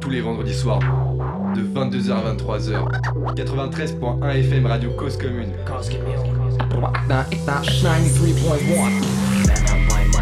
tous 0.00 0.10
les 0.10 0.20
vendredis 0.20 0.54
soirs 0.54 0.80
de 1.54 1.62
22h 1.62 2.12
à 2.12 2.34
23h. 2.34 3.34
93.1 3.34 4.30
FM 4.30 4.66
Radio 4.66 4.90
Cause 4.90 5.16
Commune. 5.16 5.52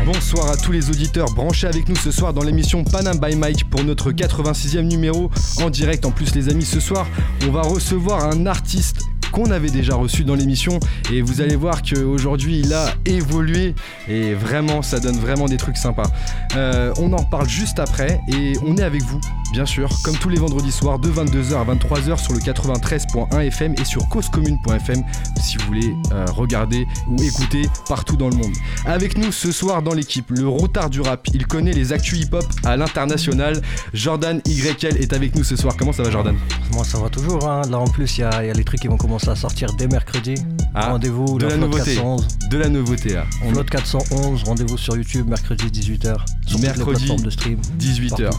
Bonsoir 0.04 0.50
à 0.50 0.56
tous 0.56 0.72
les 0.72 0.90
auditeurs 0.90 1.32
branchés 1.34 1.66
avec 1.66 1.88
nous 1.88 1.96
ce 1.96 2.10
soir 2.10 2.32
dans 2.32 2.42
l'émission 2.42 2.84
Panam 2.84 3.18
by 3.18 3.36
Mike 3.36 3.70
pour 3.70 3.84
notre 3.84 4.12
86e 4.12 4.82
numéro 4.82 5.30
en 5.62 5.70
direct. 5.70 6.04
En 6.04 6.10
plus 6.10 6.34
les 6.34 6.48
amis, 6.48 6.64
ce 6.64 6.80
soir 6.80 7.06
on 7.46 7.50
va 7.50 7.62
recevoir 7.62 8.24
un 8.24 8.46
artiste 8.46 8.98
qu'on 9.34 9.50
avait 9.50 9.70
déjà 9.70 9.96
reçu 9.96 10.22
dans 10.22 10.36
l'émission 10.36 10.78
et 11.12 11.20
vous 11.20 11.40
allez 11.40 11.56
voir 11.56 11.82
qu'aujourd'hui 11.82 12.60
il 12.60 12.72
a 12.72 12.86
évolué 13.04 13.74
et 14.08 14.32
vraiment 14.32 14.80
ça 14.80 15.00
donne 15.00 15.16
vraiment 15.16 15.46
des 15.46 15.56
trucs 15.56 15.76
sympas. 15.76 16.08
Euh, 16.54 16.92
on 16.98 17.12
en 17.12 17.16
reparle 17.16 17.48
juste 17.48 17.80
après 17.80 18.20
et 18.28 18.52
on 18.64 18.76
est 18.76 18.84
avec 18.84 19.02
vous 19.02 19.20
bien 19.54 19.66
sûr 19.66 19.88
comme 20.02 20.16
tous 20.16 20.28
les 20.28 20.38
vendredis 20.40 20.72
soirs 20.72 20.98
de 20.98 21.08
22h 21.08 21.54
à 21.54 21.64
23h 21.64 22.20
sur 22.20 22.32
le 22.32 22.40
93.1 22.40 23.40
FM 23.46 23.74
et 23.80 23.84
sur 23.84 24.08
causecommune.fm 24.08 25.04
si 25.40 25.58
vous 25.58 25.66
voulez 25.66 25.94
euh, 26.10 26.24
regarder 26.32 26.84
ou 27.06 27.22
écouter 27.22 27.62
partout 27.88 28.16
dans 28.16 28.28
le 28.28 28.34
monde. 28.34 28.52
Avec 28.84 29.16
nous 29.16 29.30
ce 29.30 29.52
soir 29.52 29.80
dans 29.80 29.94
l'équipe, 29.94 30.28
le 30.30 30.48
rotard 30.48 30.90
du 30.90 31.00
rap, 31.00 31.28
il 31.32 31.46
connaît 31.46 31.70
les 31.70 31.92
actus 31.92 32.18
hip-hop 32.18 32.44
à 32.64 32.76
l'international. 32.76 33.62
Jordan 33.92 34.40
YL 34.44 34.96
est 34.96 35.12
avec 35.12 35.36
nous 35.36 35.44
ce 35.44 35.54
soir. 35.54 35.76
Comment 35.78 35.92
ça 35.92 36.02
va 36.02 36.10
Jordan? 36.10 36.36
Moi 36.72 36.82
ça 36.82 36.98
va 36.98 37.08
toujours, 37.08 37.48
hein. 37.48 37.62
là 37.70 37.78
en 37.78 37.86
plus 37.86 38.18
il 38.18 38.22
y, 38.22 38.24
a 38.24 38.42
les 38.52 38.64
trucs 38.64 38.80
qui 38.80 38.88
vont 38.88 38.96
commencer 38.96 39.28
à 39.28 39.36
sortir 39.36 39.72
dès 39.78 39.86
mercredi. 39.86 40.34
Ah, 40.74 40.90
rendez-vous 40.90 41.38
de 41.38 41.46
la 41.46 41.56
nouveauté. 41.56 41.94
411. 41.94 42.26
De 42.50 42.58
la 42.58 42.68
nouveauté 42.68 43.14
là. 43.14 43.24
On 43.44 43.52
411, 43.52 44.42
rendez-vous 44.42 44.78
sur 44.78 44.96
YouTube 44.96 45.28
mercredi 45.28 45.66
18h. 45.66 46.16
Sur 46.44 46.58
mercredi 46.58 47.14
de 47.14 47.30
stream. 47.30 47.60
18h. 47.78 48.32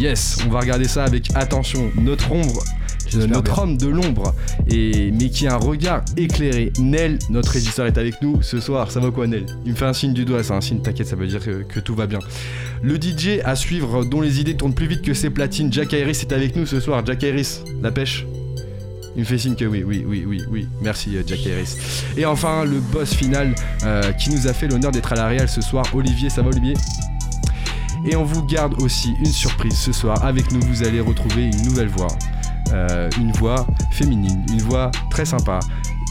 Yes, 0.00 0.38
on 0.46 0.48
va 0.48 0.60
regarder 0.60 0.88
ça 0.88 1.04
avec 1.04 1.28
attention. 1.34 1.92
Notre 1.94 2.32
ombre, 2.32 2.64
notre 3.28 3.58
homme 3.58 3.76
de 3.76 3.86
l'ombre, 3.86 4.34
et 4.66 5.10
mais 5.10 5.28
qui 5.28 5.46
a 5.46 5.56
un 5.56 5.58
regard 5.58 6.02
éclairé. 6.16 6.72
Nel, 6.80 7.18
notre 7.28 7.52
régisseur, 7.52 7.84
est 7.84 7.98
avec 7.98 8.22
nous 8.22 8.40
ce 8.40 8.60
soir. 8.60 8.90
Ça 8.90 8.98
va 8.98 9.10
quoi, 9.10 9.26
Nel? 9.26 9.44
Il 9.66 9.72
me 9.72 9.76
fait 9.76 9.84
un 9.84 9.92
signe 9.92 10.14
du 10.14 10.24
doigt, 10.24 10.42
c'est 10.42 10.54
un 10.54 10.62
signe, 10.62 10.80
t'inquiète, 10.80 11.06
ça 11.06 11.16
veut 11.16 11.26
dire 11.26 11.44
que, 11.44 11.64
que, 11.64 11.80
tout 11.80 11.94
va 11.94 12.06
bien. 12.06 12.20
Le 12.82 12.94
DJ 12.94 13.40
à 13.44 13.54
suivre, 13.54 14.06
dont 14.06 14.22
les 14.22 14.40
idées 14.40 14.56
tournent 14.56 14.72
plus 14.72 14.86
vite 14.86 15.02
que 15.02 15.12
ses 15.12 15.28
platines, 15.28 15.70
Jack 15.70 15.92
Iris 15.92 16.22
est 16.22 16.32
avec 16.32 16.56
nous 16.56 16.64
ce 16.64 16.80
soir. 16.80 17.04
Jack 17.04 17.22
Iris, 17.22 17.62
la 17.82 17.90
pêche? 17.90 18.24
Il 19.16 19.20
me 19.20 19.24
fait 19.26 19.36
signe 19.36 19.54
que 19.54 19.66
oui, 19.66 19.82
oui, 19.86 20.02
oui, 20.06 20.24
oui, 20.26 20.40
oui. 20.50 20.68
Merci 20.80 21.14
euh, 21.18 21.22
Jack 21.26 21.40
Harris. 21.40 21.76
Et 22.16 22.24
enfin, 22.24 22.64
le 22.64 22.80
boss 22.80 23.12
final 23.12 23.54
euh, 23.84 24.12
qui 24.12 24.30
nous 24.30 24.46
a 24.46 24.54
fait 24.54 24.66
l'honneur 24.66 24.92
d'être 24.92 25.12
à 25.12 25.16
la 25.16 25.28
Real 25.28 25.48
ce 25.48 25.60
soir. 25.60 25.84
Olivier, 25.92 26.30
ça 26.30 26.40
va 26.40 26.48
Olivier 26.48 26.74
Et 28.04 28.16
on 28.16 28.24
vous 28.24 28.42
garde 28.44 28.80
aussi 28.82 29.14
une 29.18 29.26
surprise 29.26 29.76
ce 29.76 29.92
soir. 29.92 30.24
Avec 30.24 30.50
nous, 30.52 30.60
vous 30.66 30.82
allez 30.82 31.00
retrouver 31.00 31.44
une 31.44 31.62
nouvelle 31.62 31.88
voix. 31.88 32.08
Euh, 32.72 33.10
une 33.18 33.32
voix 33.32 33.66
féminine, 33.92 34.44
une 34.50 34.62
voix 34.62 34.90
très 35.10 35.24
sympa. 35.24 35.60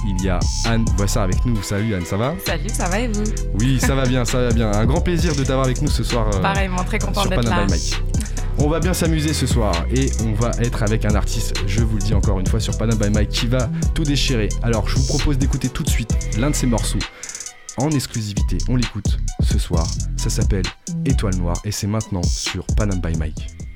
Il 0.08 0.24
y 0.24 0.30
a 0.30 0.40
Anne 0.66 0.86
ça 1.08 1.24
avec 1.24 1.46
nous. 1.46 1.62
Salut 1.62 1.94
Anne, 1.94 2.06
ça 2.06 2.18
va? 2.18 2.34
Salut, 2.46 2.70
ça 2.70 2.88
va 2.88 3.00
et 3.00 3.08
vous? 3.08 3.24
Oui, 3.60 3.80
ça 3.80 3.96
va 3.96 4.06
bien, 4.06 4.24
ça 4.26 4.40
va 4.40 4.52
bien. 4.52 4.72
Un 4.72 4.86
grand 4.86 5.02
plaisir 5.02 5.36
de 5.36 5.44
t'avoir 5.44 5.66
avec 5.66 5.82
nous 5.82 5.90
ce 5.90 6.04
soir. 6.04 6.30
Pareillement, 6.42 6.84
très 6.84 7.00
content 7.00 7.26
d'être 7.26 7.44
là. 7.44 7.66
On 8.62 8.68
va 8.68 8.82
bien 8.82 8.94
s'amuser 8.94 9.34
ce 9.34 9.48
soir 9.48 9.74
et 9.94 10.12
on 10.26 10.34
va 10.34 10.52
être 10.60 10.84
avec 10.84 11.06
un 11.06 11.16
artiste, 11.16 11.54
je 11.66 11.82
vous 11.82 11.96
le 11.96 12.02
dis 12.02 12.14
encore 12.14 12.42
une 12.42 12.48
fois, 12.48 12.60
sur 12.60 12.78
Panam 12.78 12.98
by 12.98 13.10
Mike 13.10 13.30
qui 13.30 13.48
va 13.48 13.70
tout 13.94 14.04
déchirer. 14.04 14.50
Alors 14.64 14.90
je 14.90 14.98
vous 14.98 15.08
propose 15.08 15.38
d'écouter 15.38 15.70
tout 15.70 15.84
de 15.84 15.90
suite 15.90 16.14
l'un 16.38 16.50
de 16.50 16.56
ses 16.56 16.68
morceaux 16.68 17.00
en 17.78 17.90
exclusivité. 17.92 18.58
On 18.68 18.76
l'écoute 18.76 19.18
ce 19.42 19.58
soir. 19.58 19.88
Ça 20.20 20.30
s'appelle 20.30 20.66
Étoile 21.06 21.38
Noire 21.38 21.62
et 21.64 21.72
c'est 21.72 21.88
maintenant 21.88 22.24
sur 22.24 22.66
Panam 22.76 23.00
by 23.00 23.18
Mike. 23.18 23.69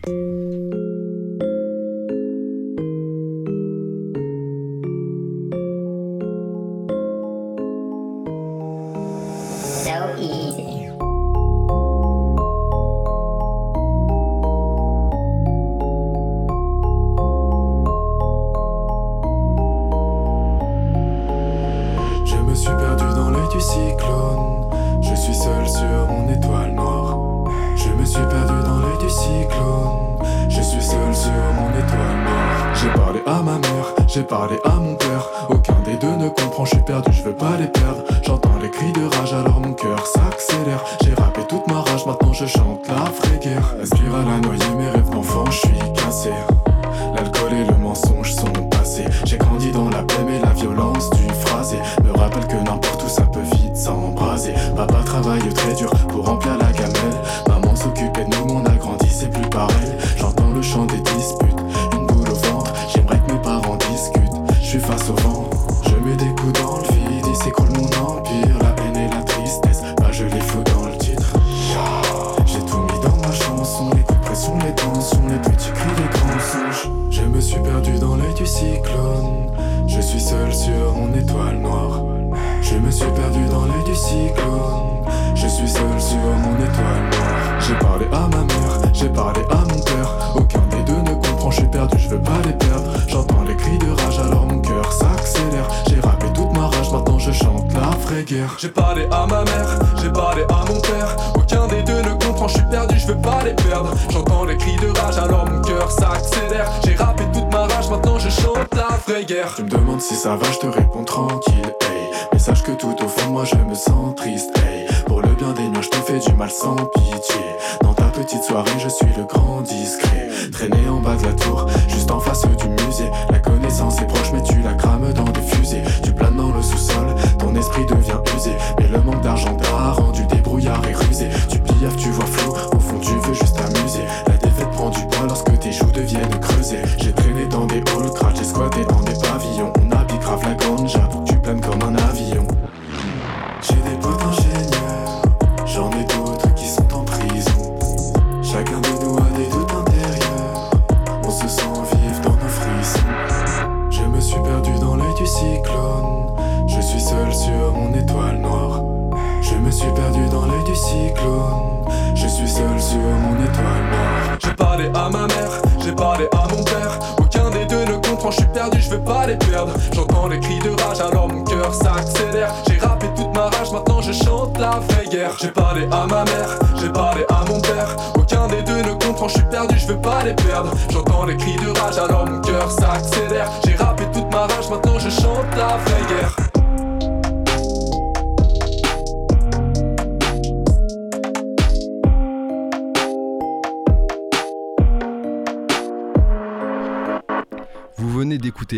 Tu 109.26 109.64
me 109.64 109.70
demandes 109.70 110.02
si 110.02 110.16
ça 110.16 110.36
va, 110.36 110.52
je 110.52 110.60
te 110.60 110.68
réponds 110.68 111.06
tranquille, 111.06 111.54
hey. 111.84 112.10
Mais 112.34 112.40
sache 112.40 112.62
que 112.62 112.74
tout 112.74 112.94
au 113.02 113.08
fond, 113.08 113.30
moi 113.30 113.46
je 113.46 113.56
me 113.56 113.74
sens 113.74 114.14
triste, 114.16 114.52
hey. 114.58 114.86
Pour 115.06 115.22
le 115.22 115.30
bien 115.30 115.54
des 115.54 115.70
miens, 115.70 115.82
je 115.82 115.88
te 115.88 115.96
fais 115.96 116.20
du 116.20 116.34
mal 116.34 116.50
sans 116.50 116.76
pitié. 116.76 117.42
Dans 117.82 117.94
ta 117.94 118.04
petite 118.06 118.44
soirée, 118.44 118.78
je 118.80 118.90
suis 118.90 119.08
le 119.16 119.24
grand 119.24 119.62
discret. 119.62 120.28
Traîné 120.52 120.90
en 120.90 121.00
bas 121.00 121.16
de 121.16 121.24
la 121.24 121.34
tour, 121.34 121.68
juste 121.88 122.12
en 122.12 122.20
face 122.20 122.46
du 122.46 122.68
musée, 122.68 123.10
la 123.30 123.40
connaissance 123.40 124.02
est 124.02 124.08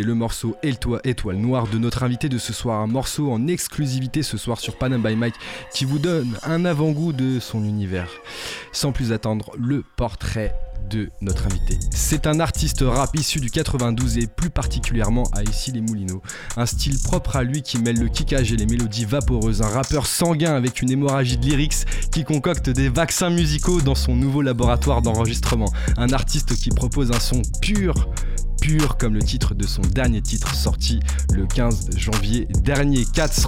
le 0.05 0.13
morceau 0.13 0.55
Étoile 0.61 1.37
Noire 1.37 1.67
de 1.67 1.77
notre 1.77 2.03
invité 2.03 2.29
de 2.29 2.37
ce 2.37 2.53
soir, 2.53 2.79
un 2.79 2.87
morceau 2.87 3.31
en 3.31 3.47
exclusivité 3.47 4.21
ce 4.23 4.37
soir 4.37 4.59
sur 4.59 4.77
Panam 4.77 5.01
by 5.01 5.15
Mike 5.15 5.35
qui 5.73 5.83
vous 5.83 5.99
donne 5.99 6.37
un 6.43 6.63
avant-goût 6.63 7.11
de 7.11 7.39
son 7.39 7.63
univers. 7.65 8.09
Sans 8.71 8.91
plus 8.91 9.11
attendre, 9.11 9.51
le 9.57 9.83
portrait 9.97 10.53
de 10.89 11.09
notre 11.21 11.45
invité. 11.45 11.79
C'est 11.91 12.27
un 12.27 12.39
artiste 12.39 12.83
rap 12.85 13.15
issu 13.15 13.39
du 13.39 13.49
92 13.49 14.17
et 14.19 14.27
plus 14.27 14.49
particulièrement 14.49 15.23
à 15.33 15.43
Issy 15.43 15.71
les 15.71 15.81
Moulineaux. 15.81 16.21
Un 16.57 16.65
style 16.65 16.99
propre 17.01 17.35
à 17.35 17.43
lui 17.43 17.61
qui 17.61 17.79
mêle 17.79 17.99
le 17.99 18.07
kickage 18.07 18.51
et 18.53 18.55
les 18.55 18.65
mélodies 18.65 19.05
vaporeuses. 19.05 19.61
Un 19.61 19.69
rappeur 19.69 20.05
sanguin 20.05 20.53
avec 20.53 20.81
une 20.81 20.91
hémorragie 20.91 21.37
de 21.37 21.45
lyrics 21.45 21.85
qui 22.11 22.23
concocte 22.23 22.69
des 22.69 22.89
vaccins 22.89 23.29
musicaux 23.29 23.81
dans 23.81 23.95
son 23.95 24.15
nouveau 24.15 24.41
laboratoire 24.41 25.01
d'enregistrement. 25.01 25.71
Un 25.97 26.09
artiste 26.09 26.55
qui 26.55 26.69
propose 26.69 27.11
un 27.11 27.19
son 27.19 27.41
pur, 27.61 28.07
comme 28.97 29.13
le 29.13 29.21
titre 29.21 29.53
de 29.53 29.65
son 29.65 29.81
dernier 29.81 30.21
titre 30.21 30.53
sorti 30.55 30.99
le 31.33 31.45
15 31.45 31.89
janvier 31.97 32.47
dernier. 32.63 33.05
4 33.13 33.47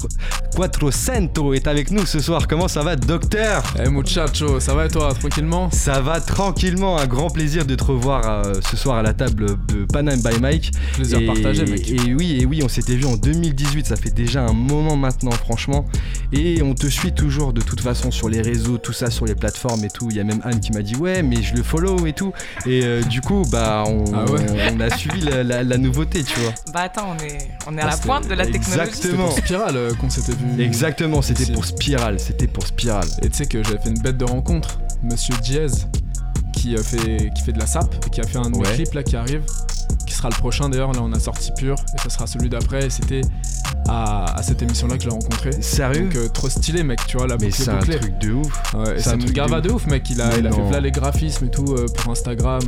Cento 0.92 1.54
est 1.54 1.68
avec 1.68 1.92
nous 1.92 2.06
ce 2.06 2.20
soir. 2.20 2.48
Comment 2.48 2.68
ça 2.68 2.84
va, 2.84 2.96
docteur? 2.96 3.64
Eh 3.84 3.90
muchacho, 3.90 4.60
ça 4.60 4.74
va 4.74 4.86
et 4.86 4.90
toi, 4.90 5.14
tranquillement? 5.14 5.70
Ça 5.72 6.02
va 6.02 6.20
tranquillement. 6.22 6.98
Un 6.98 7.08
grand 7.08 7.30
plaisir 7.30 7.66
de 7.66 7.76
te 7.76 7.84
revoir 7.84 8.46
euh, 8.46 8.54
ce 8.70 8.78
soir 8.78 8.98
à 8.98 9.02
la 9.02 9.14
table 9.14 9.58
de 9.68 9.86
Panam 9.92 10.20
by 10.20 10.40
Mike. 10.40 10.72
Plaisir 10.94 11.26
partagé, 11.26 11.66
mec. 11.66 11.90
Et 11.90 12.14
oui, 12.14 12.38
et 12.40 12.46
oui, 12.46 12.62
on 12.64 12.70
s'était 12.70 12.96
vu 12.96 13.06
en 13.06 13.18
2018. 13.18 13.88
Ça 13.88 13.96
fait 13.96 14.14
déjà 14.14 14.44
un 14.44 14.54
moment 14.54 14.96
maintenant, 14.96 15.32
franchement. 15.32 15.86
Et 16.32 16.62
on 16.62 16.74
te 16.74 16.88
suit 16.88 17.14
toujours 17.14 17.54
de 17.54 17.62
toute 17.62 17.82
façon 17.82 18.12
sur 18.12 18.30
les 18.30 18.42
réseaux, 18.42 18.78
tout 18.78 18.94
ça 18.94 19.10
sur 19.10 19.26
les 19.26 19.36
plateformes 19.36 19.84
et 19.84 19.90
tout. 19.90 20.08
Il 20.10 20.18
y 20.18 20.20
a 20.20 20.24
même 20.24 20.42
Anne 20.44 20.60
qui 20.60 20.72
m'a 20.72 20.82
dit 20.82 20.96
ouais, 20.96 21.24
mais 21.24 21.42
je 21.42 21.56
le 21.56 21.64
follow 21.64 22.06
et 22.06 22.14
tout. 22.14 22.34
Et 22.66 22.84
euh, 22.84 23.02
du 23.02 23.22
coup, 23.22 23.44
bah, 23.52 23.84
on, 23.88 24.06
ah 24.14 24.26
on 24.74 24.80
a 24.80 24.90
suivi 25.10 25.26
la, 25.44 25.78
nouveauté, 25.78 26.24
tu 26.24 26.40
vois. 26.40 26.54
Bah 26.74 26.82
attends, 26.82 27.16
on 27.18 27.24
est, 27.24 27.50
on 27.68 27.78
est 27.78 27.82
à 27.82 27.88
la 27.88 27.98
pointe 27.98 28.28
de 28.28 28.34
la 28.34 28.46
technologie. 28.46 28.90
Exactement. 28.90 28.92
C'était 28.92 29.16
pour 29.18 29.46
Spiral 29.46 29.78
euh, 29.78 29.94
qu'on 29.96 30.10
s'était 30.10 30.34
vu. 30.34 30.62
Exactement, 30.62 31.22
c'était 31.22 31.52
pour 31.52 31.66
Spiral, 31.66 32.20
c'était 32.20 32.48
pour 32.48 32.66
Spiral. 32.68 33.08
Et 33.22 33.30
tu 33.30 33.38
sais 33.38 33.46
que 33.46 33.64
j'avais 33.64 33.80
fait 33.80 33.90
une 33.90 34.00
bête 34.00 34.18
de 34.18 34.26
rencontre, 34.26 34.80
Monsieur 35.04 35.36
Diaz, 35.42 35.88
qui 36.54 36.76
euh, 36.76 36.84
fait, 36.84 37.32
qui 37.36 37.44
fait 37.44 37.54
de 37.54 37.60
la 37.60 37.68
sap 37.68 37.94
et 38.06 38.10
qui 38.10 38.22
a 38.22 38.24
fait 38.24 38.38
un 38.38 38.50
nouveau 38.50 38.64
clip 38.64 38.94
là 38.94 39.04
qui 39.04 39.16
arrive 39.16 39.44
qui 40.06 40.14
sera 40.14 40.30
le 40.30 40.36
prochain 40.36 40.70
d'ailleurs. 40.70 40.94
Là, 40.94 41.02
on 41.04 41.14
a 41.14 41.20
sorti 41.20 41.52
Pur 41.56 41.76
et 41.94 42.02
ça 42.02 42.10
sera 42.10 42.28
celui 42.28 42.50
d'après. 42.50 42.88
Et 42.88 42.90
c'était 42.90 43.22
à, 43.88 44.36
cette 44.42 44.62
émission-là 44.62 44.98
que 44.98 45.04
je 45.04 45.10
l'ai 45.10 45.14
rencontré. 45.14 45.52
Sérieux 45.62 46.06
Donc, 46.06 46.16
euh, 46.16 46.30
trop 46.30 46.50
stylé, 46.50 46.84
mec, 46.84 47.00
tu 47.08 47.18
vois, 47.18 47.28
la 47.28 47.38
Mais 47.38 47.52
c'est 47.52 47.70
un 47.70 47.80
truc 47.80 48.18
de 48.20 48.32
ouf. 48.32 48.74
Ouais, 48.74 49.00
c'est 49.00 49.10
un 49.10 49.18
grava 49.18 49.62
de 49.62 49.70
ouf. 49.70 49.86
mec. 49.88 50.10
Il 50.10 50.22
a, 50.22 50.38
il 50.38 50.48
a 50.48 50.52
fait 50.52 50.72
là 50.72 50.80
les 50.80 50.92
graphismes 50.92 51.46
et 51.46 51.52
tout 51.52 51.74
euh, 51.74 51.86
pour 51.96 52.12
Instagram. 52.12 52.62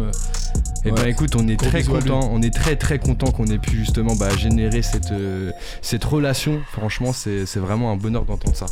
Et 0.86 0.90
eh 0.90 0.92
ben 0.92 1.08
écoute, 1.08 1.36
on 1.36 1.46
est 1.50 1.60
très 1.60 1.84
content, 1.84 2.30
on 2.32 2.42
est 2.42 2.54
très 2.54 2.78
très 2.78 3.00
content 3.00 3.32
qu'on 3.32 3.48
ait 3.48 3.58
pu 3.58 3.76
justement 3.76 4.16
bah, 4.16 4.30
générer 4.38 4.82
cette, 4.82 5.12
euh, 5.12 5.52
cette 5.82 6.06
relation. 6.06 6.62
Franchement, 6.72 7.12
c'est 7.12 7.44
vraiment 7.58 7.92
un 7.92 7.98
bonheur 7.98 8.24
d'entendre 8.24 8.56
ça. 8.56 8.68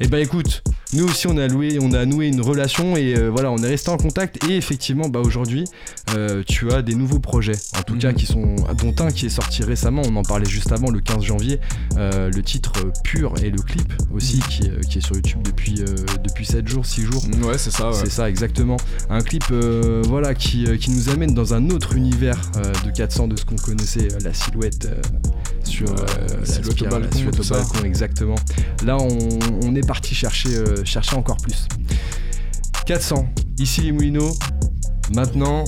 Et 0.00 0.06
eh 0.06 0.08
ben, 0.08 0.18
écoute, 0.18 0.64
nous 0.92 1.04
aussi 1.04 1.26
on 1.28 1.36
a 1.36 1.46
loué, 1.46 1.78
on 1.80 1.92
a 1.92 2.04
noué 2.04 2.26
une 2.26 2.40
relation 2.40 2.96
et 2.96 3.14
euh, 3.16 3.28
voilà, 3.28 3.50
on 3.52 3.58
est 3.58 3.68
resté 3.68 3.90
en 3.90 3.96
contact 3.96 4.44
et 4.48 4.56
effectivement 4.56 5.08
bah 5.08 5.20
aujourd'hui 5.20 5.64
euh, 6.14 6.42
tu 6.46 6.70
as 6.72 6.82
des 6.82 6.94
nouveaux 6.94 7.20
projets, 7.20 7.54
en 7.78 7.82
tout 7.82 7.96
cas 7.96 8.10
mhm. 8.10 8.16
qui 8.16 8.26
sont 8.26 8.56
dont 8.78 8.94
un 9.04 9.10
qui 9.10 9.26
est 9.26 9.30
sorti 9.30 9.62
récemment, 9.62 10.02
on 10.06 10.16
en 10.16 10.22
parlait 10.22 10.48
juste 10.48 10.72
avant 10.72 10.90
le 10.90 11.00
15 11.00 11.22
janvier, 11.22 11.60
euh, 11.96 12.30
le 12.34 12.42
titre 12.42 12.72
pur 13.04 13.34
et 13.42 13.50
le 13.50 13.58
clip 13.62 13.92
aussi 14.12 14.38
mhm. 14.38 14.42
qui, 14.42 14.88
qui, 14.88 14.98
est 14.98 15.00
sur 15.00 15.14
YouTube 15.14 15.42
depuis 15.42 15.82
depuis 16.24 16.44
7 16.44 16.66
jours, 16.66 16.84
6 16.84 17.02
jours. 17.02 17.22
Ouais, 17.42 17.58
c'est 17.58 17.70
ça. 17.70 17.90
C'est 17.92 18.10
ça 18.10 18.28
exactement. 18.28 18.76
Un 19.08 19.20
clip 19.20 19.44
voilà 20.08 20.34
qui, 20.34 20.64
qui, 20.78 20.90
nous 20.90 21.08
amène 21.08 21.34
dans 21.34 21.54
un 21.54 21.70
autre 21.70 21.94
univers 21.94 22.38
de 22.84 22.90
400 22.90 23.28
de 23.28 23.36
ce 23.36 23.44
qu'on 23.44 23.56
connaissait 23.56 24.08
la 24.24 24.34
silhouette 24.34 24.88
sur 25.64 25.94
la 25.94 26.46
silhouette 26.46 26.82
au 26.82 27.44
balcon, 27.48 27.84
exactement. 27.84 28.34
Là 28.84 28.96
on, 28.98 29.38
on 29.64 29.74
est 29.74 29.86
parti 29.86 30.14
chercher 30.14 30.50
chercher 30.84 31.16
encore 31.16 31.36
plus. 31.38 31.66
400, 32.86 33.28
ici 33.58 33.82
les 33.82 33.92
Moulineaux. 33.92 34.32
Maintenant, 35.14 35.64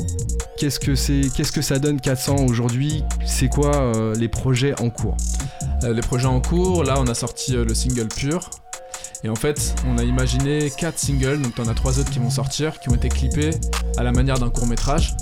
qu'est-ce 0.58 0.78
que 0.80 0.94
c'est, 0.94 1.22
qu'est-ce 1.34 1.52
que 1.52 1.62
ça 1.62 1.78
donne 1.78 2.00
400 2.00 2.36
aujourd'hui? 2.46 3.04
C'est 3.26 3.48
quoi 3.48 3.74
euh, 3.74 4.14
les 4.14 4.28
projets 4.28 4.78
en 4.80 4.90
cours? 4.90 5.16
Euh, 5.84 5.92
Les 5.92 6.00
projets 6.00 6.26
en 6.26 6.40
cours, 6.40 6.84
là 6.84 6.94
on 6.98 7.06
a 7.06 7.14
sorti 7.14 7.56
euh, 7.56 7.64
le 7.64 7.74
single 7.74 8.08
pur. 8.08 8.48
Et 9.24 9.28
en 9.28 9.36
fait, 9.36 9.74
on 9.86 9.98
a 9.98 10.02
imaginé 10.02 10.70
4 10.76 10.98
singles, 10.98 11.42
donc 11.42 11.54
t'en 11.54 11.68
as 11.68 11.74
3 11.74 12.00
autres 12.00 12.10
qui 12.10 12.18
vont 12.18 12.30
sortir, 12.30 12.80
qui 12.80 12.88
ont 12.88 12.94
été 12.94 13.08
clippés 13.08 13.50
à 13.96 14.02
la 14.02 14.10
manière 14.12 14.38
d'un 14.38 14.50
court 14.50 14.66
métrage. 14.66 15.14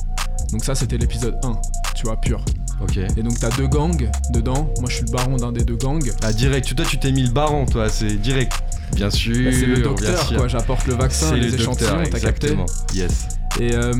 Donc 0.53 0.65
ça 0.65 0.75
c'était 0.75 0.97
l'épisode 0.97 1.39
1, 1.45 1.53
tu 1.95 2.07
vois, 2.07 2.17
pur. 2.19 2.43
Ok. 2.83 2.97
Et 2.97 3.23
donc 3.23 3.39
t'as 3.39 3.51
deux 3.51 3.67
gangs 3.69 4.11
dedans. 4.31 4.71
Moi 4.81 4.89
je 4.89 4.97
suis 4.97 5.05
le 5.05 5.13
baron 5.13 5.37
d'un 5.37 5.53
des 5.53 5.65
deux 5.65 5.77
gangs. 5.77 6.11
Ah 6.23 6.33
direct, 6.33 6.75
toi 6.75 6.85
tu 6.89 6.99
t'es 6.99 7.13
mis 7.13 7.25
le 7.25 7.31
baron 7.31 7.67
toi, 7.67 7.89
c'est 7.91 8.15
direct. 8.17 8.53
Bien 8.95 9.11
sûr. 9.11 9.45
Bah, 9.45 9.51
c'est 9.53 9.67
le 9.67 9.83
docteur 9.83 10.35
quoi, 10.35 10.49
j'apporte 10.49 10.87
le 10.87 10.95
vaccin, 10.95 11.35
les 11.37 11.55
échantillons, 11.55 12.03
t'as 12.11 12.21
capté 12.21 12.57
Yes. 12.95 13.29
Et, 13.59 13.75
euh, 13.75 13.93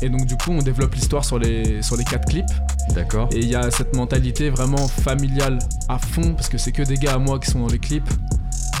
et, 0.00 0.08
donc 0.08 0.24
du 0.24 0.36
coup 0.36 0.50
on 0.50 0.62
développe 0.62 0.94
l'histoire 0.94 1.24
sur 1.24 1.38
les, 1.38 1.82
sur 1.82 1.96
les 1.96 2.04
quatre 2.04 2.26
clips. 2.26 2.50
D'accord. 2.94 3.28
Et 3.32 3.38
il 3.38 3.48
y 3.48 3.54
a 3.54 3.70
cette 3.70 3.94
mentalité 3.94 4.50
vraiment 4.50 4.88
familiale 4.88 5.58
à 5.88 5.98
fond 5.98 6.34
parce 6.34 6.48
que 6.48 6.58
c'est 6.58 6.72
que 6.72 6.82
des 6.82 6.96
gars 6.96 7.14
à 7.14 7.18
moi 7.18 7.38
qui 7.38 7.50
sont 7.50 7.60
dans 7.60 7.68
les 7.72 7.78
clips. 7.78 8.08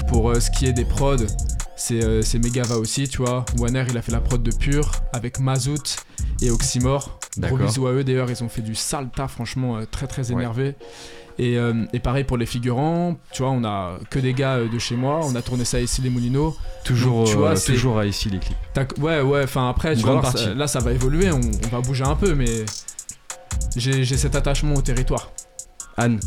Pour 0.08 0.30
euh, 0.30 0.40
ce 0.40 0.50
qui 0.50 0.66
est 0.66 0.72
des 0.72 0.84
prods, 0.84 1.16
c'est 1.76 2.02
euh, 2.04 2.22
Megava 2.42 2.76
aussi, 2.76 3.08
tu 3.08 3.18
vois. 3.18 3.44
Warner 3.58 3.84
il 3.88 3.96
a 3.98 4.02
fait 4.02 4.12
la 4.12 4.20
prod 4.20 4.42
de 4.42 4.54
Pure 4.54 4.92
avec 5.12 5.40
Mazout 5.40 5.96
et 6.40 6.50
Oxymore. 6.50 7.18
Gros 7.38 7.56
bisous 7.56 7.86
à 7.86 7.92
eux 7.92 8.04
d'ailleurs, 8.04 8.30
ils 8.30 8.44
ont 8.44 8.48
fait 8.48 8.62
du 8.62 8.74
sale 8.74 9.08
franchement 9.28 9.78
euh, 9.78 9.84
très 9.90 10.06
très 10.06 10.32
énervé. 10.32 10.74
Euh, 11.40 11.86
et, 11.92 11.98
pareil 11.98 12.24
pour 12.24 12.36
les 12.36 12.46
figurants, 12.46 13.16
tu 13.32 13.42
vois, 13.42 13.52
on 13.52 13.64
a 13.64 13.98
que 14.10 14.18
des 14.18 14.34
gars 14.34 14.56
euh, 14.56 14.68
de 14.68 14.78
chez 14.78 14.96
moi, 14.96 15.20
on 15.24 15.34
a 15.34 15.42
tourné 15.42 15.64
ça 15.64 15.80
ici 15.80 16.02
les 16.02 16.10
Moulineaux. 16.10 16.56
Toujours, 16.84 17.24
tu 17.24 17.36
vois, 17.36 17.54
toujours 17.58 17.98
à 17.98 18.06
ici 18.06 18.30
les 18.30 18.38
clips. 18.38 18.98
Ouais, 18.98 19.20
ouais, 19.20 19.44
enfin 19.44 19.68
après, 19.68 19.96
tu 19.96 20.02
vois, 20.02 20.22
là 20.54 20.66
ça 20.66 20.80
va 20.80 20.92
évoluer, 20.92 21.30
on, 21.30 21.40
va 21.70 21.80
bouger 21.80 22.04
un 22.04 22.16
peu, 22.16 22.34
mais 22.34 22.64
j'ai 23.76 24.04
cet 24.04 24.34
attachement 24.34 24.74
au 24.74 24.82
territoire. 24.82 25.30
Anne 25.96 26.20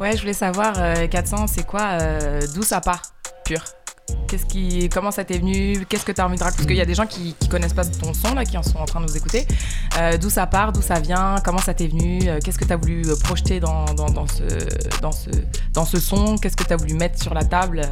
Ouais, 0.00 0.16
je 0.16 0.20
voulais 0.20 0.32
savoir, 0.32 0.74
400, 1.10 1.46
c'est 1.46 1.66
quoi, 1.66 1.98
d'où 2.54 2.62
ça 2.62 2.80
part, 2.80 3.02
pur? 3.44 3.62
Qu'est-ce 4.28 4.46
qui, 4.46 4.88
comment 4.88 5.10
ça 5.10 5.24
t'est 5.24 5.38
venu? 5.38 5.84
Qu'est-ce 5.88 6.04
que 6.04 6.12
tu 6.12 6.20
as 6.20 6.26
envie 6.26 6.36
de 6.36 6.42
raconter? 6.42 6.56
Parce 6.58 6.66
qu'il 6.66 6.76
y 6.76 6.80
a 6.80 6.86
des 6.86 6.94
gens 6.94 7.06
qui, 7.06 7.34
qui 7.38 7.48
connaissent 7.48 7.74
pas 7.74 7.84
ton 7.84 8.14
son 8.14 8.34
là, 8.34 8.44
qui 8.44 8.56
en 8.56 8.62
sont 8.62 8.78
en 8.78 8.84
train 8.84 9.00
de 9.00 9.06
nous 9.06 9.16
écouter. 9.16 9.46
Euh, 9.98 10.16
d'où 10.18 10.30
ça 10.30 10.46
part? 10.46 10.72
D'où 10.72 10.82
ça 10.82 11.00
vient? 11.00 11.36
Comment 11.44 11.58
ça 11.58 11.74
t'est 11.74 11.88
venu? 11.88 12.20
Euh, 12.28 12.38
Qu'est-ce 12.44 12.58
que 12.58 12.64
tu 12.64 12.72
as 12.72 12.76
voulu 12.76 13.02
euh, 13.06 13.16
projeter 13.16 13.60
dans, 13.60 13.84
dans, 13.94 14.10
dans, 14.10 14.26
ce, 14.26 14.42
dans, 15.00 15.12
ce, 15.12 15.30
dans 15.72 15.84
ce 15.84 15.98
son? 15.98 16.36
Qu'est-ce 16.36 16.56
que 16.56 16.64
tu 16.64 16.72
as 16.72 16.76
voulu 16.76 16.94
mettre 16.94 17.20
sur 17.22 17.34
la 17.34 17.44
table? 17.44 17.82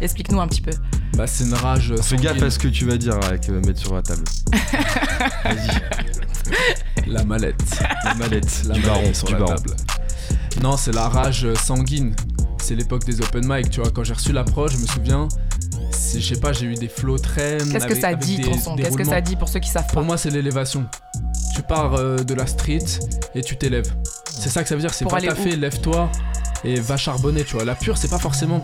Explique-nous 0.00 0.40
un 0.40 0.48
petit 0.48 0.62
peu. 0.62 0.72
Bah, 1.16 1.26
c'est 1.26 1.44
une 1.44 1.54
rage. 1.54 1.94
Fais 2.02 2.16
gaffe 2.16 2.42
à 2.42 2.50
ce 2.50 2.58
que 2.58 2.68
tu 2.68 2.84
vas 2.84 2.96
dire 2.96 3.14
avec 3.24 3.48
mettre 3.48 3.78
sur 3.78 3.94
la 3.94 4.02
table. 4.02 4.24
Vas-y. 5.44 7.06
La 7.06 7.24
mallette. 7.24 7.62
La 8.04 8.14
mallette. 8.14 8.62
La 8.66 8.74
du 8.74 8.80
baron 8.80 9.14
sur 9.14 9.30
la 9.30 9.46
table. 9.46 9.70
Non, 10.62 10.76
c'est 10.76 10.92
la 10.92 11.08
rage 11.08 11.52
sanguine. 11.54 12.14
C'est 12.58 12.74
l'époque 12.74 13.04
des 13.04 13.20
open 13.20 13.44
mic, 13.46 13.70
tu 13.70 13.80
vois. 13.80 13.90
Quand 13.90 14.04
j'ai 14.04 14.14
reçu 14.14 14.32
l'approche, 14.32 14.72
je 14.72 14.78
me 14.78 14.86
souviens, 14.86 15.28
je 16.14 16.20
sais 16.20 16.40
pas, 16.40 16.52
j'ai 16.52 16.66
eu 16.66 16.74
des 16.74 16.88
flots 16.88 17.18
très. 17.18 17.58
Qu'est-ce 17.58 17.86
que 17.86 17.94
ça 17.94 18.14
dit 18.14 18.40
Qu'est-ce 18.76 18.96
que 18.96 19.04
ça 19.04 19.20
dit 19.20 19.36
pour 19.36 19.48
ceux 19.48 19.60
qui 19.60 19.68
savent 19.68 19.86
pas? 19.86 19.92
Pour 19.94 20.02
moi, 20.02 20.16
c'est 20.16 20.30
l'élévation. 20.30 20.86
Tu 21.54 21.62
pars 21.62 21.94
euh, 21.94 22.18
de 22.18 22.34
la 22.34 22.46
street 22.46 22.84
et 23.34 23.42
tu 23.42 23.56
t'élèves. 23.56 23.92
C'est 24.24 24.48
ça 24.48 24.62
que 24.62 24.68
ça 24.68 24.74
veut 24.74 24.80
dire, 24.80 24.92
c'est 24.92 25.04
pas 25.04 25.20
fait, 25.20 25.56
lève-toi 25.56 26.10
et 26.64 26.80
va 26.80 26.96
charbonner, 26.96 27.44
tu 27.44 27.54
vois. 27.54 27.64
La 27.64 27.74
pure, 27.74 27.96
c'est 27.96 28.08
pas 28.08 28.18
forcément. 28.18 28.62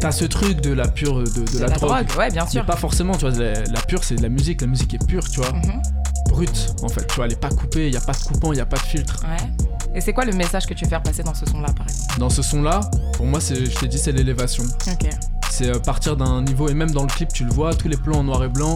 T'as 0.00 0.12
ce 0.12 0.24
truc 0.24 0.60
de 0.60 0.72
la 0.72 0.86
pure, 0.86 1.24
de, 1.24 1.58
la, 1.58 1.68
drogue. 1.70 2.06
Ouais, 2.16 2.30
bien 2.30 2.46
sûr. 2.46 2.62
Mais 2.62 2.66
pas 2.66 2.76
forcément, 2.76 3.14
tu 3.14 3.28
vois. 3.28 3.36
La, 3.36 3.80
pure, 3.80 4.04
c'est 4.04 4.14
de 4.14 4.22
la 4.22 4.28
musique. 4.28 4.60
La 4.60 4.68
musique 4.68 4.94
est 4.94 5.06
pure, 5.06 5.28
tu 5.28 5.40
vois. 5.40 5.52
Mhm. 5.52 5.82
Brute, 6.28 6.74
en 6.82 6.88
fait. 6.88 7.04
Tu 7.06 7.16
vois, 7.16 7.26
elle 7.26 7.32
est 7.32 7.40
pas 7.40 7.48
coupée, 7.48 7.88
il 7.88 7.94
y 7.94 7.96
a 7.96 8.00
pas 8.00 8.12
de 8.12 8.22
coupant, 8.22 8.52
il 8.52 8.58
y 8.58 8.60
a 8.60 8.66
pas 8.66 8.76
de 8.76 8.82
filtre. 8.82 9.24
Ouais. 9.24 9.48
Et 9.94 10.00
c'est 10.00 10.12
quoi 10.12 10.24
le 10.24 10.32
message 10.32 10.66
que 10.66 10.74
tu 10.74 10.84
veux 10.84 10.90
faire 10.90 11.02
passer 11.02 11.24
dans 11.24 11.34
ce 11.34 11.46
son-là, 11.46 11.72
par 11.76 11.88
exemple? 11.88 12.18
Dans 12.18 12.30
ce 12.30 12.42
son-là, 12.42 12.80
pour 13.14 13.26
moi, 13.26 13.40
je 13.40 13.78
t'ai 13.80 13.88
dit, 13.88 13.98
c'est 13.98 14.12
l'élévation. 14.12 14.64
Ok. 14.86 15.08
C'est 15.50 15.68
euh, 15.68 15.78
partir 15.78 16.16
d'un 16.16 16.42
niveau, 16.42 16.68
et 16.68 16.74
même 16.74 16.90
dans 16.90 17.02
le 17.02 17.08
clip, 17.08 17.32
tu 17.32 17.44
le 17.44 17.50
vois, 17.52 17.74
tous 17.74 17.88
les 17.88 17.96
plans 17.96 18.18
en 18.18 18.24
noir 18.24 18.44
et 18.44 18.48
blanc, 18.48 18.74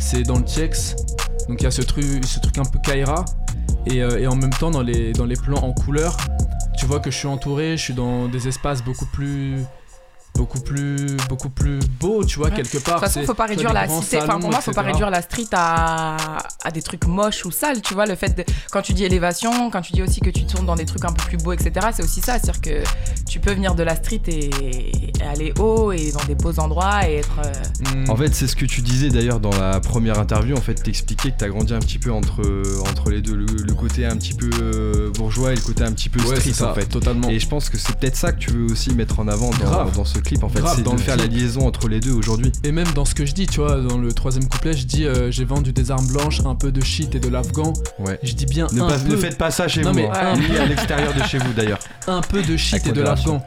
c'est 0.00 0.22
dans 0.22 0.38
le 0.38 0.44
TX. 0.44 0.96
Donc 1.48 1.60
il 1.60 1.64
y 1.64 1.66
a 1.66 1.70
ce 1.70 1.82
truc, 1.82 2.24
ce 2.24 2.38
un 2.58 2.64
peu 2.64 2.78
Kaira. 2.78 3.24
Et, 3.86 4.02
euh, 4.02 4.18
et, 4.18 4.26
en 4.26 4.36
même 4.36 4.50
temps, 4.50 4.70
dans 4.70 4.82
les, 4.82 5.12
dans 5.12 5.26
les 5.26 5.36
plans 5.36 5.62
en 5.62 5.72
couleur, 5.72 6.16
tu 6.76 6.86
vois 6.86 7.00
que 7.00 7.10
je 7.10 7.16
suis 7.18 7.28
entouré, 7.28 7.76
je 7.76 7.82
suis 7.82 7.94
dans 7.94 8.28
des 8.28 8.48
espaces 8.48 8.82
beaucoup 8.82 9.06
plus 9.06 9.56
beaucoup 10.34 10.60
plus 10.60 11.16
beaucoup 11.28 11.48
plus 11.48 11.78
beau 12.00 12.24
tu 12.24 12.38
vois 12.38 12.50
quelque 12.50 12.78
part 12.78 13.00
de 13.00 13.04
toute 13.04 13.12
façon 13.12 13.26
faut 13.26 13.34
pas 13.34 13.46
réduire 13.46 13.72
la 13.72 13.88
cité 13.88 14.18
enfin 14.20 14.38
pour 14.38 14.50
moi 14.50 14.60
faut 14.60 14.72
pas 14.72 14.82
réduire 14.82 15.10
la 15.10 15.22
street 15.22 15.48
à, 15.52 16.16
à 16.64 16.70
des 16.70 16.82
trucs 16.82 17.06
moches 17.06 17.44
ou 17.44 17.50
sales 17.50 17.80
tu 17.82 17.94
vois 17.94 18.06
le 18.06 18.14
fait 18.14 18.36
de 18.36 18.44
quand 18.70 18.82
tu 18.82 18.92
dis 18.92 19.04
élévation 19.04 19.70
quand 19.70 19.82
tu 19.82 19.92
dis 19.92 20.02
aussi 20.02 20.20
que 20.20 20.30
tu 20.30 20.44
tournes 20.44 20.66
dans 20.66 20.76
des 20.76 20.86
trucs 20.86 21.04
un 21.04 21.12
peu 21.12 21.24
plus 21.24 21.36
beaux 21.36 21.52
etc 21.52 21.88
c'est 21.92 22.02
aussi 22.02 22.20
ça 22.20 22.34
c'est 22.38 22.50
à 22.50 22.52
dire 22.52 22.60
que 22.60 22.82
tu 23.28 23.40
peux 23.40 23.52
venir 23.52 23.74
de 23.74 23.82
la 23.82 23.96
street 23.96 24.22
et, 24.28 24.50
aller 25.24 25.54
haut 25.58 25.92
et 25.92 26.12
dans 26.12 26.24
des 26.24 26.34
beaux 26.34 26.58
endroits 26.60 27.08
et 27.08 27.16
être 27.16 27.40
euh, 27.44 28.04
mm. 28.04 28.10
en 28.10 28.16
fait 28.16 28.34
c'est 28.34 28.46
ce 28.46 28.56
que 28.56 28.66
tu 28.66 28.82
disais 28.82 29.08
d'ailleurs 29.08 29.40
dans 29.40 29.56
la 29.58 29.80
première 29.80 30.18
interview 30.18 30.56
en 30.56 30.60
fait 30.60 30.74
t'expliquais 30.74 31.30
que 31.30 31.38
t'as 31.38 31.48
grandi 31.48 31.72
un 31.72 31.78
petit 31.78 31.98
peu 31.98 32.12
entre 32.12 32.42
entre 32.90 33.10
les 33.10 33.22
deux 33.22 33.34
le, 33.34 33.74
côté 33.74 34.06
un 34.06 34.16
petit 34.16 34.34
peu 34.34 34.50
euh, 34.60 35.10
bourgeois 35.12 35.52
et 35.52 35.56
le 35.56 35.60
côté 35.60 35.82
un 35.84 35.92
petit 35.92 36.08
peu 36.08 36.20
street 36.20 36.64
en 36.64 36.74
fait. 36.74 36.86
totalement. 36.86 37.28
Et 37.28 37.38
je 37.38 37.48
pense 37.48 37.68
que 37.68 37.76
c'est 37.76 37.96
peut-être 37.96 38.16
ça 38.16 38.32
que 38.32 38.38
tu 38.38 38.50
veux 38.50 38.72
aussi 38.72 38.94
mettre 38.94 39.20
en 39.20 39.28
avant 39.28 39.50
dans, 39.50 39.90
dans 39.90 40.04
ce 40.04 40.18
clip 40.24 40.42
en 40.42 40.48
fait, 40.48 40.60
c'est 40.74 40.82
de 40.82 40.96
faire 40.96 41.16
la 41.16 41.26
liaison 41.26 41.66
entre 41.66 41.88
les 41.88 42.00
deux 42.00 42.12
aujourd'hui. 42.12 42.50
Et 42.64 42.72
même 42.72 42.88
dans 42.94 43.04
ce 43.04 43.14
que 43.14 43.24
je 43.24 43.32
dis, 43.32 43.46
tu 43.46 43.60
vois, 43.60 43.80
dans 43.80 43.98
le 43.98 44.12
troisième 44.12 44.48
couplet, 44.48 44.72
je 44.72 44.86
dis 44.86 45.04
euh, 45.04 45.30
j'ai 45.30 45.44
vendu 45.44 45.72
des 45.72 45.90
armes 45.90 46.06
blanches, 46.06 46.40
un 46.44 46.54
peu 46.54 46.72
de 46.72 46.82
shit 46.82 47.14
et 47.14 47.20
de 47.20 47.28
l'afghan. 47.28 47.72
Ouais. 47.98 48.18
Je 48.22 48.32
dis 48.32 48.46
bien 48.46 48.66
ne, 48.72 48.82
un 48.82 48.98
peu... 48.98 49.12
ne 49.12 49.16
faites 49.16 49.38
pas 49.38 49.50
ça 49.50 49.68
chez 49.68 49.82
vous, 49.82 49.92
mais 49.92 50.08
hein. 50.12 50.34
ni 50.36 50.56
à 50.56 50.66
l'extérieur 50.66 51.14
de 51.14 51.22
chez 51.22 51.38
vous 51.38 51.52
d'ailleurs. 51.52 51.78
Un 52.06 52.20
peu 52.20 52.42
de 52.42 52.56
shit 52.56 52.86
et 52.86 52.92
de 52.92 53.00
l'afghan. 53.00 53.44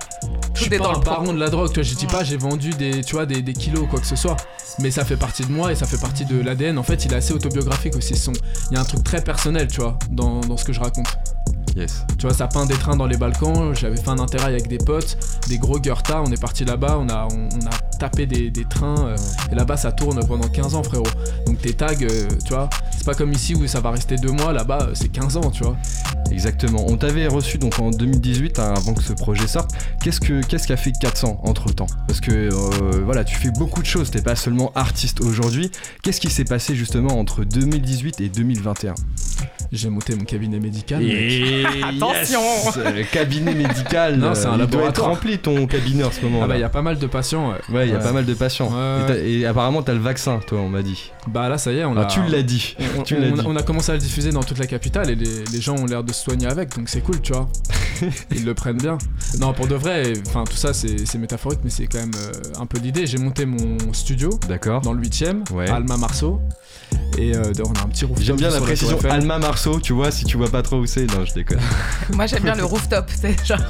Je 0.56 0.62
suis 0.62 0.70
pas 0.70 0.92
un 0.96 1.00
baron 1.00 1.34
de 1.34 1.40
la 1.40 1.50
drogue, 1.50 1.70
tu 1.70 1.76
vois, 1.76 1.84
je 1.84 1.94
dis 1.94 2.08
pas 2.08 2.24
j'ai 2.24 2.38
vendu 2.38 2.72
des, 2.72 3.04
tu 3.04 3.14
vois, 3.14 3.28
des, 3.28 3.44
des 3.44 3.54
kilos 3.54 3.84
ou 3.84 3.86
quoi 3.86 4.00
que 4.00 4.08
ce 4.08 4.16
soit. 4.16 4.36
Mais 4.80 4.92
ça 4.92 5.06
fait 5.06 5.16
partie 5.16 5.44
de 5.44 5.52
moi 5.52 5.72
et 5.72 5.76
ça 5.76 5.86
fait 5.86 6.00
partie 6.00 6.26
de 6.26 6.40
l'ADN. 6.40 6.78
En 6.78 6.84
fait, 6.84 7.06
il 7.06 7.14
est 7.14 7.16
assez 7.16 7.34
autobiographique 7.34 7.96
aussi. 7.96 8.16
Son... 8.16 8.34
Il 8.72 8.76
y 8.76 8.78
a 8.78 8.82
un 8.82 8.86
truc 8.86 9.04
très 9.04 9.24
personnel, 9.24 9.68
tu 9.68 9.82
vois, 9.82 9.98
dans, 10.12 10.42
dans 10.42 10.58
ce 10.58 10.66
que 10.66 10.74
je 10.74 10.80
raconte. 10.80 11.08
Tu 11.86 12.26
vois, 12.26 12.34
ça 12.34 12.48
peint 12.48 12.66
des 12.66 12.76
trains 12.76 12.96
dans 12.96 13.06
les 13.06 13.18
balcons. 13.18 13.74
J'avais 13.74 13.98
fait 13.98 14.10
un 14.10 14.20
intérêt 14.20 14.46
avec 14.46 14.68
des 14.68 14.78
potes, 14.78 15.18
des 15.48 15.58
gros 15.58 15.80
Goethe. 15.80 16.12
On 16.12 16.32
est 16.32 16.42
parti 16.42 16.66
là-bas, 16.66 16.98
on 17.00 17.10
a, 17.10 17.28
on, 17.32 17.66
a 17.66 17.98
tapé 18.00 18.26
des, 18.26 18.52
trains. 18.66 19.08
Euh, 19.08 19.18
et 19.52 19.56
là-bas, 19.56 19.78
ça 19.78 19.92
tourne 19.92 20.26
pendant 20.26 20.48
15 20.48 20.76
ans, 20.76 20.84
frérot. 20.84 21.06
Donc 21.46 21.62
tes 21.62 21.74
tags, 21.74 21.94
euh, 22.02 22.28
tu 22.44 22.54
vois, 22.54 22.70
c'est 22.92 23.06
pas 23.06 23.14
comme 23.14 23.32
ici 23.32 23.56
où 23.56 23.68
ça 23.68 23.80
va 23.80 23.92
rester 23.92 24.16
deux 24.16 24.32
mois. 24.32 24.54
Là-bas, 24.54 24.88
euh, 24.90 24.92
c'est 24.94 25.10
15 25.10 25.38
ans, 25.38 25.52
tu 25.52 25.64
vois. 25.64 25.78
Exactement. 26.32 26.86
On 26.88 26.98
t'avait 26.98 27.28
reçu 27.28 27.58
donc 27.58 27.80
en 27.80 27.90
2018, 27.90 28.60
hein, 28.60 28.74
avant 28.76 28.94
que 28.94 29.04
ce 29.04 29.14
projet 29.14 29.48
sorte. 29.48 29.72
Qu'est-ce 30.02 30.20
que 30.20 30.42
qu'est-ce 30.46 30.68
qu'a 30.68 30.78
fait 30.78 30.92
400 30.92 31.42
entre 31.44 31.72
temps 31.74 31.88
Parce 32.08 32.20
que 32.20 32.50
voilà, 33.04 33.24
tu 33.24 33.36
fais 33.36 33.52
beaucoup 33.52 33.82
de 33.82 33.88
choses. 33.88 34.12
T'es 34.12 34.22
pas 34.22 34.36
seulement 34.36 34.72
artiste 34.76 35.22
aujourd'hui. 35.22 35.72
Qu'est-ce 36.04 36.20
qui 36.20 36.30
s'est 36.30 36.44
passé 36.44 36.76
justement 36.76 37.18
entre 37.20 37.44
2018 37.44 38.22
et 38.22 38.30
2021 38.30 38.96
J'ai 39.72 39.90
monté 39.90 40.16
mon 40.16 40.24
cabinet 40.24 40.60
médical. 40.60 41.04
Attention 41.84 42.40
Le 42.76 43.04
cabinet 43.04 43.54
médical. 43.54 44.18
Non, 44.18 44.34
c'est 44.34 44.46
un 44.46 44.58
laboratoire. 44.58 44.68
doit 44.68 44.90
être 44.90 45.04
rempli 45.04 45.38
ton 45.38 45.68
cabinet 45.68 46.04
en 46.04 46.12
ce 46.12 46.22
moment. 46.22 46.42
Ah 46.44 46.48
bah 46.48 46.56
il 46.56 46.62
y 46.62 46.64
a 46.64 46.70
pas 46.70 46.82
mal 46.82 46.98
de 46.98 47.08
patients. 47.08 47.54
Ouais, 47.70 47.88
il 47.88 47.92
y 47.92 47.96
a 47.96 48.00
pas 48.00 48.14
mal 48.14 48.26
de 48.26 48.34
patients. 48.34 48.72
Et, 49.24 49.46
apparemment 49.46 49.82
t'as 49.82 49.94
le 49.94 50.00
vaccin, 50.00 50.40
toi, 50.46 50.60
on 50.60 50.70
m'a 50.70 50.82
dit. 50.82 51.12
Bah 51.28 51.50
là, 51.50 51.58
ça 51.58 51.72
y 51.72 51.80
est, 51.80 51.86
on 51.86 51.98
ah, 51.98 52.02
a. 52.02 52.06
Tu 52.06 52.20
l'as 52.30 52.44
dit. 52.44 52.76
On, 52.98 53.02
tu 53.04 53.16
dit. 53.16 53.42
on, 53.46 53.56
a 53.56 53.64
commencé 53.64 53.92
à 53.92 53.96
le 53.96 54.00
diffuser 54.00 54.32
dans 54.32 54.44
toute 54.44 54.60
la 54.60 54.68
capitale 54.68 55.10
et 55.10 55.16
les, 55.16 55.62
gens 55.62 55.76
ont 55.76 55.86
l'air 55.86 56.04
de 56.04 56.14
se 56.14 56.24
soigner 56.24 56.48
avec, 56.48 56.76
donc 56.76 56.88
c'est 56.88 57.02
cool, 57.02 57.22
tu 57.22 57.34
vois. 57.34 57.50
Ils 58.32 58.46
le 58.46 58.54
prennent 58.54 58.78
bien. 58.78 58.98
Non, 59.40 59.54
pour 59.54 59.68
de 59.68 59.76
vrai, 59.76 60.14
enfin 60.28 60.44
tout 60.46 60.56
ça 60.56 60.74
c'est 60.74 61.16
métaphorique, 61.16 61.60
mais 61.64 61.70
c'est 61.70 61.88
quand 61.88 62.00
même 62.00 62.12
euh, 62.16 62.62
un 62.62 62.66
peu 62.66 62.80
l'idée. 62.80 63.06
J'ai 63.06 63.18
monté 63.18 63.46
mon 63.46 63.78
studio. 63.94 64.30
D'accord. 64.48 64.82
Dans 64.82 64.94
le 64.94 65.02
8ème, 65.02 65.44
Alma 65.70 65.98
Marceau. 65.98 66.40
Et 67.18 67.36
euh, 67.36 67.52
on 67.66 67.74
a 67.74 67.84
un 67.84 67.90
petit 67.90 68.06
rooftop. 68.06 68.24
J'aime 68.24 68.36
bien 68.38 68.50
la 68.50 68.62
précision 68.62 68.98
Alma 69.10 69.40
Marceau, 69.40 69.80
tu 69.80 69.94
vois, 69.94 70.12
si 70.12 70.26
tu 70.26 70.38
vois 70.38 70.50
pas 70.50 70.62
trop 70.62 70.78
où 70.78 70.86
c'est. 70.86 71.06
Non, 71.08 71.26
je 71.26 71.34
déconne. 71.34 71.60
Moi 72.14 72.28
j'aime 72.28 72.44
bien 72.44 72.56
le 72.56 72.66
rooftop, 72.66 73.06
c'est 73.14 73.46
genre. 73.46 73.58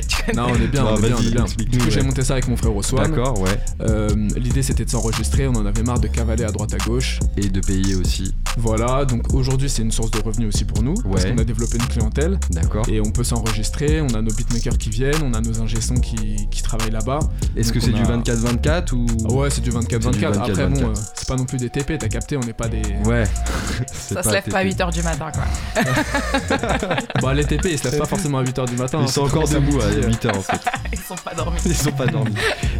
non, 0.34 0.46
on 0.50 0.54
est 0.54 0.68
bien, 0.68 0.84
on, 0.84 0.96
est 0.96 1.00
bien, 1.00 1.16
on 1.18 1.22
est 1.22 1.30
bien. 1.30 1.44
Du 1.44 1.78
coup, 1.78 1.90
j'ai 1.90 2.02
monté 2.02 2.22
ça 2.22 2.34
avec 2.34 2.48
mon 2.48 2.56
frère 2.56 2.74
Oswan. 2.74 3.10
D'accord, 3.10 3.40
ouais. 3.40 3.58
Euh, 3.82 4.08
L'idée 4.36 4.62
c'était 4.62 4.84
de 4.84 4.90
s'enregistrer, 4.90 5.48
on 5.48 5.52
en 5.52 5.66
avait 5.66 5.82
marre 5.82 6.00
de 6.00 6.08
cavaler 6.08 6.44
à 6.44 6.50
droite 6.50 6.74
à 6.74 6.78
gauche. 6.78 7.20
Et 7.36 7.48
de 7.48 7.60
payer 7.60 7.94
aussi. 7.94 8.34
Voilà, 8.56 9.04
donc 9.04 9.34
aujourd'hui 9.34 9.68
c'est 9.68 9.82
une 9.82 9.92
source 9.92 10.10
de 10.10 10.20
revenus 10.20 10.48
aussi 10.48 10.64
pour 10.64 10.82
nous. 10.82 10.94
Parce 10.94 11.24
qu'on 11.24 11.38
a 11.38 11.44
développé 11.44 11.76
une 11.76 11.86
clientèle. 11.86 12.38
D'accord. 12.50 12.88
Et 12.88 13.00
on 13.00 13.10
peut 13.10 13.24
s'enregistrer, 13.24 14.00
on 14.00 14.14
a 14.14 14.22
nos 14.22 14.32
beatmakers 14.32 14.78
qui 14.78 14.90
viennent, 14.90 15.22
on 15.22 15.34
a 15.34 15.40
nos 15.40 15.60
ingé 15.60 15.78
qui, 16.02 16.48
qui 16.50 16.62
travaillent 16.62 16.90
là-bas. 16.90 17.20
Est-ce 17.56 17.72
que 17.72 17.80
c'est 17.80 17.92
du 17.92 18.02
24-24 18.02 18.94
ou. 18.94 19.06
Ouais, 19.34 19.50
c'est 19.50 19.60
du 19.60 19.70
24-24. 19.70 20.38
Après, 20.38 20.66
bon, 20.66 20.88
euh, 20.88 20.94
c'est 21.14 21.28
pas 21.28 21.36
non 21.36 21.44
plus 21.44 21.58
des 21.58 21.70
TP, 21.70 21.98
t'as 21.98 22.08
capté, 22.08 22.36
on 22.36 22.40
n'est 22.40 22.52
pas 22.52 22.68
des. 22.68 22.77
Ouais. 23.04 23.24
ça 23.92 24.22
se 24.22 24.30
lève 24.30 24.44
pas 24.44 24.58
à 24.58 24.64
8h 24.64 24.92
du 24.92 25.02
matin, 25.02 25.30
quoi. 25.32 25.82
bah, 27.22 27.34
les 27.34 27.44
TP, 27.44 27.66
ils 27.72 27.78
se 27.78 27.84
lèvent 27.84 27.98
pas 27.98 28.06
forcément 28.06 28.38
à 28.38 28.44
8h 28.44 28.68
du 28.68 28.76
matin. 28.76 28.98
Ils 29.00 29.04
hein, 29.04 29.08
sont 29.08 29.22
encore 29.22 29.48
debout 29.48 29.80
à 29.80 29.90
8h 29.90 30.36
en 30.36 30.42
fait. 30.42 30.60
ils 30.92 30.98
sont 30.98 31.16
pas 31.16 31.34
dormis. 31.34 31.58
Ils 31.64 31.76
sont 31.76 31.92
pas 31.92 32.06
dormis. 32.06 32.34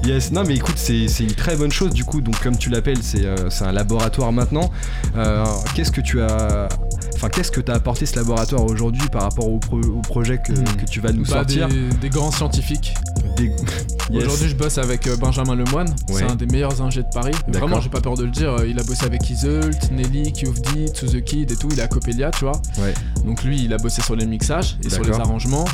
Yes, 0.04 0.30
non, 0.32 0.44
mais 0.46 0.56
écoute, 0.56 0.78
c'est 0.78 1.04
une 1.04 1.34
très 1.34 1.56
bonne 1.56 1.72
chose 1.72 1.92
du 1.92 2.04
coup. 2.04 2.20
Donc, 2.20 2.40
comme 2.42 2.56
tu 2.56 2.70
l'appelles, 2.70 3.02
c'est 3.02 3.24
euh, 3.24 3.48
un 3.60 3.72
laboratoire 3.72 4.32
maintenant. 4.32 4.70
Euh, 5.16 5.44
qu'est-ce 5.74 5.92
que 5.92 6.00
tu 6.00 6.20
as. 6.20 6.68
Enfin, 7.18 7.30
qu'est-ce 7.30 7.50
que 7.50 7.60
tu 7.60 7.72
as 7.72 7.74
apporté 7.74 8.06
ce 8.06 8.14
laboratoire 8.14 8.62
aujourd'hui 8.62 9.02
par 9.10 9.22
rapport 9.22 9.48
au, 9.48 9.58
projet 9.58 10.38
que, 10.38 10.52
hmm. 10.52 10.76
que, 10.76 10.84
tu 10.88 11.00
vas 11.00 11.10
nous 11.10 11.24
bah, 11.24 11.38
sortir? 11.38 11.66
des, 12.00 12.10
grands 12.10 12.30
scientifiques. 12.30 12.94
Aujourd'hui, 14.14 14.48
je 14.48 14.54
bosse 14.54 14.78
avec 14.78 15.04
euh, 15.08 15.16
Benjamin 15.16 15.56
Lemoine. 15.56 15.92
C'est 16.12 16.22
un 16.22 16.36
des 16.36 16.46
meilleurs 16.46 16.80
ingés 16.80 17.02
de 17.02 17.08
Paris. 17.12 17.34
Vraiment, 17.48 17.80
j'ai 17.80 17.88
pas 17.88 18.00
peur 18.00 18.14
de 18.14 18.22
le 18.22 18.30
dire. 18.30 18.64
Il 18.64 18.78
a 18.78 18.84
bossé 18.84 19.04
avec 19.04 19.28
Iselt, 19.28 19.90
Nelly, 19.90 20.32
Kyovdi, 20.32 20.92
To 20.92 21.08
The 21.08 21.20
Kid 21.24 21.50
et 21.50 21.56
tout. 21.56 21.68
Il 21.72 21.80
est 21.80 21.82
à 21.82 21.88
Copelia, 21.88 22.30
tu 22.30 22.44
vois. 22.44 22.62
Ouais. 22.78 22.94
Donc 23.24 23.42
lui, 23.42 23.64
il 23.64 23.72
a 23.72 23.78
bossé 23.78 24.00
sur 24.00 24.14
les 24.14 24.24
mixages 24.24 24.78
et 24.84 24.88
sur 24.88 25.02
les 25.02 25.12
arrangements. 25.12 25.64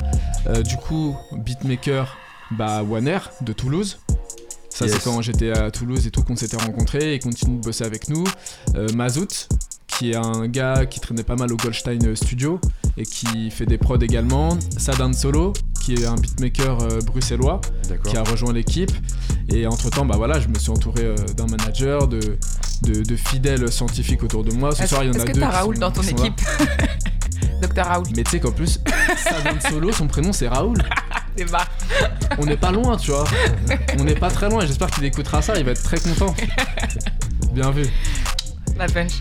du 0.66 0.76
coup, 0.76 1.14
beatmaker, 1.32 2.16
bah 2.52 2.82
Waner 2.82 3.18
de 3.42 3.52
Toulouse. 3.52 3.98
Ça, 4.74 4.88
c'est 4.88 5.04
quand 5.04 5.22
j'étais 5.22 5.52
à 5.52 5.70
Toulouse 5.70 6.04
et 6.06 6.10
tout 6.10 6.22
qu'on 6.24 6.34
s'était 6.34 6.56
rencontrés 6.56 7.14
et 7.14 7.20
continue 7.20 7.58
de 7.58 7.62
bosser 7.62 7.84
avec 7.84 8.08
nous. 8.08 8.24
Euh, 8.74 8.88
Mazout, 8.92 9.48
qui 9.98 10.12
est 10.12 10.16
un 10.16 10.46
gars 10.48 10.86
qui 10.86 11.00
traînait 11.00 11.22
pas 11.22 11.36
mal 11.36 11.52
au 11.52 11.56
Goldstein 11.56 12.14
Studio 12.16 12.60
et 12.96 13.04
qui 13.04 13.50
fait 13.50 13.66
des 13.66 13.78
prods 13.78 13.98
également. 13.98 14.58
Sadan 14.76 15.12
Solo, 15.12 15.52
qui 15.80 15.94
est 15.94 16.06
un 16.06 16.14
beatmaker 16.14 16.80
euh, 16.80 17.00
bruxellois, 17.00 17.60
qui 18.04 18.16
a 18.16 18.22
rejoint 18.22 18.52
l'équipe. 18.52 18.92
Et 19.48 19.66
entre 19.66 19.90
temps, 19.90 20.06
bah 20.06 20.16
voilà, 20.16 20.40
je 20.40 20.48
me 20.48 20.58
suis 20.58 20.70
entouré 20.70 21.02
euh, 21.02 21.16
d'un 21.36 21.46
manager, 21.46 22.08
de, 22.08 22.38
de, 22.82 23.16
fidèles 23.16 23.70
scientifiques 23.70 24.22
autour 24.22 24.42
de 24.44 24.52
moi. 24.52 24.74
Ce 24.74 24.86
soir, 24.86 25.04
il 25.04 25.08
y 25.08 25.10
en 25.10 25.20
a 25.20 25.24
deux. 25.24 25.40
Est-ce 25.40 25.50
Raoul 25.50 25.78
dans 25.78 25.90
ton 25.90 26.02
équipe 26.02 26.40
Docteur 27.62 27.86
Raoul. 27.86 28.06
Mais 28.16 28.24
tu 28.24 28.32
sais 28.32 28.40
qu'en 28.40 28.52
plus, 28.52 28.80
Sadan 29.16 29.60
Solo, 29.68 29.92
son 29.92 30.06
prénom 30.06 30.32
c'est 30.32 30.48
Raoul. 30.48 30.78
On 32.38 32.44
n'est 32.44 32.56
pas 32.56 32.70
loin, 32.70 32.96
tu 32.96 33.10
vois. 33.10 33.24
On 33.98 34.04
n'est 34.04 34.14
pas 34.14 34.30
très 34.30 34.48
loin 34.48 34.62
et 34.62 34.66
j'espère 34.66 34.90
qu'il 34.90 35.04
écoutera 35.04 35.42
ça, 35.42 35.58
il 35.58 35.64
va 35.64 35.72
être 35.72 35.82
très 35.82 35.98
content. 35.98 36.34
Bien 37.52 37.70
vu. 37.70 37.84
La 38.76 38.87
punch. 38.87 39.12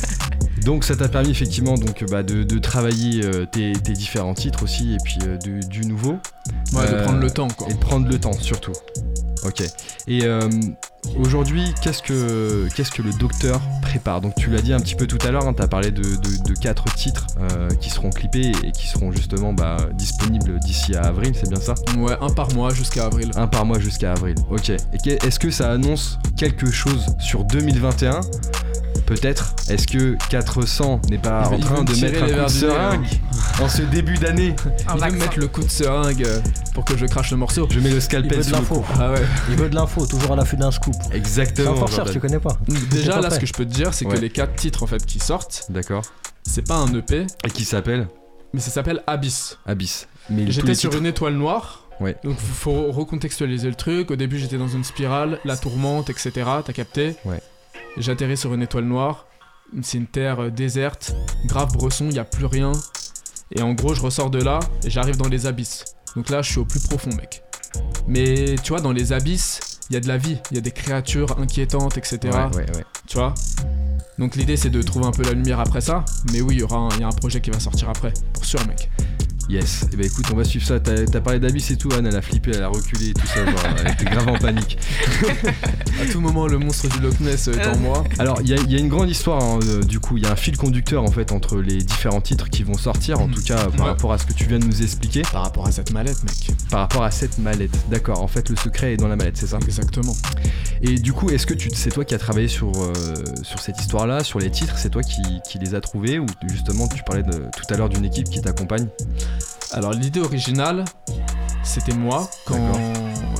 Donc 0.64 0.84
ça 0.84 0.94
t'a 0.94 1.08
permis 1.08 1.30
effectivement 1.30 1.74
donc, 1.74 2.04
bah, 2.08 2.22
de, 2.22 2.58
travailler 2.60 3.24
euh, 3.24 3.46
tes, 3.46 3.72
différents 3.72 4.34
titres 4.34 4.62
aussi 4.62 4.94
et 4.94 4.98
puis 5.02 5.18
euh, 5.26 5.36
du 5.36 5.80
nouveau. 5.80 6.18
Ouais, 6.72 6.88
de 6.88 7.02
prendre 7.02 7.18
le 7.18 7.30
temps 7.30 7.48
quoi. 7.48 7.68
Et 7.68 7.74
de 7.74 7.78
prendre 7.78 8.08
le 8.08 8.18
temps 8.20 8.32
surtout. 8.32 8.72
Ok. 9.44 9.62
Et 10.06 10.24
euh, 10.24 10.48
aujourd'hui, 11.18 11.64
qu'est-ce 11.82 12.02
que, 12.02 12.68
qu'est-ce 12.76 12.92
que 12.92 13.02
le 13.02 13.12
docteur 13.12 13.60
prépare? 13.82 14.20
Donc 14.20 14.34
tu 14.36 14.50
l'as 14.50 14.62
dit 14.62 14.72
un 14.72 14.78
petit 14.78 14.94
peu 14.94 15.06
tout 15.06 15.18
à 15.26 15.32
l'heure, 15.32 15.46
hein, 15.46 15.54
tu 15.54 15.62
as 15.62 15.68
parlé 15.68 15.90
de, 15.90 16.02
quatre 16.60 16.84
titres 16.94 17.26
euh, 17.40 17.68
qui 17.80 17.90
seront 17.90 18.10
clippés 18.10 18.52
et 18.62 18.70
qui 18.70 18.86
seront 18.86 19.10
justement 19.10 19.52
bah, 19.52 19.78
disponibles 19.94 20.60
d'ici 20.60 20.94
à 20.94 21.02
avril, 21.02 21.32
c'est 21.34 21.48
bien 21.48 21.60
ça? 21.60 21.74
Ouais, 21.98 22.16
un 22.20 22.30
par 22.30 22.52
mois 22.54 22.72
jusqu'à 22.72 23.06
avril. 23.06 23.32
Un 23.34 23.48
par 23.48 23.64
mois 23.64 23.80
jusqu'à 23.80 24.12
avril, 24.12 24.36
ok. 24.48 24.70
Et 24.70 25.26
est-ce 25.26 25.40
que 25.40 25.50
ça 25.50 25.72
annonce 25.72 26.18
quelque 26.36 26.70
chose 26.70 27.06
sur 27.18 27.44
2021 27.44 28.20
Peut-être. 29.06 29.54
Est-ce 29.68 29.86
que 29.86 30.16
400 30.30 31.02
n'est 31.10 31.18
pas 31.18 31.48
en 31.48 31.58
train 31.58 31.84
de 31.84 31.92
mettre 32.00 32.22
un 32.22 32.26
coup 32.26 32.42
de 32.44 32.48
seringue 32.48 33.06
en 33.60 33.68
ce 33.68 33.82
début 33.82 34.14
d'année? 34.14 34.54
Il 34.94 35.00
veut 35.00 35.18
mettre 35.18 35.38
le 35.38 35.48
coup 35.48 35.62
de 35.62 35.70
seringue 35.70 36.24
euh, 36.24 36.40
pour 36.74 36.84
que 36.84 36.96
je 36.96 37.06
crache 37.06 37.30
le 37.30 37.36
morceau. 37.36 37.66
Je 37.70 37.80
mets 37.80 37.90
le 37.90 38.00
scalpel 38.00 38.38
Il 38.38 38.44
veut 38.44 38.50
de 38.50 38.52
l'info. 38.52 38.84
Ah 38.98 39.12
ouais. 39.12 39.22
Il 39.50 39.56
veut 39.56 39.68
de 39.68 39.74
l'info, 39.74 40.06
toujours 40.06 40.32
à 40.32 40.36
l'affût 40.36 40.56
d'un 40.56 40.70
scoop. 40.70 40.94
Exactement. 41.12 41.70
C'est 41.70 41.76
un 41.76 41.80
forceur, 41.80 42.10
tu 42.10 42.20
connais 42.20 42.38
pas. 42.38 42.56
Déjà, 42.90 43.20
là, 43.20 43.30
ce 43.30 43.38
que 43.38 43.46
je 43.46 43.52
peux 43.52 43.64
te 43.64 43.72
dire, 43.72 43.92
c'est 43.92 44.04
que 44.04 44.16
les 44.16 44.30
4 44.30 44.54
titres 44.54 44.82
en 44.82 44.86
fait 44.86 45.04
qui 45.04 45.18
sortent, 45.18 45.66
D'accord. 45.68 46.02
c'est 46.42 46.66
pas 46.66 46.76
un 46.76 46.94
EP, 46.94 47.26
Et 47.44 47.50
qui 47.50 47.64
s'appelle? 47.64 48.08
Mais 48.52 48.60
ça 48.60 48.70
s'appelle 48.70 49.02
Abyss. 49.06 49.58
Abyss. 49.66 50.06
Mais 50.30 50.50
J'étais 50.50 50.74
sur 50.74 50.94
une 50.96 51.06
étoile 51.06 51.34
noire. 51.34 51.88
Ouais. 52.00 52.16
Donc 52.24 52.36
faut 52.38 52.90
recontextualiser 52.90 53.68
le 53.68 53.74
truc. 53.74 54.10
Au 54.10 54.16
début 54.16 54.38
j'étais 54.38 54.58
dans 54.58 54.68
une 54.68 54.84
spirale, 54.84 55.38
la 55.44 55.56
tourmente, 55.56 56.10
etc. 56.10 56.32
T'as 56.64 56.72
capté? 56.72 57.16
Ouais. 57.24 57.40
J'atterris 57.96 58.36
sur 58.36 58.54
une 58.54 58.62
étoile 58.62 58.84
noire 58.84 59.26
c'est 59.82 59.98
une 59.98 60.06
terre 60.06 60.40
euh, 60.40 60.50
déserte, 60.50 61.14
grave 61.46 61.72
bresson, 61.72 62.06
il 62.06 62.12
n'y 62.12 62.18
a 62.18 62.24
plus 62.24 62.46
rien. 62.46 62.72
Et 63.54 63.62
en 63.62 63.72
gros, 63.72 63.94
je 63.94 64.00
ressors 64.00 64.30
de 64.30 64.42
là 64.42 64.60
et 64.84 64.90
j'arrive 64.90 65.16
dans 65.16 65.28
les 65.28 65.46
abysses. 65.46 65.84
Donc 66.16 66.28
là, 66.28 66.42
je 66.42 66.50
suis 66.50 66.58
au 66.58 66.64
plus 66.64 66.80
profond, 66.80 67.10
mec. 67.16 67.42
Mais 68.06 68.56
tu 68.62 68.70
vois, 68.70 68.80
dans 68.80 68.92
les 68.92 69.12
abysses, 69.12 69.78
il 69.88 69.94
y 69.94 69.96
a 69.96 70.00
de 70.00 70.08
la 70.08 70.18
vie, 70.18 70.38
il 70.50 70.56
y 70.56 70.58
a 70.58 70.60
des 70.60 70.70
créatures 70.70 71.38
inquiétantes, 71.38 71.96
etc. 71.96 72.18
Ouais, 72.24 72.56
ouais, 72.56 72.76
ouais. 72.76 72.84
Tu 73.06 73.16
vois? 73.16 73.34
Donc 74.18 74.36
l'idée, 74.36 74.56
c'est 74.56 74.70
de 74.70 74.82
trouver 74.82 75.06
un 75.06 75.10
peu 75.10 75.22
la 75.22 75.32
lumière 75.32 75.60
après 75.60 75.80
ça. 75.80 76.04
Mais 76.32 76.40
oui, 76.40 76.56
il 76.56 76.60
y 76.60 76.62
aura 76.62 76.76
un, 76.76 76.98
y 76.98 77.02
a 77.02 77.08
un 77.08 77.12
projet 77.12 77.40
qui 77.40 77.50
va 77.50 77.60
sortir 77.60 77.88
après, 77.88 78.12
pour 78.34 78.44
sûr, 78.44 78.60
mec. 78.66 78.90
Yes. 79.48 79.82
Et 79.82 79.86
eh 79.86 79.96
bah 79.96 79.96
ben, 79.98 80.06
écoute, 80.06 80.26
on 80.32 80.36
va 80.36 80.44
suivre 80.44 80.66
ça. 80.66 80.80
T'as 80.80 81.20
parlé 81.20 81.40
d'Abby, 81.40 81.60
c'est 81.60 81.76
tout. 81.76 81.88
Anne, 81.96 82.06
elle 82.06 82.16
a 82.16 82.22
flippé, 82.22 82.52
elle 82.54 82.62
a 82.62 82.68
reculé, 82.68 83.12
tout 83.12 83.26
ça. 83.26 83.44
Genre, 83.44 83.60
elle 83.80 83.92
était 83.92 84.04
grave 84.04 84.28
en 84.28 84.38
panique. 84.38 84.78
à 86.00 86.06
tout 86.10 86.20
moment, 86.20 86.46
le 86.46 86.58
monstre 86.58 86.88
du 86.88 87.00
Loch 87.00 87.18
Ness 87.20 87.48
est 87.48 87.66
en 87.66 87.78
moi. 87.78 88.04
Alors, 88.18 88.40
il 88.42 88.48
y, 88.48 88.76
a 88.76 88.78
une 88.78 88.88
grande 88.88 89.10
histoire. 89.10 89.42
Hein, 89.42 89.58
du 89.86 90.00
coup, 90.00 90.16
il 90.16 90.24
y 90.24 90.26
a 90.26 90.32
un 90.32 90.36
fil 90.36 90.56
conducteur 90.56 91.02
en 91.02 91.10
fait 91.10 91.32
entre 91.32 91.58
les 91.58 91.78
différents 91.78 92.20
titres 92.20 92.48
qui 92.50 92.62
vont 92.62 92.78
sortir. 92.78 93.20
En 93.20 93.28
tout 93.28 93.42
cas, 93.42 93.68
par 93.76 93.86
rapport 93.86 94.12
à 94.12 94.18
ce 94.18 94.26
que 94.26 94.32
tu 94.32 94.46
viens 94.46 94.58
de 94.58 94.64
nous 94.64 94.82
expliquer. 94.82 95.22
Par 95.32 95.42
rapport 95.42 95.66
à 95.66 95.72
cette 95.72 95.92
mallette, 95.92 96.22
mec. 96.24 96.56
Par 96.70 96.80
rapport 96.80 97.02
à 97.02 97.10
cette 97.10 97.38
mallette. 97.38 97.76
D'accord. 97.90 98.22
En 98.22 98.28
fait, 98.28 98.48
le 98.48 98.56
secret 98.56 98.94
est 98.94 98.96
dans 98.96 99.08
la 99.08 99.16
mallette, 99.16 99.36
c'est 99.36 99.48
ça? 99.48 99.58
Exactement. 99.62 100.14
Et 100.82 100.94
du 100.96 101.12
coup, 101.12 101.30
est-ce 101.30 101.46
que 101.46 101.54
c'est 101.74 101.90
toi 101.90 102.04
qui 102.04 102.14
as 102.14 102.18
travaillé 102.18 102.48
sur, 102.48 102.72
euh, 102.76 102.92
sur 103.42 103.60
cette 103.60 103.78
histoire-là, 103.78 104.24
sur 104.24 104.38
les 104.38 104.50
titres? 104.50 104.78
C'est 104.78 104.90
toi 104.90 105.02
qui, 105.02 105.20
qui, 105.48 105.58
les 105.58 105.74
as 105.74 105.80
trouvés? 105.80 106.18
Ou 106.18 106.26
justement 106.48 106.88
tu 106.88 107.02
parlais 107.04 107.22
de, 107.22 107.32
tout 107.56 107.72
à 107.72 107.76
l'heure 107.76 107.88
d'une 107.88 108.04
équipe 108.04 108.28
qui 108.28 108.40
t'accompagne? 108.40 108.88
Alors 109.72 109.92
l'idée 109.92 110.20
originale, 110.20 110.84
c'était 111.62 111.94
moi 111.94 112.28
quand 112.44 112.72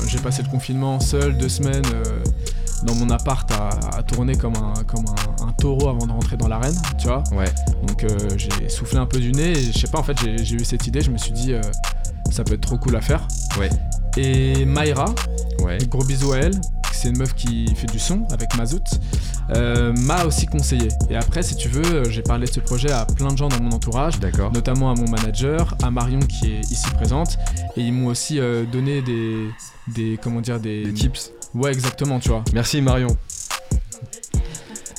j'ai 0.06 0.18
passé 0.18 0.42
le 0.42 0.48
confinement 0.48 0.98
seul 0.98 1.36
deux 1.36 1.48
semaines 1.48 1.84
euh, 1.94 2.22
dans 2.84 2.94
mon 2.94 3.10
appart 3.10 3.50
à, 3.52 4.02
tourner 4.02 4.36
comme, 4.36 4.54
un, 4.56 4.82
comme 4.84 5.04
un, 5.42 5.52
taureau 5.52 5.88
avant 5.88 6.06
de 6.06 6.12
rentrer 6.12 6.36
dans 6.36 6.48
l'arène, 6.48 6.74
tu 6.98 7.06
vois. 7.06 7.22
Ouais. 7.32 7.52
Donc 7.86 8.04
euh, 8.04 8.16
j'ai 8.36 8.68
soufflé 8.68 8.98
un 8.98 9.06
peu 9.06 9.20
du 9.20 9.32
nez 9.32 9.52
et 9.52 9.72
je 9.72 9.78
sais 9.78 9.88
pas, 9.88 9.98
en 9.98 10.02
fait 10.02 10.16
j'ai 10.20 10.54
eu 10.56 10.64
cette 10.64 10.86
idée, 10.86 11.02
je 11.02 11.10
me 11.10 11.18
suis 11.18 11.32
dit 11.32 11.54
ça 12.30 12.44
peut 12.44 12.54
être 12.54 12.62
trop 12.62 12.78
cool 12.78 12.96
à 12.96 13.00
faire. 13.00 13.26
Ouais. 13.58 13.68
Et 14.16 14.64
Mayra, 14.64 15.14
ouais. 15.60 15.78
gros 15.88 16.04
bisous 16.04 16.32
à 16.32 16.38
elle, 16.38 16.60
c'est 16.92 17.08
une 17.08 17.18
meuf 17.18 17.34
qui 17.34 17.74
fait 17.74 17.86
du 17.86 17.98
son 17.98 18.26
avec 18.32 18.56
Mazout, 18.56 18.84
euh, 19.50 19.92
m'a 19.92 20.24
aussi 20.24 20.46
conseillé. 20.46 20.88
Et 21.10 21.16
après, 21.16 21.42
si 21.42 21.56
tu 21.56 21.68
veux, 21.68 22.08
j'ai 22.10 22.22
parlé 22.22 22.46
de 22.46 22.52
ce 22.52 22.60
projet 22.60 22.90
à 22.90 23.04
plein 23.04 23.32
de 23.32 23.36
gens 23.36 23.48
dans 23.48 23.60
mon 23.60 23.72
entourage, 23.72 24.14
notamment 24.52 24.90
à 24.90 24.94
mon 24.94 25.08
manager, 25.08 25.76
à 25.82 25.90
Marion 25.90 26.20
qui 26.20 26.52
est 26.52 26.60
ici 26.70 26.88
présente, 26.94 27.38
et 27.76 27.82
ils 27.82 27.92
m'ont 27.92 28.06
aussi 28.08 28.38
euh, 28.38 28.64
donné 28.64 29.02
des, 29.02 29.48
des, 29.88 30.18
comment 30.22 30.40
dire, 30.40 30.60
des, 30.60 30.84
des 30.84 30.92
tips. 30.92 31.32
Ouais, 31.54 31.70
exactement, 31.70 32.18
tu 32.18 32.30
vois. 32.30 32.44
Merci 32.54 32.80
Marion. 32.80 33.16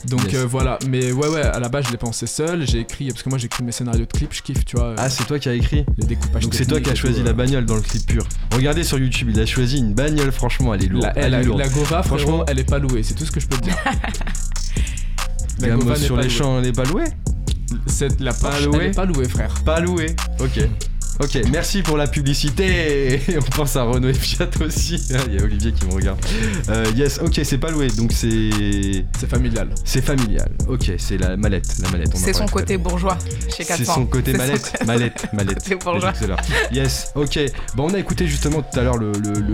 Donc 0.08 0.34
euh, 0.34 0.46
voilà, 0.46 0.78
mais 0.88 1.12
ouais, 1.12 1.28
ouais, 1.28 1.42
à 1.42 1.60
la 1.60 1.70
base 1.70 1.86
je 1.88 1.92
l'ai 1.92 1.98
pensé 1.98 2.28
seul, 2.28 2.68
j'ai 2.68 2.80
écrit, 2.80 3.08
parce 3.08 3.24
que 3.24 3.30
moi 3.30 3.38
j'écris 3.38 3.64
mes 3.64 3.72
scénarios 3.72 4.06
de 4.06 4.12
clips, 4.12 4.34
je 4.34 4.42
kiffe, 4.42 4.66
tu 4.66 4.76
vois. 4.76 4.96
Ah, 4.98 5.10
c'est 5.10 5.26
toi 5.26 5.40
qui 5.40 5.50
as 5.50 5.54
écrit 5.54 5.86
Les 5.98 6.06
découpages. 6.06 6.44
Donc 6.44 6.54
c'est 6.54 6.66
toi 6.66 6.82
qui 6.82 6.90
as 6.90 6.96
choisi 6.96 7.24
la 7.24 7.30
euh. 7.30 7.34
bagnole 7.34 7.66
dans 7.66 7.76
le 7.76 7.82
clip 7.82 8.06
pur. 8.06 8.28
Regardez 8.54 8.84
sur 8.84 8.98
YouTube, 8.98 9.30
il 9.32 9.40
a 9.40 9.46
choisi 9.46 9.80
une 9.80 9.94
bagnole, 9.94 10.32
franchement, 10.32 10.74
elle 10.74 10.84
est 10.84 10.88
lourde. 10.88 11.06
La, 11.06 11.18
elle, 11.18 11.34
est 11.34 11.44
la 11.44 11.70
Gova, 11.70 12.04
franchement, 12.04 12.44
elle 12.48 12.60
est 12.60 12.70
pas 12.70 12.80
louée, 12.80 13.04
c'est 13.04 13.14
tout 13.14 13.26
ce 13.26 13.32
que 13.32 13.40
je 13.40 13.48
peux 13.48 13.58
te 13.58 13.64
dire. 13.64 13.78
la 15.60 15.70
Gova 15.70 15.96
sur 15.96 16.18
les 16.18 16.30
champs, 16.30 16.60
elle 16.60 16.68
est 16.68 16.74
pas 16.74 16.86
louée 16.86 17.06
la 18.20 18.34
pas 18.34 18.60
louée. 18.60 18.78
Elle 18.82 18.90
est 18.90 18.96
pas 18.96 19.06
louée, 19.06 19.28
frère. 19.28 19.54
Pas 19.66 19.80
louée, 19.80 20.16
ok. 20.40 20.68
Ok, 21.20 21.40
merci 21.52 21.84
pour 21.84 21.96
la 21.96 22.08
publicité. 22.08 23.22
On 23.38 23.56
pense 23.56 23.76
à 23.76 23.84
Renault 23.84 24.10
et 24.10 24.14
Fiat 24.14 24.50
aussi. 24.66 25.00
Il 25.28 25.36
y 25.36 25.40
a 25.40 25.44
Olivier 25.44 25.72
qui 25.72 25.86
me 25.86 25.94
regarde. 25.94 26.20
Euh, 26.70 26.86
yes, 26.96 27.20
ok, 27.24 27.40
c'est 27.44 27.60
pas 27.60 27.70
loué, 27.70 27.88
donc 27.90 28.12
c'est. 28.12 28.50
C'est 29.20 29.30
familial. 29.30 29.70
C'est 29.86 30.04
familial. 30.04 30.50
Ok, 30.68 30.92
c'est 30.98 31.18
la 31.18 31.38
mallette, 31.38 31.76
la 31.80 31.90
mallette. 31.92 32.14
C'est 32.16 32.34
son 32.34 32.48
côté 32.48 32.78
bourgeois 32.78 33.18
chez 33.56 33.64
400. 33.64 33.76
C'est 33.78 33.86
son 33.86 34.06
côté 34.08 34.34
mallette, 34.34 34.74
mallette, 34.86 35.28
mallette. 35.34 35.60
C'est 35.64 35.76
bourgeois. 35.76 36.14
Yes, 36.72 37.12
ok. 37.14 37.40
Bon, 37.76 37.90
on 37.92 37.94
a 37.94 38.00
écouté 38.00 38.26
justement 38.26 38.62
tout 38.62 38.80
à 38.80 38.84
l'heure 38.84 38.98
le, 38.98 39.12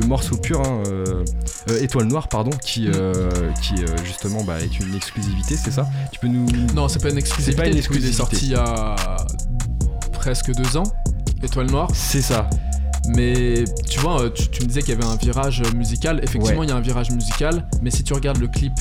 morceau 0.07 0.37
pur, 0.37 0.61
hein, 0.61 0.81
euh, 0.87 1.25
euh, 1.69 1.81
Étoile 1.81 2.05
Noire, 2.05 2.29
pardon, 2.29 2.51
qui, 2.51 2.89
qui 3.61 3.75
justement 4.05 4.43
bah, 4.45 4.59
est 4.61 4.79
une 4.79 4.95
exclusivité, 4.95 5.55
c'est 5.57 5.71
ça? 5.71 5.87
Tu 6.11 6.19
peux 6.19 6.27
nous. 6.27 6.47
Non, 6.73 6.87
c'est 6.87 7.01
pas 7.01 7.09
une 7.09 7.17
exclusivité. 7.17 7.51
C'est 7.51 7.61
pas 7.61 7.67
une 7.67 7.77
exclusivité. 7.77 8.09
Il 8.09 8.13
est 8.13 8.17
sorti 8.17 8.45
il 8.45 8.51
y 8.51 8.55
a 8.55 8.95
presque 10.13 10.51
deux 10.53 10.77
ans. 10.77 10.83
Étoile 11.43 11.67
Noire. 11.67 11.89
C'est 11.93 12.21
ça. 12.21 12.49
Mais 13.15 13.63
tu 13.89 13.99
vois, 13.99 14.21
euh, 14.21 14.29
tu, 14.29 14.61
me 14.61 14.67
disais 14.67 14.81
qu'il 14.81 14.93
y 14.93 14.97
avait 14.97 15.05
un 15.05 15.15
virage 15.15 15.63
musical. 15.73 16.19
Effectivement, 16.23 16.63
il 16.63 16.69
y 16.69 16.71
a 16.71 16.75
un 16.75 16.81
virage 16.81 17.11
musical. 17.11 17.67
Mais 17.81 17.89
si 17.89 18.03
tu 18.03 18.13
regardes 18.13 18.37
le 18.37 18.47
clip 18.47 18.73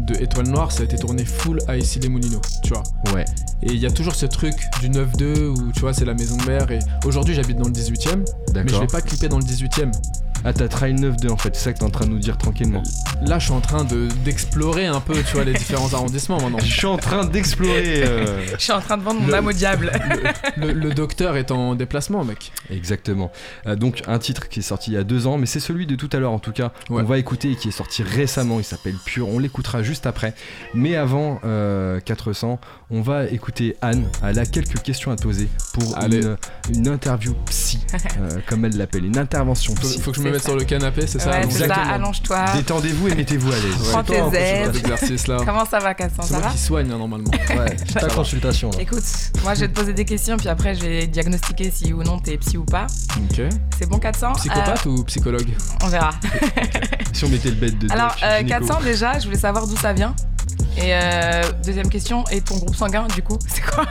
de 0.00 0.14
Étoile 0.14 0.48
Noire, 0.48 0.72
ça 0.72 0.82
a 0.82 0.84
été 0.84 0.96
tourné 0.96 1.24
full 1.24 1.58
à 1.68 1.76
Issy 1.76 1.98
les 2.00 2.08
Moulineaux, 2.08 2.40
tu 2.62 2.70
vois. 2.70 2.82
Ouais. 3.14 3.24
Et 3.62 3.72
il 3.72 3.78
y 3.78 3.86
a 3.86 3.90
toujours 3.90 4.14
ce 4.14 4.26
truc 4.26 4.54
du 4.80 4.88
9-2 4.88 5.48
où 5.48 5.72
tu 5.72 5.80
vois, 5.80 5.92
c'est 5.92 6.04
la 6.04 6.14
maison 6.14 6.36
de 6.36 6.44
mère. 6.44 6.70
Et 6.70 6.78
aujourd'hui, 7.04 7.34
j'habite 7.34 7.58
dans 7.58 7.68
le 7.68 7.74
18ème. 7.74 8.24
Mais 8.54 8.68
je 8.68 8.76
vais 8.76 8.86
pas 8.86 9.00
clipper 9.00 9.28
dans 9.28 9.38
le 9.38 9.44
18ème. 9.44 9.92
Ah, 10.46 10.52
t'as 10.52 10.68
trail 10.68 10.94
9-2 10.94 11.30
en 11.30 11.38
fait, 11.38 11.56
c'est 11.56 11.62
ça 11.64 11.72
que 11.72 11.78
t'es 11.78 11.84
en 11.84 11.90
train 11.90 12.04
de 12.04 12.10
nous 12.10 12.18
dire 12.18 12.36
tranquillement. 12.36 12.82
Là, 13.22 13.38
je 13.38 13.44
suis 13.46 13.54
en 13.54 13.62
train 13.62 13.84
d'explorer 14.24 14.84
un 14.84 15.00
peu, 15.00 15.14
tu 15.14 15.36
vois, 15.36 15.44
les 15.44 15.54
différents 15.54 15.90
arrondissements 15.94 16.38
maintenant. 16.38 16.58
Je 16.58 16.70
suis 16.70 16.86
en 16.86 16.98
train 16.98 17.24
d'explorer. 17.24 18.04
Euh, 18.04 18.46
je 18.58 18.62
suis 18.62 18.72
en 18.72 18.80
train 18.80 18.98
de 18.98 19.02
vendre 19.02 19.22
mon 19.22 19.32
âme 19.32 19.46
au 19.46 19.52
diable. 19.52 19.90
Le, 20.58 20.92
docteur 20.92 21.36
est 21.36 21.50
en 21.50 21.74
déplacement, 21.74 22.24
mec. 22.24 22.52
Exactement. 22.70 23.32
Euh, 23.66 23.74
donc, 23.74 24.02
un 24.06 24.18
titre 24.18 24.50
qui 24.50 24.58
est 24.58 24.62
sorti 24.62 24.90
il 24.90 24.94
y 24.94 24.98
a 24.98 25.04
deux 25.04 25.26
ans, 25.26 25.38
mais 25.38 25.46
c'est 25.46 25.60
celui 25.60 25.86
de 25.86 25.96
tout 25.96 26.10
à 26.12 26.18
l'heure 26.18 26.32
en 26.32 26.38
tout 26.38 26.52
cas. 26.52 26.72
On 26.90 27.02
va 27.02 27.18
écouter 27.18 27.52
et 27.52 27.56
qui 27.56 27.68
est 27.68 27.72
sorti 27.72 28.02
récemment. 28.02 28.60
Il 28.60 28.64
s'appelle 28.64 28.96
Pure. 29.02 29.28
On 29.28 29.38
l'écoutera 29.38 29.82
juste 29.82 30.06
après. 30.06 30.34
Mais 30.74 30.94
avant 30.94 31.36
400, 31.36 31.44
euh, 31.46 32.58
on 32.90 33.00
va 33.00 33.24
écouter 33.26 33.76
Anne. 33.80 34.08
Elle 34.22 34.38
a 34.38 34.46
quelques 34.46 34.80
questions 34.82 35.10
à 35.10 35.16
poser 35.16 35.48
pour 35.72 35.96
une, 35.98 36.36
une, 36.72 36.88
interview 36.88 37.34
psy, 37.46 37.80
comme 38.48 38.64
elle 38.64 38.76
l'appelle, 38.76 39.04
une 39.04 39.18
intervention 39.18 39.74
psy. 39.74 40.00
Faut, 40.00 40.10
que 40.10 40.18
je 40.18 40.22
me 40.22 40.30
mette 40.30 40.42
sur 40.42 40.56
le 40.56 40.64
canapé, 40.64 41.06
c'est 41.06 41.20
ça 41.20 41.42
Exactement. 41.42 41.94
allonge-toi. 41.94 42.44
Détendez-vous 42.56 43.08
et 43.08 43.14
mettez-vous 43.14 43.50
à 43.50 43.56
l'aise. 43.56 43.88
Prends 43.90 44.04
tes 44.04 44.36
ailes. 44.36 44.72
Comment 45.44 45.64
ça 45.64 45.78
va, 45.78 45.94
Cassan 45.94 46.24
C'est 46.24 46.38
moi 46.38 46.50
qui 46.50 46.58
soigne 46.58 46.90
hein, 46.90 46.98
normalement. 46.98 47.30
Ouais, 47.30 47.76
ta 47.76 48.08
consultation. 48.08 48.70
Écoute, 48.78 49.04
moi 49.42 49.54
je 49.54 49.60
vais 49.60 49.68
te 49.68 49.74
poser 49.78 49.92
des 49.92 50.04
questions, 50.04 50.36
puis 50.36 50.48
après 50.48 50.74
je 50.74 50.80
vais 50.80 51.06
diagnostiquer 51.06 51.70
si 51.70 51.92
ou 51.92 52.02
non 52.02 52.18
t'es 52.18 52.36
psy 52.38 52.58
ou 52.58 52.64
pas. 52.64 52.86
Ok. 53.16 53.40
C'est 53.78 53.88
bon, 53.88 53.98
400 53.98 54.32
Psychopathe 54.34 54.86
ou 54.86 55.04
psychologue 55.04 55.48
On 55.82 55.88
verra. 55.88 56.10
si 57.12 57.24
on 57.24 57.28
mettait 57.28 57.50
le 57.50 57.56
bête 57.56 57.78
de 57.78 57.90
Alors, 57.90 58.14
400 58.16 58.78
euh, 58.80 58.84
déjà, 58.84 59.18
je 59.18 59.26
voulais 59.26 59.38
savoir 59.38 59.66
d'où 59.66 59.76
ça 59.76 59.92
vient. 59.92 60.14
Et 60.76 60.92
euh, 60.92 61.42
deuxième 61.64 61.88
question, 61.88 62.24
et 62.30 62.40
ton 62.40 62.56
groupe 62.56 62.74
sanguin, 62.74 63.06
du 63.14 63.22
coup, 63.22 63.38
c'est 63.46 63.62
quoi? 63.62 63.84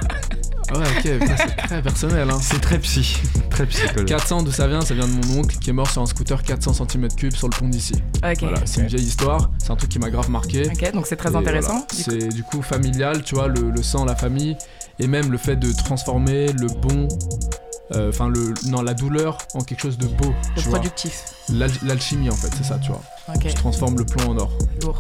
Ouais, 0.73 0.85
ok, 0.97 1.27
c'est 1.37 1.55
très 1.67 1.81
personnel. 1.81 2.29
Hein. 2.29 2.39
C'est 2.41 2.59
très 2.59 2.79
psy, 2.79 3.17
très 3.49 3.65
psychologue. 3.65 4.07
400, 4.07 4.43
d'où 4.43 4.51
ça 4.51 4.67
vient? 4.67 4.81
Ça 4.81 4.93
vient 4.93 5.07
de 5.07 5.13
mon 5.13 5.39
oncle 5.39 5.57
qui 5.57 5.69
est 5.69 5.73
mort 5.73 5.89
sur 5.89 6.01
un 6.01 6.05
scooter 6.05 6.41
400 6.41 6.71
cm3 6.71 7.35
sur 7.35 7.47
le 7.47 7.55
pont 7.55 7.67
d'ici. 7.67 7.93
Ok. 8.23 8.39
Voilà, 8.41 8.59
c'est 8.65 8.81
une 8.81 8.87
vieille 8.87 9.05
histoire, 9.05 9.51
c'est 9.59 9.71
un 9.71 9.75
truc 9.75 9.91
qui 9.91 9.99
m'a 9.99 10.09
grave 10.09 10.29
marqué. 10.29 10.67
Ok, 10.67 10.91
donc 10.93 11.05
c'est 11.05 11.15
très 11.15 11.35
intéressant. 11.35 11.85
C'est 11.91 12.29
du 12.29 12.43
coup 12.43 12.61
familial, 12.61 13.23
tu 13.23 13.35
vois, 13.35 13.47
le, 13.47 13.83
sang, 13.83 14.05
la 14.05 14.15
famille, 14.15 14.57
et 14.99 15.07
même 15.07 15.31
le 15.31 15.37
fait 15.37 15.55
de 15.55 15.71
transformer 15.71 16.51
le 16.53 16.67
bon 16.67 17.07
euh, 17.95 18.09
enfin 18.09 18.29
le 18.29 18.53
non 18.67 18.81
la 18.81 18.93
douleur 18.93 19.37
en 19.55 19.61
quelque 19.61 19.81
chose 19.81 19.97
de 19.97 20.07
beau 20.07 20.33
de 20.55 20.61
productif 20.61 21.25
l'alchimie 21.49 22.29
en 22.29 22.35
fait 22.35 22.49
c'est 22.57 22.63
ça 22.63 22.79
tu 22.79 22.91
vois 22.91 23.01
okay. 23.35 23.49
je 23.49 23.55
transforme 23.55 23.97
le 23.97 24.05
plomb 24.05 24.31
en 24.31 24.37
or 24.37 24.57
lourd 24.81 24.99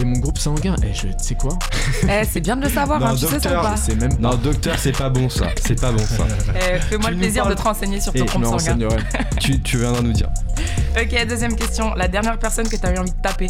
et 0.00 0.04
mon 0.04 0.18
groupe 0.18 0.38
sanguin, 0.38 0.74
eh, 0.82 0.92
je, 0.94 1.08
tu 1.08 1.14
sais 1.18 1.34
quoi 1.34 1.58
Eh, 2.08 2.22
c'est 2.30 2.40
bien 2.40 2.56
de 2.56 2.62
le 2.62 2.68
savoir, 2.68 3.00
non, 3.00 3.06
hein, 3.06 3.14
tu 3.18 3.26
sais 3.26 3.40
ça 3.40 3.50
pas 3.50 3.76
c'est 3.76 3.94
même 3.94 4.12
Non, 4.18 4.34
docteur, 4.34 4.78
c'est 4.78 4.96
pas 4.96 5.08
bon 5.08 5.28
ça. 5.28 5.46
C'est 5.64 5.80
pas 5.80 5.92
bon 5.92 5.98
ça. 5.98 6.24
Eh, 6.54 6.78
Fais-moi 6.80 7.10
le 7.10 7.16
plaisir 7.16 7.46
de 7.46 7.54
te 7.54 7.62
renseigner 7.62 8.00
sur 8.00 8.12
ton 8.12 8.24
groupe 8.24 8.60
sanguin. 8.60 8.88
tu, 9.40 9.60
tu 9.60 9.78
viendras 9.78 10.02
nous 10.02 10.12
dire. 10.12 10.28
Ok, 10.96 11.26
deuxième 11.28 11.56
question. 11.56 11.94
La 11.94 12.08
dernière 12.08 12.38
personne 12.38 12.68
que 12.68 12.76
t'as 12.76 12.92
eu 12.94 12.98
envie 12.98 13.10
de 13.10 13.20
taper 13.22 13.48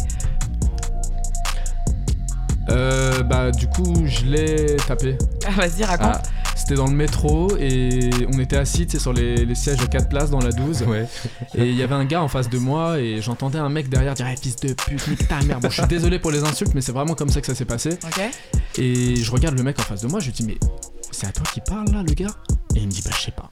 euh, 2.69 3.23
bah 3.23 3.51
du 3.51 3.67
coup 3.67 4.05
je 4.05 4.25
l'ai 4.25 4.75
tapé. 4.87 5.17
Ah, 5.45 5.51
vas-y 5.51 5.83
raconte. 5.83 6.15
Ah, 6.15 6.21
c'était 6.55 6.75
dans 6.75 6.87
le 6.87 6.95
métro 6.95 7.57
et 7.57 8.09
on 8.33 8.39
était 8.39 8.57
assis 8.57 8.87
sur 8.97 9.11
les, 9.11 9.53
sièges 9.55 9.81
à 9.81 9.87
4 9.87 10.07
places 10.07 10.29
dans 10.29 10.39
la 10.39 10.51
12. 10.51 10.83
Ouais. 10.83 11.07
Et 11.55 11.69
il 11.69 11.75
y 11.75 11.83
avait 11.83 11.95
un 11.95 12.05
gars 12.05 12.21
en 12.21 12.27
face 12.27 12.49
de 12.49 12.57
moi 12.57 12.99
et 12.99 13.21
j'entendais 13.21 13.59
un 13.59 13.69
mec 13.69 13.89
derrière 13.89 14.13
dire 14.13 14.27
hey, 14.27 14.37
fils 14.37 14.55
de 14.57 14.73
pute, 14.73 15.07
nique 15.07 15.27
ta 15.27 15.41
mère. 15.41 15.59
Bon, 15.59 15.69
je 15.69 15.81
suis 15.81 15.87
désolé 15.87 16.19
pour 16.19 16.31
les 16.31 16.43
insultes, 16.43 16.73
mais 16.73 16.81
c'est 16.81 16.91
vraiment 16.91 17.15
comme 17.15 17.29
ça 17.29 17.41
que 17.41 17.47
ça 17.47 17.55
s'est 17.55 17.65
passé. 17.65 17.97
Et 18.77 19.15
je 19.15 19.31
regarde 19.31 19.57
le 19.57 19.63
mec 19.63 19.79
en 19.79 19.83
face 19.83 20.01
de 20.01 20.07
moi, 20.07 20.19
je 20.19 20.27
lui 20.27 20.33
dis 20.33 20.43
mais 20.43 20.57
c'est 21.13 21.27
à 21.27 21.31
toi 21.31 21.45
qui 21.53 21.61
parle 21.61 21.89
là, 21.91 22.03
le 22.05 22.13
gars 22.13 22.27
Et 22.75 22.79
il 22.79 22.87
me 22.87 22.91
dit 22.91 23.01
bah 23.05 23.11
je 23.15 23.21
sais 23.25 23.31
pas. 23.31 23.49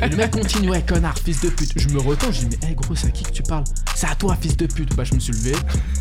et 0.06 0.08
le 0.08 0.16
mec 0.16 0.30
continue, 0.30 0.70
ouais 0.70 0.82
connard, 0.82 1.16
fils 1.18 1.40
de 1.40 1.50
pute. 1.50 1.72
Je 1.76 1.88
me 1.88 2.00
retourne, 2.00 2.32
je 2.32 2.40
dis 2.44 2.56
mais 2.60 2.68
hey, 2.68 2.74
gros, 2.74 2.94
c'est 2.96 3.08
à 3.08 3.10
qui 3.10 3.22
que 3.24 3.30
tu 3.30 3.42
parles 3.42 3.64
C'est 3.94 4.08
à 4.08 4.14
toi, 4.14 4.36
fils 4.40 4.56
de 4.56 4.66
pute. 4.66 4.96
Bah 4.96 5.04
je 5.04 5.14
me 5.14 5.20
suis 5.20 5.32
levé 5.32 5.52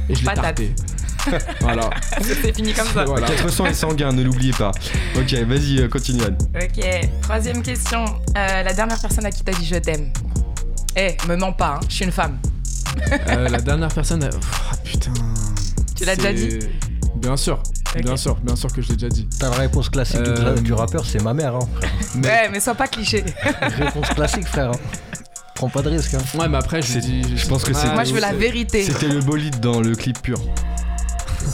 et 0.10 0.16
je 0.16 0.22
l'ai 0.22 0.34
tarté. 0.34 0.74
voilà. 1.62 1.90
C'est 2.22 2.56
fini 2.56 2.74
comme 2.74 2.88
ça. 2.88 3.04
Voilà. 3.06 3.28
400 3.28 3.66
est 3.66 3.74
sanguin, 3.74 4.14
ne 4.14 4.24
l'oubliez 4.24 4.54
pas. 4.54 4.72
Ok, 5.18 5.34
vas-y, 5.34 5.80
euh, 5.80 5.90
continue 5.90 6.24
Anne. 6.24 6.38
Ok, 6.56 6.86
troisième 7.22 7.62
question. 7.62 8.06
Euh, 8.38 8.64
la 8.64 8.74
dernière 8.74 9.00
personne 9.00 9.26
à 9.26 9.32
qui 9.32 9.44
t'as 9.44 9.52
dit 9.54 9.66
je 9.66 9.76
t'aime 9.76 10.12
Eh, 10.96 11.18
me 11.28 11.36
mens 11.36 11.52
pas, 11.52 11.76
hein, 11.76 11.80
je 11.90 11.96
suis 11.96 12.06
une 12.06 12.12
femme. 12.12 12.40
Euh, 13.28 13.50
la 13.50 13.60
dernière 13.60 13.94
personne. 13.94 14.28
Ah 14.72 14.76
putain. 14.84 15.12
Tu 15.96 16.06
l'as 16.06 16.16
déjà 16.16 16.34
dit 16.34 16.60
Bien 17.16 17.36
sûr. 17.36 17.62
Bien 17.96 18.18
sûr, 18.18 18.36
bien 18.36 18.56
sûr 18.56 18.72
que 18.72 18.82
je 18.82 18.90
l'ai 18.90 18.96
déjà 18.96 19.10
dit. 19.10 19.28
Ta 19.40 19.50
réponse 19.52 19.90
classique 19.90 20.22
du, 20.64 20.74
rappeur, 20.74 21.06
c'est 21.06 21.22
ma 21.22 21.34
mère. 21.34 21.56
Hein. 21.56 21.68
Ouais, 22.24 22.50
mais 22.52 22.60
sois 22.60 22.76
pas 22.76 22.88
cliché. 22.88 23.24
réponse 23.62 24.10
classique, 24.10 24.48
frère. 24.48 24.72
Hein. 24.72 24.80
Prends 25.56 25.70
pas 25.70 25.82
de 25.82 25.90
risque. 25.90 26.14
Hein. 26.14 26.38
Ouais, 26.38 26.48
mais 26.48 26.58
après, 26.58 26.82
je, 26.82 27.00
je 27.00 27.48
pense 27.48 27.64
que 27.64 27.74
c'est. 27.74 27.92
Moi, 27.94 28.04
je 28.04 28.14
veux 28.14 28.20
la 28.20 28.34
vérité. 28.34 28.84
C'était 28.84 29.08
le 29.08 29.22
bolide 29.22 29.60
dans 29.60 29.82
le 29.82 29.96
clip 29.96 30.22
pur. 30.22 30.40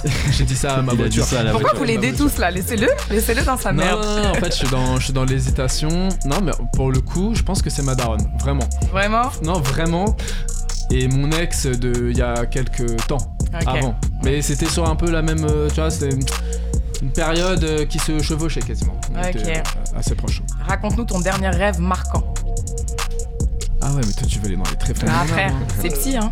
J'ai 0.32 0.44
dit 0.44 0.56
ça 0.56 0.76
à 0.76 0.82
ma 0.82 0.94
voiture. 0.94 1.26
Pourquoi 1.52 1.74
vous 1.76 1.84
l'aidez 1.84 2.14
tous 2.14 2.38
là? 2.38 2.52
Laissez-le, 2.52 2.88
laissez-le 3.10 3.44
dans 3.44 3.58
sa 3.58 3.72
merde. 3.72 4.04
Non, 4.04 4.30
en 4.32 4.34
fait, 4.36 4.48
je 4.48 4.58
suis 4.58 4.68
dans, 4.70 4.98
je 4.98 5.06
suis 5.06 5.14
dans 5.14 5.26
l'hésitation. 5.26 6.10
Non, 6.26 6.42
mais 6.42 6.52
pour 6.74 6.92
le 6.92 7.02
coup, 7.02 7.34
je 7.36 7.44
pense 7.44 7.62
que 7.62 7.70
c'est 7.70 7.84
ma 7.84 7.96
daronne, 7.96 8.26
vraiment. 8.40 8.68
Vraiment? 8.92 9.32
Non, 9.44 9.60
vraiment. 9.60 10.16
Et 10.92 11.08
mon 11.08 11.32
ex 11.32 11.66
de 11.66 12.10
il 12.12 12.18
y 12.18 12.22
a 12.22 12.46
quelques 12.46 13.08
temps 13.08 13.33
avant. 13.54 13.96
Mais 14.24 14.42
c'était 14.42 14.68
sur 14.68 14.88
un 14.88 14.96
peu 14.96 15.12
la 15.12 15.22
même, 15.22 15.46
euh, 15.46 15.70
tu 15.70 15.76
vois, 15.76 15.90
c'était 15.90 16.16
une 17.02 17.12
période 17.12 17.64
euh, 17.64 17.86
qui 17.86 18.00
se 18.00 18.22
chevauchait 18.22 18.62
quasiment. 18.62 19.00
ok. 19.12 19.36
Euh, 19.36 19.62
assez 19.96 20.16
proche. 20.16 20.42
Raconte-nous 20.68 21.06
ton 21.06 21.20
dernier 21.20 21.50
rêve 21.50 21.80
marquant. 21.80 22.34
Ah 23.82 23.92
ouais, 23.92 24.02
mais 24.06 24.14
toi 24.14 24.28
tu 24.28 24.40
veux 24.40 24.46
aller 24.46 24.56
dans 24.56 24.64
les 24.70 24.78
très 24.78 24.94
Ah 25.08 25.26
frère, 25.26 25.54
hein. 25.54 25.68
c'est 25.82 25.90
psy 25.90 26.18
hein. 26.18 26.30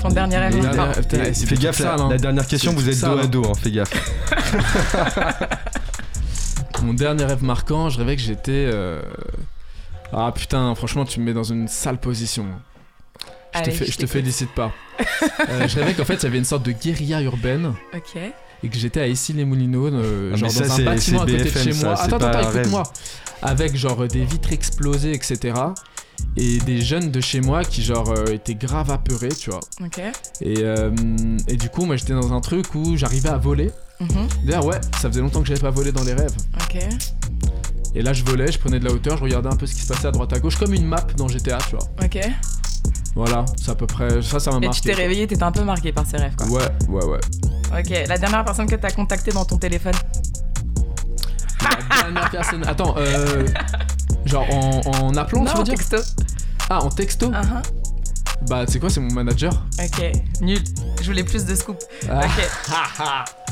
Ton 0.00 0.08
dernier 0.08 0.38
rêve 0.38 0.62
marquant. 0.62 0.92
Fais 1.08 1.56
gaffe, 1.56 1.80
la, 1.80 1.94
hein. 1.94 2.08
la, 2.10 2.18
dernière 2.18 2.46
question, 2.46 2.72
vous 2.72 2.88
êtes 2.88 3.00
dos 3.00 3.18
à 3.18 3.26
dos, 3.26 3.44
hein, 3.44 3.52
fais 3.60 3.70
gaffe. 3.70 3.92
Mon 6.82 6.92
dernier 6.92 7.24
rêve 7.24 7.42
marquant, 7.42 7.88
je 7.88 7.98
rêvais 7.98 8.14
que 8.14 8.22
j'étais. 8.22 8.70
Ah 10.12 10.30
putain, 10.32 10.72
franchement, 10.76 11.04
tu 11.04 11.18
me 11.18 11.24
mets 11.24 11.32
dans 11.32 11.42
une 11.42 11.66
sale 11.66 11.98
position. 11.98 12.46
Je, 13.54 13.70
te, 13.70 13.96
te 13.96 14.06
félicite 14.06 14.50
pas. 14.50 14.72
Euh, 15.48 15.66
je 15.68 15.78
rêvais 15.78 15.94
qu'en 15.94 16.04
fait, 16.04 16.14
il 16.14 16.22
y 16.22 16.26
avait 16.26 16.38
une 16.38 16.44
sorte 16.44 16.64
de 16.64 16.72
guérilla 16.72 17.20
urbaine. 17.20 17.74
Ok. 17.94 18.16
Et 18.62 18.68
que 18.68 18.76
j'étais 18.76 19.00
à 19.00 19.08
Issy-les-Moulineaux, 19.08 19.88
euh, 19.88 20.30
ah, 20.32 20.36
genre 20.36 20.52
dans 20.52 20.72
un 20.72 20.84
bâtiment 20.84 21.22
à 21.22 21.26
côté 21.26 21.44
de 21.44 21.48
chez 21.50 21.72
moi. 21.74 22.00
attends, 22.00 22.16
attends, 22.16 22.50
écoute-moi. 22.50 22.82
Avec 23.42 23.76
genre 23.76 24.06
des 24.06 24.24
vitres 24.24 24.52
explosées, 24.52 25.12
etc. 25.12 25.54
Et 26.36 26.58
des 26.58 26.80
jeunes 26.80 27.10
de 27.10 27.20
chez 27.20 27.40
moi 27.40 27.64
qui 27.64 27.82
genre 27.82 28.10
euh, 28.10 28.26
étaient 28.32 28.54
grave 28.54 28.90
apeurés, 28.90 29.28
tu 29.28 29.50
vois. 29.50 29.60
Ok. 29.84 30.00
Et, 30.40 30.64
et 31.48 31.56
du 31.56 31.68
coup, 31.68 31.84
moi 31.84 31.96
j'étais 31.96 32.14
dans 32.14 32.32
un 32.32 32.40
truc 32.40 32.74
où 32.74 32.96
j'arrivais 32.96 33.30
à 33.30 33.36
voler. 33.38 33.70
Mhm. 34.00 34.28
D'ailleurs, 34.44 34.66
ouais, 34.66 34.80
ça 35.00 35.08
faisait 35.08 35.20
longtemps 35.20 35.40
que 35.40 35.48
j'avais 35.48 35.60
pas 35.60 35.70
volé 35.70 35.92
dans 35.92 36.04
les 36.04 36.14
rêves. 36.14 36.34
Ok. 36.62 36.78
Et 37.96 38.02
là, 38.02 38.12
je 38.12 38.24
volais, 38.24 38.50
je 38.50 38.58
prenais 38.58 38.80
de 38.80 38.84
la 38.84 38.92
hauteur, 38.92 39.16
je 39.18 39.22
regardais 39.22 39.48
un 39.48 39.56
peu 39.56 39.66
ce 39.66 39.74
qui 39.74 39.82
se 39.82 39.86
passait 39.86 40.08
à 40.08 40.10
droite 40.10 40.32
à 40.32 40.40
gauche, 40.40 40.56
comme 40.56 40.74
une 40.74 40.84
map 40.86 41.06
dans 41.16 41.28
GTA, 41.28 41.58
tu 41.68 41.76
vois. 41.76 41.86
Ok. 42.02 42.18
Voilà, 43.14 43.44
c'est 43.62 43.70
à 43.70 43.74
peu 43.74 43.86
près. 43.86 44.22
Ça, 44.22 44.40
ça 44.40 44.50
m'a 44.50 44.58
marqué. 44.60 44.66
Et 44.78 44.80
tu 44.80 44.88
t'es 44.88 44.94
réveillé, 44.94 45.26
t'étais 45.26 45.42
un 45.42 45.52
peu 45.52 45.62
marqué 45.62 45.92
par 45.92 46.04
ces 46.06 46.16
rêves, 46.16 46.34
quoi. 46.36 46.46
Ouais, 46.48 46.68
ouais, 46.88 47.04
ouais. 47.04 47.20
Ok, 47.78 48.08
la 48.08 48.18
dernière 48.18 48.44
personne 48.44 48.66
que 48.66 48.76
t'as 48.76 48.90
contactée 48.90 49.30
dans 49.32 49.44
ton 49.44 49.56
téléphone 49.58 49.94
La 51.90 52.02
dernière 52.02 52.30
personne. 52.30 52.66
Attends, 52.66 52.94
euh. 52.98 53.46
Genre 54.24 54.46
en, 54.50 54.80
en 54.86 55.14
appelant, 55.16 55.42
non, 55.44 55.50
tu 55.50 55.56
veux 55.56 55.60
en 55.60 55.64
dire? 55.64 55.74
texto. 55.74 55.96
Ah, 56.70 56.82
en 56.82 56.88
texto? 56.90 57.26
Uh 57.28 57.34
-huh. 57.34 57.62
Bah, 58.48 58.64
c'est 58.68 58.78
quoi, 58.80 58.90
c'est 58.90 59.00
mon 59.00 59.12
manager? 59.12 59.52
Ok, 59.78 60.12
nul. 60.40 60.58
Je 61.00 61.06
voulais 61.06 61.24
plus 61.24 61.44
de 61.44 61.54
scoop. 61.54 61.78
Ah. 62.10 62.20
Ok. 62.24 62.48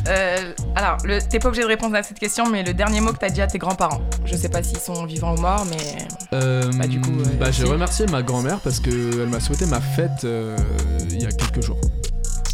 euh, 0.08 0.52
alors, 0.74 0.96
t'es 1.30 1.38
pas 1.38 1.48
obligé 1.48 1.62
de 1.62 1.68
répondre 1.68 1.94
à 1.96 2.02
cette 2.02 2.18
question, 2.18 2.48
mais 2.50 2.62
le 2.62 2.74
dernier 2.74 3.00
mot 3.00 3.12
que 3.12 3.18
t'as 3.18 3.30
dit 3.30 3.40
à 3.42 3.46
tes 3.46 3.58
grands-parents. 3.58 4.00
Je 4.24 4.36
sais 4.36 4.48
pas 4.48 4.62
s'ils 4.62 4.78
sont 4.80 5.04
vivants 5.06 5.34
ou 5.36 5.40
morts, 5.40 5.64
mais. 5.70 6.06
Euh, 6.32 6.70
bah, 6.78 6.86
du 6.86 7.00
coup. 7.00 7.10
Euh, 7.10 7.24
bah, 7.38 7.50
j'ai 7.50 7.64
remercié 7.64 8.06
ma 8.06 8.22
grand-mère 8.22 8.60
parce 8.60 8.80
qu'elle 8.80 9.28
m'a 9.28 9.40
souhaité 9.40 9.66
ma 9.66 9.80
fête 9.80 10.24
euh, 10.24 10.56
il 11.10 11.22
y 11.22 11.26
a 11.26 11.32
quelques 11.32 11.62
jours. 11.64 11.78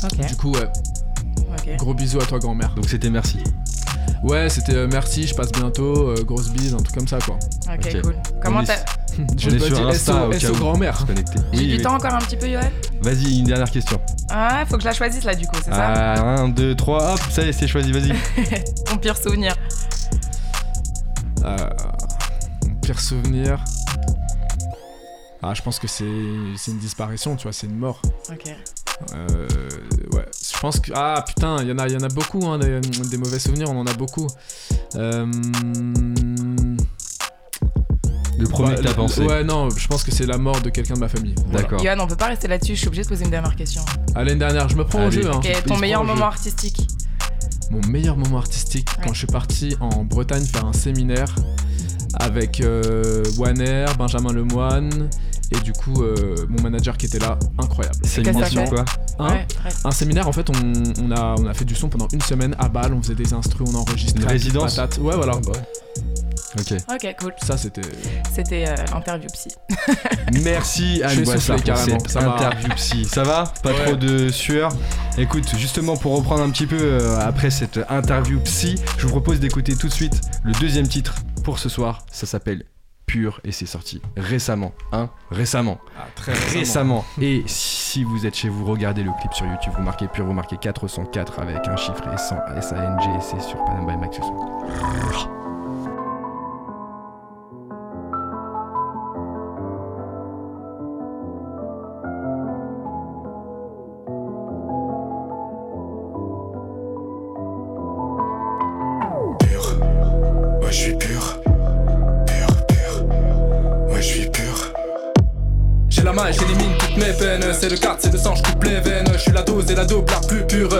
Ok. 0.04 0.26
Du 0.26 0.36
coup, 0.36 0.52
ouais. 0.52 0.68
Ok. 1.52 1.76
Gros 1.76 1.94
bisous 1.94 2.20
à 2.20 2.24
toi, 2.24 2.38
grand-mère. 2.38 2.74
Donc, 2.74 2.88
c'était 2.88 3.10
merci. 3.10 3.38
Ouais, 4.22 4.48
c'était 4.48 4.74
euh, 4.74 4.88
merci, 4.90 5.26
je 5.26 5.34
passe 5.34 5.52
bientôt, 5.52 6.08
euh, 6.08 6.24
grosse 6.24 6.50
bise, 6.50 6.74
un 6.74 6.78
truc 6.78 6.96
comme 6.96 7.06
ça 7.06 7.18
quoi. 7.18 7.38
Ok, 7.72 8.02
cool. 8.02 8.16
Comment 8.42 8.64
t'as. 8.64 8.74
Je 9.36 9.50
l'ai 9.50 9.58
sur 9.58 9.88
Insta 9.88 10.28
SO, 10.38 10.52
grand-mère. 10.54 11.04
J'ai 11.52 11.66
du 11.66 11.82
temps 11.82 11.94
encore 11.94 12.14
un 12.14 12.18
petit 12.18 12.36
peu, 12.36 12.48
Yoann 12.48 12.70
Vas-y, 13.02 13.40
une 13.40 13.46
dernière 13.46 13.70
question. 13.70 14.00
Ah, 14.30 14.64
faut 14.68 14.76
que 14.76 14.82
je 14.82 14.86
la 14.86 14.94
choisisse 14.94 15.24
là 15.24 15.34
du 15.34 15.44
coup, 15.46 15.56
c'est 15.64 15.70
ça? 15.70 16.14
Ah, 16.16 16.40
1, 16.40 16.50
2, 16.50 16.76
3, 16.76 17.14
hop, 17.14 17.20
ça 17.30 17.42
y 17.44 17.48
est, 17.48 17.52
c'est 17.52 17.66
choisi, 17.66 17.90
vas-y. 17.90 18.12
Ton 18.86 18.96
pire 18.96 19.16
souvenir 19.16 19.54
euh, 21.44 21.56
pire 22.88 23.00
souvenir. 23.00 23.62
Ah, 25.42 25.52
je 25.52 25.60
pense 25.60 25.78
que 25.78 25.86
c'est 25.86 26.06
une 26.06 26.78
disparition, 26.80 27.36
tu 27.36 27.42
vois, 27.42 27.52
c'est 27.52 27.66
une 27.66 27.76
mort. 27.76 28.00
Ok. 28.30 28.44
Euh, 29.12 29.46
ouais, 30.14 30.24
je 30.54 30.58
pense 30.58 30.80
que. 30.80 30.90
Ah 30.94 31.22
putain, 31.26 31.58
il 31.60 31.68
y, 31.68 31.72
en 31.72 31.78
a, 31.78 31.86
y 31.86 31.96
en 31.96 32.00
a 32.00 32.08
beaucoup, 32.08 32.46
hein, 32.46 32.58
des, 32.58 33.18
mauvais 33.18 33.38
souvenirs, 33.38 33.70
on 33.70 33.78
en 33.78 33.86
a 33.86 33.92
beaucoup. 33.92 34.26
Euh... 34.94 35.26
Le 38.38 38.46
premier 38.48 38.76
que 38.76 38.80
t'as 38.80 38.94
pensé 38.94 39.20
Ouais, 39.20 39.44
non, 39.44 39.68
je 39.68 39.86
pense 39.86 40.02
que 40.02 40.10
c'est 40.10 40.24
la 40.24 40.38
mort 40.38 40.62
de 40.62 40.70
quelqu'un 40.70 40.94
de 40.94 41.00
ma 41.00 41.08
famille. 41.08 41.34
D'accord. 41.52 41.82
Yann, 41.82 42.00
on 42.00 42.06
peut 42.06 42.16
pas 42.16 42.28
rester 42.28 42.48
là-dessus, 42.48 42.74
je 42.74 42.78
suis 42.78 42.88
obligé 42.88 43.02
de 43.02 43.08
poser 43.08 43.24
une 43.24 43.30
dernière 43.30 43.54
question. 43.54 43.82
Allez, 44.14 44.32
une 44.32 44.38
dernière, 44.38 44.66
je 44.70 44.76
me 44.76 44.84
prends 44.86 45.06
au 45.06 45.10
jeu. 45.10 45.30
Hein. 45.30 45.42
ton 45.66 45.76
meilleur 45.76 46.04
moment 46.04 46.24
artistique 46.24 46.88
Mon 47.70 47.86
meilleur 47.86 48.16
moment 48.16 48.38
artistique, 48.38 48.88
quand 49.04 49.12
je 49.12 49.18
suis 49.18 49.26
parti 49.26 49.76
en 49.78 50.04
Bretagne 50.04 50.46
faire 50.46 50.64
un 50.64 50.72
séminaire 50.72 51.34
avec 52.18 52.60
euh, 52.60 53.22
Wanner, 53.38 53.86
Benjamin 53.98 54.32
Lemoine 54.32 55.08
et 55.50 55.60
du 55.60 55.72
coup 55.72 56.02
euh, 56.02 56.46
mon 56.48 56.62
manager 56.62 56.96
qui 56.96 57.06
était 57.06 57.18
là, 57.18 57.38
incroyable. 57.58 57.96
Séminaire 58.04 58.48
sur 58.48 58.64
quoi 58.64 58.84
Un 59.84 59.90
séminaire 59.90 60.28
en 60.28 60.32
fait 60.32 60.48
on, 60.50 61.10
a, 61.10 61.34
on 61.38 61.46
a 61.46 61.54
fait 61.54 61.64
du 61.64 61.74
son 61.74 61.88
pendant 61.88 62.08
une 62.12 62.20
semaine 62.20 62.54
à 62.58 62.68
Bâle, 62.68 62.92
on 62.92 63.02
faisait 63.02 63.14
des 63.14 63.32
instrus, 63.32 63.66
on 63.72 63.74
enregistrait. 63.74 64.22
Une 64.22 64.28
résidence 64.28 64.78
Ouais 65.00 65.16
voilà. 65.16 65.32
Ah, 65.36 65.40
bah 65.46 65.52
ok. 66.60 66.78
Ok, 66.90 67.16
cool. 67.20 67.32
Ça 67.44 67.56
c'était. 67.56 67.82
C'était 68.34 68.66
euh, 68.68 68.96
interview 68.96 69.28
psy. 69.32 69.48
Merci 70.42 71.02
Anne 71.02 71.24
Boissard 71.24 71.62
pour 71.62 71.76
cette 71.76 72.10
ça 72.10 72.20
interview 72.20 72.68
psy. 72.76 73.04
Ça 73.04 73.22
va 73.22 73.44
Pas 73.62 73.72
trop 73.72 73.96
de 73.96 74.28
sueur 74.30 74.70
Écoute, 75.16 75.54
justement 75.56 75.96
pour 75.96 76.16
reprendre 76.16 76.42
un 76.42 76.50
petit 76.50 76.66
peu 76.66 76.78
euh, 76.80 77.18
après 77.20 77.50
cette 77.50 77.80
interview 77.88 78.38
psy, 78.40 78.76
je 78.98 79.04
vous 79.04 79.10
propose 79.10 79.40
d'écouter 79.40 79.76
tout 79.76 79.88
de 79.88 79.92
suite 79.92 80.20
le 80.44 80.52
deuxième 80.60 80.88
titre 80.88 81.14
pour 81.48 81.58
ce 81.58 81.70
soir. 81.70 82.02
Ça 82.12 82.26
s'appelle 82.26 82.64
Pur 83.06 83.40
et 83.42 83.52
c'est 83.52 83.64
sorti 83.64 84.02
récemment, 84.18 84.74
hein 84.92 85.08
Récemment. 85.30 85.78
Ah, 85.98 86.04
très 86.14 86.34
récemment. 86.34 87.06
Et 87.22 87.42
si 87.46 88.04
vous 88.04 88.26
êtes 88.26 88.34
chez 88.34 88.50
vous, 88.50 88.66
regardez 88.66 89.02
le 89.02 89.12
clip 89.18 89.32
sur 89.32 89.46
YouTube, 89.46 89.72
vous 89.74 89.82
marquez 89.82 90.08
Pur, 90.08 90.26
vous 90.26 90.34
marquez 90.34 90.58
404 90.58 91.38
avec 91.38 91.66
un 91.66 91.76
chiffre 91.76 92.06
et 92.12 92.18
100 92.18 92.36
S-A-N-G 92.58 93.08
c'est 93.22 93.40
sur 93.40 93.64
Panam 93.64 93.86
by 93.86 93.96
Max 93.96 94.18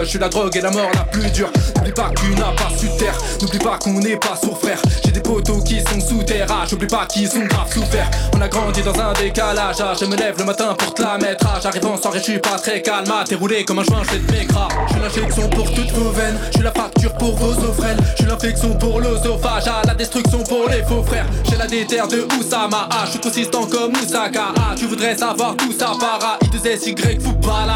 Je 0.09 0.13
suis 0.13 0.19
la 0.21 0.31
drogue 0.31 0.57
et 0.57 0.63
la 0.63 0.71
mort 0.71 0.89
la 0.95 1.03
plus 1.03 1.31
dure. 1.33 1.51
N'oublie 1.77 1.93
pas 1.93 2.09
que 2.09 2.23
tu 2.23 2.31
n'as 2.31 2.53
pas 2.53 2.71
su 2.75 2.87
terre. 2.99 3.15
N'oublie 3.43 3.59
pas 3.59 3.77
qu'on 3.77 3.93
n'est 3.93 4.17
pas 4.17 4.37
sourd 4.43 4.59
frère. 4.59 4.81
J'ai 5.05 5.11
des 5.11 5.21
poteaux 5.21 5.61
qui 5.61 5.81
sont 5.81 6.01
sous 6.01 6.23
terre. 6.23 6.47
Ah, 6.49 6.65
j'oublie 6.67 6.87
pas 6.87 7.05
qu'ils 7.05 7.29
sont 7.29 7.45
grave 7.45 7.71
souffert. 7.71 8.11
On 8.35 8.41
a 8.41 8.49
grandi 8.49 8.81
dans 8.81 8.99
un 8.99 9.13
décalage. 9.13 9.77
Ah, 9.81 9.93
je 10.01 10.07
me 10.07 10.17
lève 10.17 10.39
le 10.39 10.45
matin 10.45 10.75
pour 10.79 10.95
te 10.95 11.03
la 11.03 11.19
mettre. 11.19 11.47
Ah, 11.47 11.61
j'arrive 11.63 11.85
en 11.85 11.99
soirée, 11.99 12.21
je 12.21 12.25
suis 12.25 12.39
pas 12.39 12.59
très 12.59 12.81
calme. 12.81 13.05
Ah, 13.13 13.25
t'es 13.29 13.35
roulé 13.35 13.67
comme 13.67 13.81
un 13.81 13.83
joint, 13.83 14.01
je 14.11 14.17
de 14.17 14.33
mes 14.33 14.47
gras. 14.47 14.69
Je 14.87 14.93
suis 14.95 15.03
l'injection 15.03 15.51
pour 15.51 15.75
toutes 15.75 15.91
vos 15.91 16.11
veines. 16.13 16.39
Je 16.47 16.53
suis 16.55 16.65
la 16.65 16.73
facture 16.73 17.13
pour 17.13 17.37
vos 17.37 17.69
offrelles. 17.69 17.99
Je 18.13 18.23
suis 18.23 18.31
l'infection 18.31 18.79
pour 18.79 19.03
l'osophage. 19.03 19.65
Ah, 19.67 19.83
la 19.87 19.95
destruction 19.95 20.43
pour 20.43 20.71
les 20.71 20.83
faux 20.85 21.03
frères. 21.03 21.27
J'ai 21.51 21.57
la 21.59 21.67
déterre 21.67 22.09
de 22.09 22.27
Oussama. 22.39 22.89
Ah, 22.91 23.03
je 23.05 23.11
suis 23.11 23.21
consistant 23.21 23.67
comme 23.67 23.93
Moussaka. 23.93 24.55
Ah, 24.57 24.75
tu 24.75 24.87
voudrais 24.87 25.19
savoir 25.19 25.55
tout 25.57 25.75
ça 25.79 25.93
para. 26.01 26.39
I2SY, 26.45 27.21
fou 27.21 27.35
pas 27.35 27.67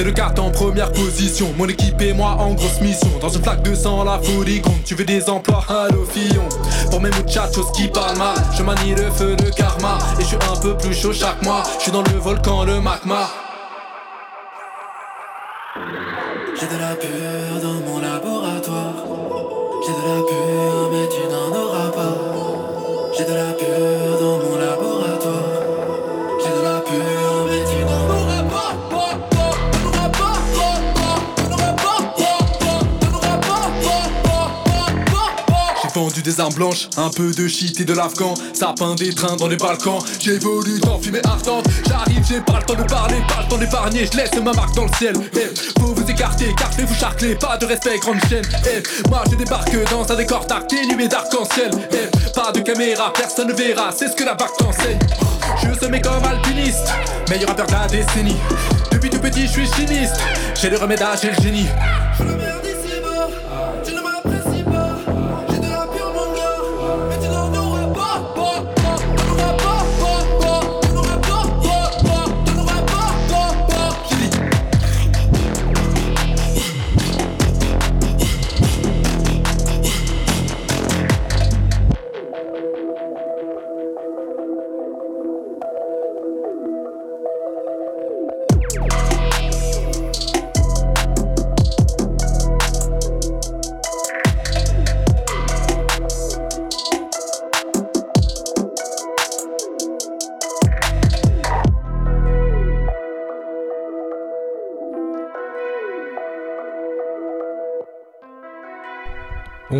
C'est 0.00 0.06
le 0.06 0.12
carte 0.12 0.38
en 0.38 0.50
première 0.50 0.90
position. 0.92 1.52
Mon 1.58 1.68
équipe 1.68 2.00
et 2.00 2.14
moi 2.14 2.30
en 2.38 2.54
grosse 2.54 2.80
mission. 2.80 3.10
Dans 3.20 3.28
une 3.28 3.42
flaque 3.42 3.60
de 3.60 3.74
sang, 3.74 4.02
la 4.02 4.18
folie. 4.18 4.62
Tu 4.86 4.94
veux 4.94 5.04
des 5.04 5.28
emplois, 5.28 5.62
allo 5.68 6.06
Fillon. 6.06 6.48
Pour 6.90 7.02
mes 7.02 7.10
muchachos 7.10 7.70
qui 7.74 7.86
parlent 7.86 8.16
mal, 8.16 8.34
je 8.56 8.62
manie 8.62 8.94
le 8.94 9.10
feu 9.10 9.36
de 9.36 9.50
karma. 9.50 9.98
Et 10.18 10.22
je 10.22 10.28
suis 10.28 10.36
un 10.36 10.58
peu 10.58 10.74
plus 10.74 10.94
chaud 10.94 11.12
chaque 11.12 11.42
mois. 11.42 11.64
Je 11.76 11.82
suis 11.82 11.92
dans 11.92 12.00
le 12.00 12.18
volcan, 12.18 12.64
le 12.64 12.80
magma. 12.80 13.28
J'ai 16.58 16.66
de 16.66 16.80
la 16.80 16.96
pure 16.96 17.59
un 36.96 37.10
peu 37.10 37.32
de 37.32 37.48
shit 37.48 37.80
et 37.80 37.84
de 37.84 37.92
l'afghan. 37.92 38.32
Ça 38.54 38.74
peint 38.78 38.94
des 38.94 39.14
trains 39.14 39.36
dans 39.36 39.46
les 39.46 39.56
Balkans. 39.56 39.98
J'évolue 40.18 40.80
dans 40.80 40.98
fumée 40.98 41.20
ardente. 41.24 41.66
J'arrive, 41.86 42.24
j'ai 42.26 42.40
pas 42.40 42.60
le 42.60 42.64
temps 42.64 42.82
de 42.82 42.88
parler, 42.88 43.16
pas 43.28 43.42
le 43.42 43.48
temps 43.48 43.58
d'épargner. 43.58 44.08
Je 44.10 44.16
laisse 44.16 44.30
ma 44.42 44.52
marque 44.52 44.74
dans 44.74 44.86
le 44.86 44.92
ciel. 44.96 45.14
Eh, 45.34 45.78
faut 45.78 45.94
vous 45.94 46.10
écarter, 46.10 46.54
cartez 46.56 46.84
vous 46.84 46.94
charclez, 46.94 47.34
pas 47.34 47.58
de 47.58 47.66
respect, 47.66 47.98
grande 47.98 48.20
chaîne. 48.28 48.44
Eh, 48.64 49.08
moi 49.10 49.22
je 49.30 49.36
débarque 49.36 49.76
dans 49.90 50.10
un 50.10 50.16
décor 50.16 50.46
dénué 50.70 51.08
d'arc-en-ciel. 51.08 51.70
Eh, 51.92 52.30
pas 52.34 52.52
de 52.52 52.60
caméra, 52.60 53.12
personne 53.12 53.48
ne 53.48 53.52
verra, 53.52 53.90
c'est 53.94 54.08
ce 54.08 54.16
que 54.16 54.24
la 54.24 54.34
bac 54.34 54.50
t'enseigne. 54.58 54.98
Je 55.62 55.78
se 55.78 55.90
mets 55.90 56.00
comme 56.00 56.24
alpiniste, 56.24 56.88
meilleur 57.28 57.50
rappeur 57.50 57.66
de 57.66 57.72
la 57.72 57.86
décennie. 57.86 58.36
Depuis 58.90 59.10
tout 59.10 59.20
petit, 59.20 59.46
je 59.46 59.52
suis 59.52 59.66
chimiste. 59.72 60.16
J'ai 60.54 60.70
le 60.70 60.78
remède 60.78 61.04
j'ai 61.20 61.30
le 61.30 61.42
génie. 61.42 61.66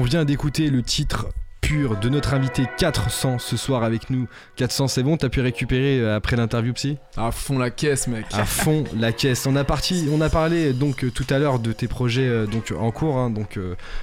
On 0.00 0.04
vient 0.04 0.24
d'écouter 0.24 0.70
le 0.70 0.82
titre 0.82 1.28
de 1.70 2.08
notre 2.08 2.34
invité 2.34 2.64
400 2.78 3.38
ce 3.38 3.56
soir 3.56 3.84
avec 3.84 4.10
nous. 4.10 4.26
400, 4.56 4.88
c'est 4.88 5.02
bon 5.04 5.16
T'as 5.16 5.28
pu 5.28 5.40
récupérer 5.40 6.00
euh, 6.00 6.16
après 6.16 6.34
l'interview 6.36 6.72
psy? 6.72 6.98
À 7.16 7.30
fond 7.30 7.58
la 7.58 7.70
caisse, 7.70 8.08
mec. 8.08 8.26
À 8.32 8.44
fond 8.44 8.84
la 8.98 9.12
caisse. 9.12 9.46
On 9.46 9.54
a 9.54 9.62
parti, 9.62 10.08
on 10.12 10.20
a 10.20 10.28
parlé 10.28 10.72
donc 10.72 11.04
euh, 11.04 11.10
tout 11.10 11.26
à 11.30 11.38
l'heure 11.38 11.60
de 11.60 11.72
tes 11.72 11.86
projets 11.86 12.26
euh, 12.26 12.46
donc 12.46 12.74
en 12.76 12.90
cours, 12.90 13.18
hein, 13.18 13.30
donc 13.30 13.58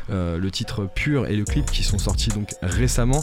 le 0.10 0.50
titre 0.50 0.88
Pur 0.94 1.28
et 1.28 1.36
le 1.36 1.44
clip 1.44 1.70
qui 1.70 1.84
sont 1.84 1.98
sortis 1.98 2.30
donc 2.30 2.56
récemment, 2.62 3.22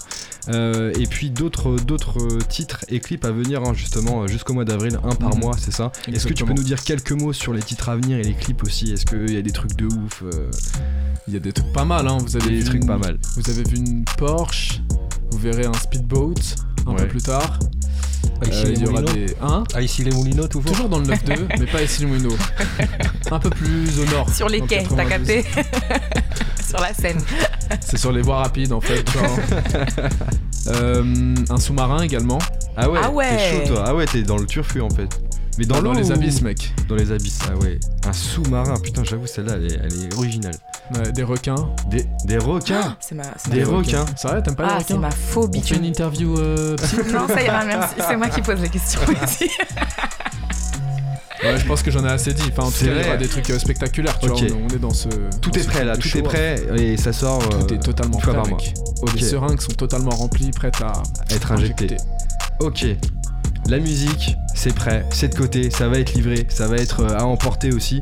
et 0.48 1.06
puis 1.08 1.30
d'autres 1.30 1.76
d'autres 1.76 2.38
titres 2.48 2.84
et 2.88 3.00
clips 3.00 3.24
à 3.24 3.30
venir 3.30 3.62
hein, 3.62 3.72
justement 3.74 4.26
jusqu'au 4.26 4.52
mois 4.52 4.64
d'avril, 4.64 4.98
un 5.04 5.14
par 5.14 5.34
mhm. 5.34 5.40
mois, 5.40 5.56
c'est 5.58 5.72
ça? 5.72 5.90
Est-ce 6.12 6.26
que 6.26 6.34
tu 6.34 6.44
peux 6.44 6.52
nous 6.52 6.62
dire 6.62 6.82
quelques 6.82 7.12
mots 7.12 7.32
sur 7.32 7.54
les 7.54 7.62
titres 7.62 7.88
à 7.88 7.96
venir 7.96 8.18
et 8.18 8.22
les 8.22 8.34
clips 8.34 8.62
aussi? 8.62 8.92
Est-ce 8.92 9.06
qu'il 9.06 9.32
y 9.32 9.38
a 9.38 9.42
des 9.42 9.52
trucs 9.52 9.76
de 9.76 9.86
ouf 9.86 10.22
Il 11.28 11.34
y 11.34 11.36
a 11.36 11.40
des 11.40 11.52
trucs 11.52 11.72
pas 11.72 11.84
mal, 11.84 12.06
hein. 12.08 12.18
Vous 12.20 12.36
avez 12.36 12.50
des 12.50 12.64
trucs 12.64 12.86
pas 12.86 12.98
mal. 12.98 13.18
Vous 13.36 13.50
avez 13.50 13.62
vu 13.64 13.76
une 13.76 14.04
Porsche, 14.36 14.80
vous 15.30 15.38
verrez 15.38 15.64
un 15.64 15.72
speedboat 15.74 16.34
un 16.88 16.94
peu 16.94 17.06
plus 17.06 17.22
tard. 17.22 17.60
Euh, 18.42 18.72
il 18.74 18.82
y 18.82 18.84
aura 18.84 19.00
des. 19.02 19.26
Hein 19.40 19.62
ah, 19.76 19.80
ici 19.80 20.02
les 20.02 20.10
Moulineaux, 20.10 20.48
toujours 20.48 20.72
Toujours 20.72 20.88
dans 20.88 20.98
le 20.98 21.04
9-2, 21.04 21.46
mais 21.60 21.66
pas 21.66 21.80
ici 21.80 22.00
les 22.00 22.06
Moulineaux. 22.06 22.36
Un 23.30 23.38
peu 23.38 23.50
plus 23.50 24.00
au 24.00 24.04
nord. 24.06 24.28
Sur 24.28 24.48
les 24.48 24.60
quais, 24.62 24.82
t'as 24.88 25.04
capté 25.04 25.44
Sur 26.68 26.80
la 26.80 26.92
Seine. 26.92 27.22
C'est 27.80 27.96
sur 27.96 28.10
les 28.10 28.22
voies 28.22 28.38
rapides 28.38 28.72
en 28.72 28.80
fait. 28.80 29.04
euh, 30.66 31.34
un 31.48 31.60
sous-marin 31.60 32.02
également. 32.02 32.40
Ah 32.76 32.90
ouais, 32.90 32.98
ah 33.00 33.10
ouais. 33.12 33.36
T'es 33.36 33.66
chaud 33.66 33.74
toi. 33.74 33.84
Ah 33.86 33.94
ouais, 33.94 34.06
t'es 34.06 34.22
dans 34.22 34.38
le 34.38 34.46
turfu 34.46 34.80
en 34.80 34.90
fait. 34.90 35.16
Mais 35.58 35.64
dans, 35.64 35.80
dans 35.80 35.92
les 35.92 36.10
abysses, 36.10 36.42
mec. 36.42 36.74
Dans 36.88 36.96
les 36.96 37.12
abysses, 37.12 37.38
ah 37.48 37.56
ouais. 37.58 37.78
Un 38.04 38.12
sous-marin, 38.12 38.74
putain, 38.82 39.04
j'avoue, 39.04 39.28
celle-là, 39.28 39.54
elle, 39.58 39.80
elle 39.84 40.06
est, 40.06 40.14
originale. 40.16 40.56
Des 40.90 41.22
requins. 41.22 41.68
Des, 41.88 42.06
des 42.24 42.38
requins 42.38 42.80
ah, 42.84 42.96
C'est 43.00 43.14
ma. 43.14 43.24
Des 43.50 43.64
requins. 43.64 44.04
C'est 44.16 44.28
vrai, 44.28 44.42
t'aimes 44.42 44.54
pas 44.54 44.64
ah, 44.64 44.68
les 44.68 44.74
requins 44.74 44.86
c'est 44.88 44.98
ma 44.98 45.10
phobie. 45.10 45.58
On 45.58 45.62
fait 45.62 45.76
une 45.76 45.84
interview. 45.84 46.38
Euh, 46.38 46.76
non, 47.12 47.26
ça 47.28 47.42
ira, 47.42 47.64
merci. 47.64 47.94
C'est 47.98 48.16
moi 48.16 48.28
qui 48.28 48.42
pose 48.42 48.60
les 48.60 48.68
questions 48.68 49.00
ici. 49.24 49.48
Ouais, 51.42 51.58
je 51.58 51.66
pense 51.66 51.82
que 51.82 51.90
j'en 51.90 52.04
ai 52.04 52.10
assez 52.10 52.32
dit. 52.32 52.50
Enfin, 52.50 52.68
en 52.68 52.70
tout 52.70 52.84
cas, 52.84 52.92
il 52.92 53.02
y 53.02 53.06
aura 53.06 53.16
des 53.16 53.28
trucs 53.28 53.50
euh, 53.50 53.58
spectaculaires. 53.58 54.18
Tu 54.18 54.28
vois, 54.28 54.36
on, 54.36 54.74
est 54.74 54.78
dans 54.78 54.92
ce. 54.92 55.08
Tout 55.40 55.58
est 55.58 55.66
prêt 55.66 55.84
là, 55.84 55.96
tout 55.96 56.16
est 56.16 56.22
prêt 56.22 56.62
et 56.76 56.96
ça 56.96 57.12
sort. 57.12 57.46
Tout 57.48 57.74
est 57.74 57.78
euh, 57.78 57.80
totalement 57.80 58.18
prêt. 58.18 58.32
Mois. 58.32 58.58
Les 59.14 59.22
seringues 59.22 59.60
sont 59.60 59.72
totalement 59.72 60.10
remplies, 60.10 60.50
prêtes 60.50 60.80
à 60.82 60.92
être 61.30 61.52
injectées. 61.52 61.96
Ok, 62.60 62.86
la 63.68 63.78
musique, 63.78 64.36
c'est 64.64 64.74
prêt, 64.74 65.04
c'est 65.10 65.28
de 65.28 65.34
côté, 65.34 65.70
ça 65.70 65.88
va 65.88 65.98
être 65.98 66.14
livré, 66.14 66.46
ça 66.48 66.66
va 66.66 66.76
être 66.76 67.00
euh, 67.00 67.18
à 67.18 67.26
emporter 67.26 67.70
aussi. 67.70 68.00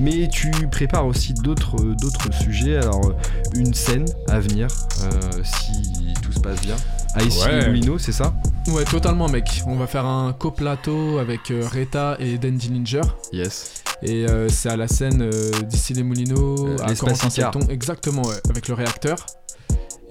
Mais 0.00 0.28
tu 0.28 0.50
prépares 0.68 1.06
aussi 1.06 1.34
d'autres 1.34 1.76
d'autres 1.76 2.34
sujets. 2.34 2.78
Alors 2.78 3.12
une 3.54 3.72
scène 3.72 4.06
à 4.28 4.40
venir, 4.40 4.66
euh, 5.04 5.42
si 5.44 6.12
tout 6.20 6.32
se 6.32 6.40
passe 6.40 6.60
bien. 6.62 6.74
À 7.14 7.22
ici 7.22 7.46
ouais. 7.46 7.98
c'est 7.98 8.10
ça? 8.10 8.34
Ouais, 8.66 8.82
totalement, 8.82 9.28
mec. 9.28 9.62
On 9.68 9.76
va 9.76 9.86
faire 9.86 10.04
un 10.04 10.32
coplateau 10.32 11.18
avec 11.18 11.52
euh, 11.52 11.62
Reta 11.72 12.16
et 12.18 12.38
Dandy 12.38 12.72
Ninja. 12.72 13.02
Yes. 13.32 13.84
Et 14.02 14.26
c'est 14.48 14.70
à 14.70 14.76
la 14.76 14.88
scène 14.88 15.28
d'ici 15.68 15.92
les 15.92 16.02
Moulineaux, 16.02 16.74
à 16.82 16.94
Corentin 16.94 17.28
Exactement, 17.68 18.22
ouais, 18.22 18.40
avec 18.48 18.66
le 18.66 18.74
réacteur. 18.74 19.26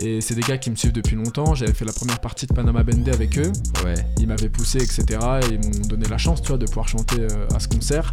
Et 0.01 0.21
c'est 0.21 0.33
des 0.33 0.41
gars 0.41 0.57
qui 0.57 0.71
me 0.71 0.75
suivent 0.75 0.93
depuis 0.93 1.15
longtemps. 1.15 1.55
J'avais 1.55 1.73
fait 1.73 1.85
la 1.85 1.91
première 1.91 2.19
partie 2.19 2.47
de 2.47 2.53
Panama 2.53 2.83
Bende 2.83 3.09
avec 3.09 3.37
eux. 3.37 3.51
Ouais. 3.83 3.95
Ils 4.19 4.27
m'avaient 4.27 4.49
poussé, 4.49 4.77
etc. 4.77 5.03
Et 5.41 5.55
ils 5.55 5.59
m'ont 5.59 5.87
donné 5.87 6.07
la 6.09 6.17
chance, 6.17 6.41
tu 6.41 6.47
vois, 6.49 6.57
de 6.57 6.65
pouvoir 6.65 6.87
chanter 6.87 7.19
euh, 7.19 7.47
à 7.53 7.59
ce 7.59 7.67
concert. 7.67 8.09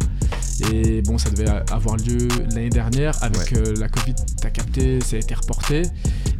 Et 0.73 1.01
bon, 1.03 1.17
ça 1.17 1.29
devait 1.29 1.49
avoir 1.71 1.95
lieu 1.95 2.27
l'année 2.49 2.69
dernière. 2.69 3.13
Avec 3.21 3.53
euh, 3.53 3.73
la 3.79 3.87
Covid, 3.87 4.15
t'as 4.41 4.49
capté, 4.49 4.99
ça 5.01 5.15
a 5.15 5.19
été 5.19 5.33
reporté. 5.33 5.83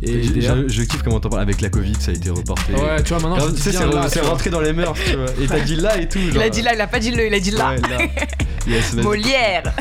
Et 0.02 0.24
je, 0.24 0.84
kiffe 0.84 1.02
comment 1.04 1.20
t'en 1.20 1.30
parles. 1.30 1.44
Avec 1.44 1.62
la 1.62 1.70
Covid, 1.70 1.96
ça 2.00 2.12
a 2.12 2.14
été 2.14 2.30
reporté. 2.30 2.74
Ouais, 2.74 3.02
tu 3.04 3.14
vois, 3.14 3.30
maintenant, 3.30 3.48
c'est 4.10 4.22
rentré 4.22 4.50
dans 4.50 4.62
les 4.62 4.74
mœurs, 4.74 4.98
tu 5.06 5.16
vois. 5.16 5.28
Et 5.42 5.48
t'as 5.48 5.62
dit 5.62 5.78
là 5.78 5.98
et 5.98 6.10
tout. 6.10 6.20
Il 6.20 6.42
a 6.42 6.50
dit 6.50 6.62
là, 6.62 6.74
il 6.74 6.82
a 6.82 6.88
pas 6.88 7.00
dit 7.00 7.12
le, 7.12 7.26
il 7.26 7.34
a 7.34 7.40
dit 7.40 7.52
là. 7.52 7.76
Molière. 9.02 9.74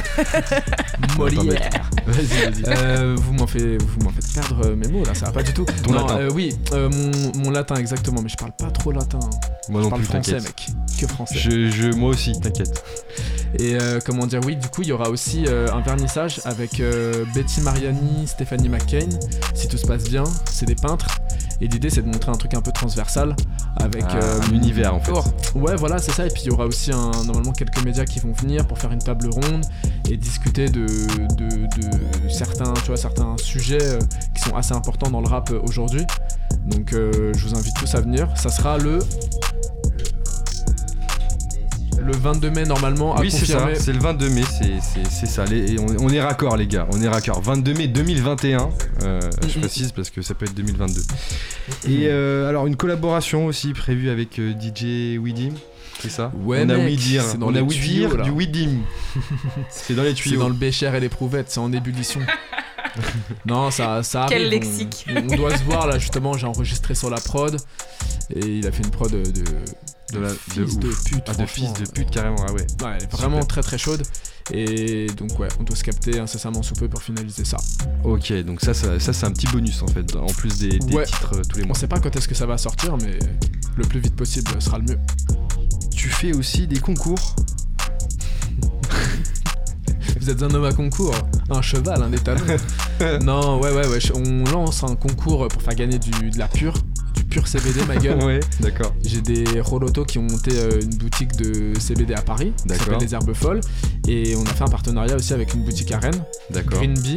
Molière. 1.16 1.90
Vas-y, 2.06 2.50
vas-y. 2.50 2.64
Euh, 2.66 3.16
vous 3.18 3.32
m'en 3.32 3.46
faites, 3.46 4.32
perdre 4.32 4.74
mes 4.74 4.88
mots 4.88 5.04
là, 5.04 5.14
ça 5.14 5.26
va 5.26 5.32
pas 5.32 5.42
du 5.42 5.52
tout. 5.52 5.64
Ton 5.82 5.92
latin. 5.92 6.18
Euh, 6.18 6.30
oui, 6.32 6.54
euh, 6.72 6.88
mon, 7.36 7.50
latin 7.50 7.74
exactement, 7.76 8.22
mais 8.22 8.28
je 8.28 8.36
parle 8.36 8.52
pas 8.52 8.70
trop 8.70 8.92
latin. 8.92 9.18
Moi 9.68 9.80
non 9.80 9.86
je 9.86 9.90
parle 9.90 10.02
plus, 10.02 10.08
français, 10.08 10.40
mec. 10.40 10.68
Que 11.00 11.06
français. 11.06 11.34
Je, 11.36 11.94
moi 11.94 12.10
aussi, 12.10 12.32
t'inquiète. 12.40 12.82
Et 13.58 13.76
comment 14.04 14.26
dire, 14.26 14.40
oui, 14.44 14.56
du 14.56 14.68
coup, 14.68 14.82
il 14.82 14.88
y 14.88 14.92
aura 14.92 15.08
aussi 15.08 15.46
un 15.48 15.80
vernissage 15.80 16.40
avec 16.44 16.82
Betty 17.34 17.60
Mariani, 17.62 18.26
Stéphanie 18.26 18.68
McCain. 18.68 19.08
Si 19.54 19.68
tout 19.68 19.78
se 19.78 19.86
passe 19.86 20.04
bien, 20.04 20.24
c'est 20.50 20.66
des 20.66 20.74
peintres. 20.74 21.06
Et 21.60 21.68
l'idée, 21.68 21.88
c'est 21.90 22.02
de 22.02 22.06
montrer 22.06 22.30
un 22.30 22.36
truc 22.36 22.54
un 22.54 22.60
peu 22.60 22.72
transversal 22.72 23.34
avec 23.76 24.04
ah, 24.08 24.18
un 24.18 24.52
univers 24.52 24.94
en 24.94 25.00
fait. 25.00 25.12
Ouais, 25.54 25.74
voilà, 25.76 25.98
c'est 25.98 26.12
ça. 26.12 26.26
Et 26.26 26.30
puis 26.30 26.42
il 26.44 26.50
y 26.50 26.50
aura 26.50 26.66
aussi 26.66 26.92
un, 26.92 27.10
normalement 27.24 27.52
quelques 27.52 27.82
médias 27.82 28.04
qui 28.04 28.20
vont 28.20 28.32
venir 28.32 28.66
pour 28.66 28.78
faire 28.78 28.92
une 28.92 29.02
table 29.02 29.28
ronde 29.28 29.64
et 30.10 30.16
discuter 30.16 30.68
de, 30.68 30.86
de, 31.36 32.28
certains, 32.28 32.72
tu 32.74 32.86
vois, 32.88 32.96
certains 32.96 33.36
sujets 33.38 33.82
euh, 33.82 33.98
qui 34.34 34.42
sont 34.42 34.56
assez 34.56 34.74
importants 34.74 35.10
dans 35.10 35.20
le 35.20 35.28
rap 35.28 35.50
euh, 35.50 35.60
aujourd'hui. 35.62 36.04
Donc 36.66 36.92
euh, 36.92 37.32
je 37.36 37.46
vous 37.46 37.54
invite 37.54 37.74
tous 37.74 37.94
à 37.94 38.00
venir. 38.00 38.28
Ça 38.36 38.50
sera 38.50 38.78
le 38.78 38.98
le 42.06 42.12
22 42.12 42.50
mai 42.50 42.64
normalement 42.64 43.16
à 43.16 43.20
Oui, 43.20 43.30
c'est 43.30 43.46
ça, 43.46 43.68
c'est 43.74 43.92
le 43.92 43.98
22 43.98 44.28
mai, 44.30 44.42
c'est 45.10 45.26
ça. 45.26 45.44
on, 45.98 46.08
est 46.08 46.20
raccord, 46.20 46.56
les 46.56 46.66
gars, 46.66 46.86
on 46.92 47.02
est 47.02 47.08
raccord. 47.08 47.40
22 47.42 47.74
mai 47.74 47.88
2021, 47.88 48.70
euh, 49.02 49.20
je 49.48 49.58
précise 49.58 49.92
parce 49.92 50.10
que 50.10 50.22
ça 50.22 50.34
peut 50.34 50.46
être 50.46 50.54
2022. 50.54 51.00
Et 51.88 52.06
euh, 52.06 52.48
alors, 52.48 52.66
une 52.66 52.76
collaboration 52.76 53.46
aussi 53.46 53.72
prévue 53.72 54.08
avec 54.08 54.38
euh, 54.38 54.52
DJ 54.52 55.18
Widim. 55.18 55.54
C'est 56.00 56.10
ça? 56.10 56.30
Ouais, 56.44 56.62
on 56.64 56.68
a 56.68 56.76
Widir, 56.76 57.24
on 57.40 57.54
a 57.54 57.60
Widir 57.60 58.22
du 58.22 58.30
Widim. 58.30 58.82
c'est 59.70 59.94
dans 59.94 60.02
les 60.02 60.14
tuyaux. 60.14 60.36
C'est 60.36 60.40
dans 60.40 60.48
le 60.48 60.54
bécher 60.54 60.94
et 60.94 61.00
l'éprouvette, 61.00 61.50
c'est 61.50 61.60
en 61.60 61.72
ébullition. 61.72 62.20
non, 63.46 63.70
ça, 63.70 64.02
ça 64.02 64.26
Quel 64.28 64.48
lexique. 64.48 65.06
On, 65.08 65.36
doit 65.36 65.56
se 65.56 65.64
voir 65.64 65.86
là, 65.86 65.98
justement. 65.98 66.34
J'ai 66.34 66.46
enregistré 66.46 66.94
sur 66.94 67.10
la 67.10 67.18
prod 67.18 67.56
et 68.34 68.40
il 68.40 68.66
a 68.66 68.72
fait 68.72 68.82
une 68.84 68.90
prod 68.90 69.10
de, 69.10 69.22
de, 69.22 69.44
la, 70.14 70.28
fils 70.28 70.78
de, 70.78 70.88
pute. 70.88 71.24
Ah, 71.26 71.34
de 71.34 71.46
fils 71.46 71.72
de 71.72 71.86
pute, 71.90 72.10
carrément, 72.10 72.44
ah 72.48 72.52
ouais. 72.52 72.66
Ouais, 72.82 72.92
elle 72.96 73.02
est 73.02 73.12
vraiment 73.12 73.44
très 73.44 73.62
très 73.62 73.78
chaude. 73.78 74.02
Et 74.52 75.08
donc, 75.16 75.38
ouais, 75.40 75.48
on 75.58 75.64
doit 75.64 75.76
se 75.76 75.82
capter 75.82 76.20
incessamment 76.20 76.62
sous 76.62 76.74
peu 76.74 76.88
pour 76.88 77.02
finaliser 77.02 77.44
ça. 77.44 77.56
Ok, 78.04 78.32
donc 78.44 78.60
ça, 78.60 78.74
ça, 78.74 78.98
c'est 78.98 79.26
un 79.26 79.32
petit 79.32 79.48
bonus 79.48 79.82
en 79.82 79.88
fait, 79.88 80.14
en 80.14 80.26
plus 80.26 80.58
des, 80.58 80.78
titres 80.78 81.34
euh, 81.34 81.42
tous 81.48 81.58
les 81.58 81.64
mois. 81.64 81.74
On 81.76 81.78
sait 81.78 81.88
pas 81.88 81.98
quand 81.98 82.14
est-ce 82.14 82.28
que 82.28 82.34
ça 82.34 82.46
va 82.46 82.56
sortir, 82.56 82.96
mais 82.98 83.18
le 83.76 83.84
plus 83.84 83.98
vite 84.00 84.14
possible 84.14 84.50
sera 84.60 84.78
le 84.78 84.84
mieux. 84.84 84.98
Tu 85.94 86.08
fais 86.08 86.32
aussi 86.32 86.68
des 86.68 86.78
concours 86.78 87.34
Vous 90.20 90.30
êtes 90.30 90.42
un 90.42 90.54
homme 90.54 90.64
à 90.64 90.72
concours, 90.72 91.14
un 91.50 91.62
cheval, 91.62 92.02
un 92.02 92.12
étalon. 92.12 92.44
non, 93.22 93.60
ouais, 93.60 93.72
ouais, 93.72 93.86
ouais. 93.86 93.98
On 94.14 94.44
lance 94.50 94.84
un 94.84 94.94
concours 94.94 95.48
pour 95.48 95.62
faire 95.62 95.74
gagner 95.74 95.98
du, 95.98 96.30
de 96.30 96.38
la 96.38 96.48
pure, 96.48 96.74
pur 97.30 97.46
CBD, 97.46 97.84
ma 97.86 97.96
gueule. 97.96 98.22
ouais, 98.24 98.40
d'accord. 98.60 98.94
J'ai 99.04 99.20
des 99.20 99.60
rolotos 99.60 100.04
qui 100.04 100.18
ont 100.18 100.22
monté 100.22 100.52
euh, 100.54 100.80
une 100.80 100.96
boutique 100.96 101.36
de 101.36 101.78
CBD 101.78 102.14
à 102.14 102.22
Paris, 102.22 102.52
qui 102.56 102.74
s'appelle 102.74 102.98
Les 103.00 103.14
Herbes 103.14 103.34
Folles. 103.34 103.60
Et 104.08 104.34
on 104.36 104.44
a 104.44 104.54
fait 104.54 104.64
un 104.64 104.68
partenariat 104.68 105.16
aussi 105.16 105.32
avec 105.34 105.54
une 105.54 105.64
boutique 105.64 105.92
à 105.92 105.98
Rennes, 105.98 106.22
D'accord. 106.50 106.78
Green 106.78 106.94
Bee. 106.94 107.16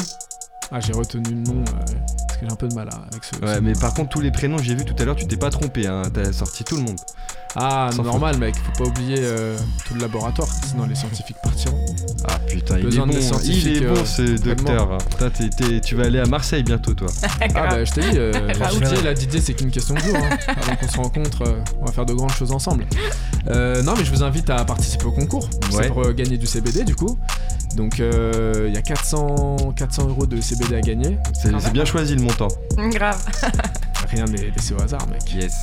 Ah, 0.72 0.80
j'ai 0.80 0.93
retenu 0.93 1.24
le 1.32 1.41
nom 1.41 1.63
euh, 1.67 1.95
que 2.39 2.45
j'ai 2.45 2.52
un 2.52 2.56
peu 2.56 2.67
de 2.67 2.73
mal 2.75 2.89
à- 2.89 2.95
avec 3.12 3.23
ce. 3.23 3.36
Ouais, 3.45 3.56
ce 3.56 3.60
mais 3.62 3.73
nom. 3.73 3.80
par 3.80 3.93
contre, 3.93 4.10
tous 4.10 4.21
les 4.21 4.32
prénoms 4.32 4.58
que 4.58 4.63
j'ai 4.63 4.75
vus 4.75 4.86
tout 4.86 4.95
à 4.99 5.06
l'heure, 5.06 5.15
tu 5.15 5.28
t'es 5.28 5.38
pas 5.38 5.49
trompé, 5.49 5.88
hein. 5.88 6.04
T'as 6.13 6.32
sorti 6.32 6.63
tout 6.63 6.75
le 6.75 6.84
monde. 6.84 6.97
Ah, 7.56 7.89
Sans 7.95 8.04
normal, 8.04 8.38
mec. 8.38 8.54
Faut 8.56 8.84
pas 8.84 8.89
oublier 8.89 9.15
euh, 9.19 9.58
tout 9.88 9.95
le 9.95 10.02
laboratoire, 10.02 10.47
sinon 10.67 10.86
les 10.86 10.93
scientifiques 10.93 11.38
partiront. 11.41 11.84
Ah 12.28 12.38
putain, 12.47 12.75
il 12.78 12.82
est 12.82 12.84
Besoin 12.84 13.08
bon, 13.08 13.13
il 13.43 13.67
est 13.78 13.80
bon 13.88 13.95
euh, 13.97 14.06
ce 14.06 14.21
docteur. 14.39 14.97
Putain, 15.10 15.30
t'es- 15.32 15.82
tu 15.82 15.95
vas 15.95 16.04
aller 16.06 16.19
à 16.19 16.25
Marseille 16.28 16.62
bientôt, 16.62 16.93
toi. 16.93 17.08
Ah, 17.41 17.47
bah, 17.69 17.84
je 17.84 17.91
t'ai 17.91 18.02
dit, 18.02 18.17
euh, 18.17 18.32
Didier, 18.71 18.97
oui. 18.97 19.04
là, 19.04 19.13
Didier, 19.15 19.41
c'est 19.41 19.54
qu'une 19.56 19.71
question 19.71 19.95
de 19.95 19.99
jour. 19.99 20.15
hein. 20.15 20.38
Avant 20.47 20.75
qu'on 20.75 20.88
se 20.88 20.97
rencontre, 20.97 21.41
euh, 21.41 21.56
on 21.82 21.86
va 21.86 21.91
faire 21.91 22.06
de 22.06 22.13
grandes 22.13 22.32
choses 22.34 22.52
ensemble. 22.52 22.86
Euh, 23.49 23.82
non, 23.82 23.95
mais 23.97 24.06
je 24.06 24.12
vous 24.12 24.21
invite 24.23 24.49
à 24.52 24.63
participer 24.63 25.06
au 25.06 25.12
concours. 25.12 25.49
Ouais. 25.71 25.84
C'est 25.84 25.88
pour 25.88 26.06
euh, 26.06 26.13
gagner 26.13 26.38
du 26.38 26.45
CBD, 26.45 26.84
du 26.84 26.95
coup. 26.95 27.17
Donc, 27.75 27.99
euh, 27.99 28.65
il 28.67 28.73
y 28.73 28.78
a 28.78 28.82
400, 28.82 29.73
400 29.75 30.08
euros 30.10 30.25
de 30.28 30.39
CBD 30.41 30.75
à 30.75 30.82
gagner. 30.82 31.17
C'est 31.34 31.52
c'est 31.60 31.71
bien 31.73 31.86
choisi 31.86 32.15
le 32.15 32.21
Grave. 32.92 33.26
Rien 34.10 34.26
n'est 34.26 34.52
laissé 34.52 34.74
au 34.74 34.82
hasard, 34.82 35.08
mec. 35.08 35.22
Yes. 35.34 35.54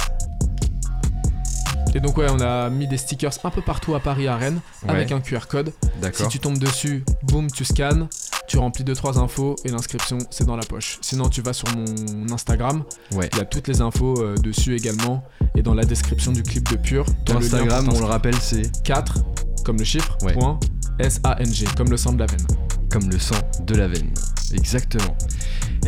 Et 1.94 2.00
donc, 2.00 2.18
ouais, 2.18 2.26
on 2.30 2.40
a 2.40 2.68
mis 2.68 2.86
des 2.86 2.98
stickers 2.98 3.32
un 3.44 3.50
peu 3.50 3.62
partout 3.62 3.94
à 3.94 4.00
Paris, 4.00 4.28
à 4.28 4.36
Rennes, 4.36 4.60
avec 4.86 5.12
un 5.12 5.20
QR 5.20 5.46
code. 5.48 5.72
Si 5.82 6.00
D'accord. 6.00 6.28
tu 6.28 6.38
tombes 6.38 6.58
dessus, 6.58 7.04
boum, 7.22 7.50
tu 7.50 7.64
scannes, 7.64 8.08
tu 8.46 8.58
remplis 8.58 8.84
2-3 8.84 9.18
infos 9.18 9.56
et 9.64 9.70
l'inscription, 9.70 10.18
c'est 10.30 10.44
dans 10.44 10.56
la 10.56 10.62
poche. 10.64 10.98
Sinon, 11.00 11.28
tu 11.30 11.40
vas 11.40 11.54
sur 11.54 11.68
mon 11.74 12.30
Instagram, 12.32 12.84
Ouais. 13.14 13.30
il 13.32 13.38
y 13.38 13.40
a 13.40 13.44
toutes 13.46 13.66
les 13.68 13.80
infos 13.80 14.20
euh, 14.20 14.34
dessus 14.36 14.76
également. 14.76 15.24
Et 15.56 15.62
dans 15.62 15.72
la 15.74 15.84
description 15.84 16.32
du 16.32 16.42
clip 16.42 16.68
de 16.70 16.76
Pure, 16.76 17.06
Ton 17.24 17.38
Instagram, 17.38 17.88
on 17.90 17.98
le 17.98 18.04
rappelle, 18.04 18.36
c'est 18.40 18.70
4, 18.82 19.20
comme 19.64 19.78
le 19.78 19.84
chiffre, 19.84 20.18
Ouais. 20.22 20.34
point, 20.34 20.60
S-A-N-G, 20.98 21.64
comme 21.78 21.88
le 21.88 21.96
sang 21.96 22.12
de 22.12 22.18
la 22.18 22.26
veine. 22.26 22.46
comme 22.88 23.10
le 23.10 23.18
sang 23.18 23.34
de 23.62 23.74
la 23.74 23.88
veine. 23.88 24.10
Exactement. 24.54 25.16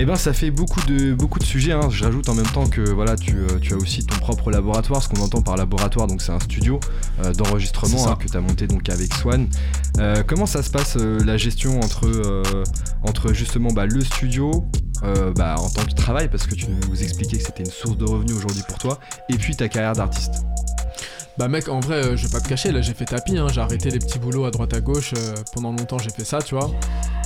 Et 0.01 0.05
ben 0.05 0.15
ça 0.15 0.33
fait 0.33 0.53
beaucoup 0.53 0.81
de 0.83 1.13
beaucoup 1.13 1.41
de 1.41 1.45
sujets. 1.45 1.73
Hein. 1.73 1.91
Je 1.91 2.05
rajoute 2.05 2.29
en 2.29 2.35
même 2.35 2.47
temps 2.47 2.69
que 2.69 2.81
voilà 2.81 3.17
tu, 3.17 3.35
euh, 3.35 3.59
tu 3.61 3.75
as 3.75 3.77
aussi 3.77 4.07
ton 4.07 4.17
propre 4.21 4.53
laboratoire. 4.53 5.03
Ce 5.03 5.09
qu'on 5.09 5.21
entend 5.21 5.43
par 5.43 5.57
laboratoire, 5.57 6.07
donc 6.07 6.23
c'est 6.23 6.31
un 6.31 6.39
studio 6.39 6.79
euh, 7.25 7.33
d'enregistrement 7.33 8.09
hein, 8.09 8.17
que 8.17 8.29
tu 8.29 8.37
as 8.37 8.41
monté 8.41 8.69
donc 8.69 8.89
avec 8.91 9.13
Swan. 9.13 9.49
Euh, 9.99 10.23
comment 10.25 10.47
ça 10.47 10.63
se 10.63 10.71
passe 10.71 10.97
euh, 10.97 11.19
la 11.25 11.37
gestion 11.37 11.81
entre 11.81 12.09
entre 13.03 13.33
justement 13.33 13.71
bah, 13.73 13.87
le 13.87 14.01
studio 14.01 14.65
bah, 15.35 15.57
en 15.59 15.69
tant 15.69 15.85
que 15.85 15.95
travail? 15.95 16.29
Parce 16.29 16.47
que 16.47 16.55
tu 16.55 16.67
nous 16.71 17.03
expliquais 17.03 17.39
que 17.39 17.45
c'était 17.45 17.65
une 17.65 17.71
source 17.71 17.97
de 17.99 18.05
revenus 18.05 18.37
aujourd'hui 18.37 18.63
pour 18.69 18.79
toi 18.79 19.01
et 19.29 19.37
puis 19.37 19.57
ta 19.57 19.69
carrière 19.69 19.95
d'artiste. 19.95 20.45
Bah 21.39 21.47
mec, 21.47 21.69
en 21.69 21.79
vrai, 21.79 22.05
euh, 22.05 22.17
je 22.17 22.27
vais 22.27 22.33
pas 22.33 22.41
te 22.41 22.49
cacher, 22.49 22.73
là 22.73 22.81
j'ai 22.81 22.95
fait 22.95 23.05
tapis, 23.05 23.39
hein, 23.39 23.47
j'ai 23.49 23.61
arrêté 23.61 23.91
les 23.91 24.01
petits 24.01 24.19
boulots 24.19 24.45
à 24.45 24.51
droite 24.51 24.75
à 24.75 24.81
gauche, 24.81 25.15
euh, 25.17 25.35
pendant 25.55 25.71
longtemps 25.71 25.99
j'ai 25.99 26.11
fait 26.11 26.25
ça, 26.25 26.43
tu 26.43 26.57
vois. 26.57 26.69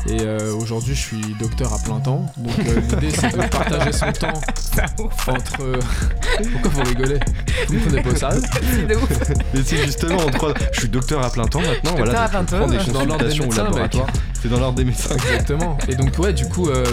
Et 0.09 0.21
euh, 0.23 0.53
aujourd'hui 0.55 0.95
je 0.97 1.01
suis 1.01 1.21
docteur 1.39 1.73
à 1.73 1.79
plein 1.79 2.01
temps, 2.01 2.27
donc 2.37 2.59
euh, 2.67 2.81
l'idée 2.81 3.11
c'est 3.11 3.31
de 3.37 3.49
partager 3.49 3.93
son 3.93 4.11
temps 4.13 4.33
entre... 5.29 5.63
euh, 5.63 5.79
Pourquoi 6.53 6.71
vous 6.71 6.83
rigolez? 6.89 7.21
Vous 7.69 7.79
prenez 7.87 8.03
pas 8.03 8.37
ouf. 8.97 9.09
Mais 9.55 9.63
c'est 9.65 9.77
justement 9.85 10.17
entre 10.17 10.55
je 10.73 10.81
suis 10.81 10.89
docteur 10.89 11.25
à 11.25 11.31
plein 11.31 11.45
temps 11.45 11.61
maintenant. 11.61 11.95
docteur 11.97 12.05
Voilà, 12.05 12.23
à 12.25 12.29
plein 12.29 12.43
donc 12.43 12.51
je 12.51 12.91
prends 12.91 13.07
temps. 13.07 13.17
des 13.17 13.25
consultations 13.25 13.45
au 13.45 13.47
médecins, 13.47 13.71
mec. 13.71 13.97
C'est 14.43 14.49
dans 14.49 14.59
l'ordre 14.59 14.77
des 14.77 14.85
médecins. 14.85 15.15
Exactement. 15.15 15.79
Et 15.89 15.95
donc 15.95 16.19
ouais, 16.19 16.33
du 16.33 16.47
coup, 16.49 16.69
euh, 16.69 16.85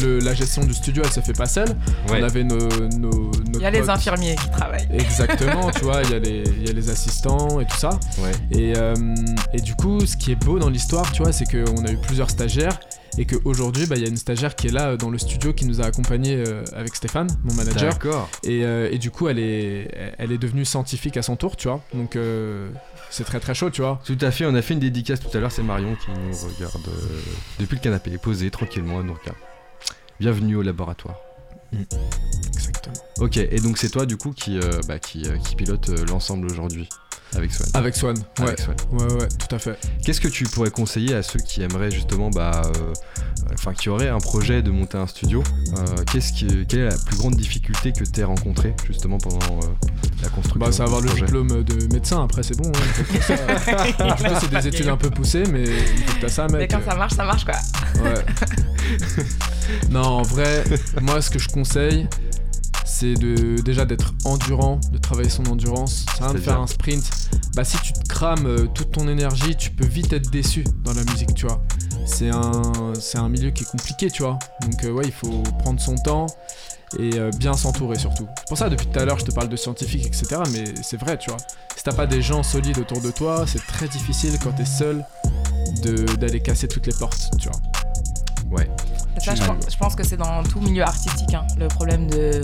le- 0.00 0.20
la 0.20 0.32
gestion 0.32 0.62
du 0.64 0.72
studio, 0.72 1.02
elle 1.04 1.10
se 1.12 1.20
fait 1.20 1.32
pas 1.32 1.46
seule. 1.46 1.70
Ouais. 2.08 2.20
On 2.20 2.22
avait 2.22 2.44
nos... 2.44 2.68
nos 2.98 3.32
Il 3.54 3.60
y 3.60 3.64
a 3.66 3.70
les 3.70 3.90
infirmiers 3.90 4.36
qui 4.36 4.48
travaillent. 4.50 4.86
Exactement, 4.92 5.70
tu 5.74 5.80
vois, 5.82 6.02
il 6.04 6.10
y, 6.10 6.14
a 6.14 6.18
les- 6.20 6.44
il 6.60 6.66
y 6.66 6.70
a 6.70 6.72
les 6.72 6.90
assistants 6.90 7.60
et 7.60 7.66
tout 7.66 7.76
ça. 7.76 7.90
Ouais. 8.18 8.30
Et, 8.52 8.74
euh, 8.76 8.94
et 9.52 9.60
du 9.60 9.74
coup, 9.74 10.06
ce 10.06 10.16
qui 10.16 10.30
est 10.32 10.36
beau 10.36 10.58
dans 10.60 10.70
l'histoire, 10.70 11.10
tu 11.10 11.22
vois, 11.22 11.32
c'est 11.32 11.46
qu'on 11.46 11.84
a 11.84 11.90
eu 11.90 11.96
plusieurs 11.96 12.30
stagiaires 12.30 12.78
et 13.18 13.26
qu'aujourd'hui, 13.26 13.86
bah, 13.86 13.94
il 13.96 14.02
y 14.02 14.06
a 14.06 14.08
une 14.08 14.16
stagiaire 14.16 14.54
qui 14.56 14.66
est 14.68 14.72
là 14.72 14.90
euh, 14.90 14.96
dans 14.96 15.10
le 15.10 15.18
studio 15.18 15.52
qui 15.52 15.66
nous 15.66 15.80
a 15.80 15.84
accompagnés 15.86 16.36
euh, 16.46 16.64
avec 16.76 16.94
Stéphane, 16.96 17.28
mon 17.44 17.54
manager. 17.54 17.92
D'accord. 17.92 18.28
Et, 18.44 18.64
euh, 18.64 18.88
et 18.90 18.98
du 18.98 19.10
coup, 19.10 19.28
elle 19.28 19.38
est, 19.38 19.88
elle 20.18 20.32
est 20.32 20.38
devenue 20.38 20.64
scientifique 20.64 21.16
à 21.16 21.22
son 21.22 21.36
tour, 21.36 21.56
tu 21.56 21.68
vois. 21.68 21.80
Donc, 21.94 22.16
euh, 22.16 22.68
c'est 23.14 23.24
très 23.24 23.38
très 23.38 23.54
chaud, 23.54 23.70
tu 23.70 23.80
vois. 23.80 24.00
Tout 24.04 24.18
à 24.20 24.32
fait, 24.32 24.44
on 24.44 24.54
a 24.56 24.62
fait 24.62 24.74
une 24.74 24.80
dédicace 24.80 25.20
tout 25.20 25.34
à 25.36 25.40
l'heure, 25.40 25.52
c'est 25.52 25.62
Marion 25.62 25.94
qui 25.94 26.10
nous 26.10 26.36
regarde 26.48 26.88
euh, 26.88 27.20
depuis 27.60 27.76
le 27.76 27.80
canapé, 27.80 28.18
posée 28.18 28.50
tranquillement, 28.50 29.00
elle 29.00 29.06
nous 29.06 29.14
regarde. 29.14 29.38
Bienvenue 30.18 30.56
au 30.56 30.62
laboratoire. 30.62 31.16
Exactement. 32.48 32.96
Ok, 33.18 33.36
et 33.36 33.60
donc 33.60 33.78
c'est 33.78 33.90
toi 33.90 34.04
du 34.04 34.16
coup 34.16 34.32
qui, 34.32 34.58
euh, 34.58 34.80
bah, 34.88 34.98
qui, 34.98 35.28
euh, 35.28 35.36
qui 35.38 35.54
pilote 35.54 35.88
l'ensemble 36.08 36.46
aujourd'hui 36.46 36.88
avec 37.36 37.52
Swan. 37.52 37.68
Avec 37.74 37.96
Swan, 37.96 38.16
ouais. 38.16 38.44
Avec 38.44 38.60
Swan. 38.60 38.76
Ouais, 38.92 39.12
ouais, 39.14 39.28
tout 39.28 39.54
à 39.54 39.58
fait. 39.58 39.78
Qu'est-ce 40.04 40.20
que 40.20 40.28
tu 40.28 40.44
pourrais 40.44 40.70
conseiller 40.70 41.14
à 41.14 41.22
ceux 41.22 41.40
qui 41.40 41.62
aimeraient 41.62 41.90
justement, 41.90 42.30
bah, 42.30 42.62
euh, 42.64 42.92
enfin 43.52 43.74
qui 43.74 43.88
auraient 43.88 44.08
un 44.08 44.18
projet 44.18 44.62
de 44.62 44.70
monter 44.70 44.98
un 44.98 45.06
studio 45.06 45.42
euh, 45.76 46.04
qu'est-ce 46.12 46.32
qui, 46.32 46.66
Quelle 46.66 46.80
est 46.80 46.90
la 46.90 46.96
plus 46.96 47.16
grande 47.16 47.34
difficulté 47.34 47.92
que 47.92 48.04
tu 48.04 48.22
as 48.22 48.26
rencontrée 48.26 48.74
justement 48.86 49.18
pendant 49.18 49.58
euh, 49.58 49.66
construction 50.34 50.60
Bah, 50.60 50.72
c'est 50.72 50.78
de 50.78 50.84
avoir 50.84 51.00
le 51.00 51.06
projet 51.08 51.22
diplôme 51.22 51.62
de 51.64 51.92
médecin, 51.94 52.24
après 52.24 52.42
c'est 52.42 52.56
bon. 52.56 52.70
Hein, 52.74 53.20
ça- 53.26 54.38
c'est 54.40 54.50
des 54.50 54.68
études 54.68 54.88
un 54.88 54.96
peu 54.96 55.10
poussées, 55.10 55.44
mais 55.50 55.62
il 55.64 56.04
faut 56.04 56.14
que 56.16 56.20
t'as 56.22 56.28
ça, 56.28 56.46
mec. 56.48 56.54
Mais 56.60 56.68
quand 56.68 56.80
ça 56.88 56.96
marche, 56.96 57.14
ça 57.14 57.24
marche 57.24 57.44
quoi. 57.44 57.54
Ouais. 58.02 58.24
non, 59.90 60.02
en 60.02 60.22
vrai, 60.22 60.64
moi, 61.00 61.20
ce 61.22 61.30
que 61.30 61.38
je 61.38 61.48
conseille, 61.48 62.08
c'est 62.84 63.14
de 63.14 63.60
déjà 63.62 63.84
d'être 63.84 64.14
endurant, 64.24 64.78
de 64.92 64.98
travailler 64.98 65.30
son 65.30 65.46
endurance. 65.46 66.04
C'est 66.16 66.24
rien 66.24 66.34
de 66.34 66.38
faire 66.38 66.54
bien. 66.54 66.62
un 66.62 66.66
sprint. 66.66 67.10
Bah, 67.56 67.64
si 67.64 67.76
tu 67.78 67.92
te 67.92 68.06
crames 68.08 68.46
euh, 68.46 68.66
toute 68.66 68.92
ton 68.92 69.08
énergie, 69.08 69.56
tu 69.56 69.70
peux 69.70 69.86
vite 69.86 70.12
être 70.12 70.30
déçu 70.30 70.64
dans 70.84 70.92
la 70.92 71.02
musique, 71.04 71.34
tu 71.34 71.46
vois. 71.46 71.62
C'est 72.06 72.30
un, 72.30 72.62
c'est 73.00 73.18
un 73.18 73.28
milieu 73.28 73.50
qui 73.50 73.62
est 73.64 73.66
compliqué, 73.70 74.10
tu 74.10 74.22
vois. 74.22 74.38
Donc, 74.62 74.84
euh, 74.84 74.90
ouais, 74.90 75.04
il 75.06 75.12
faut 75.12 75.42
prendre 75.60 75.80
son 75.80 75.94
temps 75.96 76.26
et 76.98 77.18
euh, 77.18 77.30
bien 77.38 77.54
s'entourer 77.54 77.98
surtout. 77.98 78.26
C'est 78.38 78.48
pour 78.48 78.58
ça, 78.58 78.68
depuis 78.68 78.86
tout 78.86 78.98
à 78.98 79.04
l'heure, 79.04 79.18
je 79.18 79.24
te 79.24 79.32
parle 79.32 79.48
de 79.48 79.56
scientifiques, 79.56 80.06
etc. 80.06 80.42
Mais 80.52 80.64
c'est 80.82 80.96
vrai, 80.98 81.18
tu 81.18 81.30
vois. 81.30 81.38
Si 81.76 81.82
t'as 81.82 81.92
pas 81.92 82.06
des 82.06 82.22
gens 82.22 82.42
solides 82.42 82.78
autour 82.78 83.00
de 83.00 83.10
toi, 83.10 83.44
c'est 83.46 83.64
très 83.66 83.88
difficile 83.88 84.38
quand 84.42 84.52
t'es 84.52 84.64
seul 84.64 85.04
de- 85.82 86.04
d'aller 86.16 86.40
casser 86.40 86.68
toutes 86.68 86.86
les 86.86 86.94
portes, 86.94 87.30
tu 87.38 87.48
vois. 87.48 87.58
Ouais. 88.58 88.70
Ça, 89.18 89.34
je, 89.34 89.42
pense, 89.42 89.64
je 89.70 89.76
pense 89.76 89.94
que 89.94 90.04
c'est 90.04 90.16
dans 90.16 90.42
tout 90.44 90.60
milieu 90.60 90.82
artistique, 90.82 91.34
hein, 91.34 91.46
le 91.58 91.66
problème 91.68 92.08
de. 92.08 92.40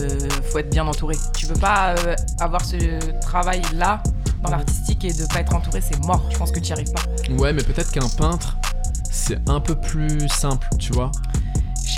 Faut 0.51 0.59
être 0.59 0.71
bien 0.71 0.87
entouré. 0.87 1.17
Tu 1.37 1.47
peux 1.47 1.59
pas 1.59 1.95
euh, 1.99 2.15
avoir 2.41 2.65
ce 2.65 2.77
travail-là 3.21 4.03
dans 4.43 4.51
l'artistique 4.51 5.05
et 5.05 5.13
de 5.13 5.27
pas 5.27 5.41
être 5.41 5.55
entouré, 5.55 5.81
c'est 5.83 5.99
mort. 6.05 6.25
Je 6.31 6.39
pense 6.39 6.51
que 6.51 6.59
tu 6.59 6.67
n'y 6.67 6.73
arrives 6.73 6.93
pas. 6.93 7.03
Ouais, 7.39 7.53
mais 7.53 7.63
peut-être 7.63 7.91
qu'un 7.93 8.09
peintre, 8.09 8.57
c'est 9.11 9.39
un 9.49 9.61
peu 9.61 9.75
plus 9.75 10.29
simple, 10.29 10.69
tu 10.79 10.93
vois. 10.93 11.11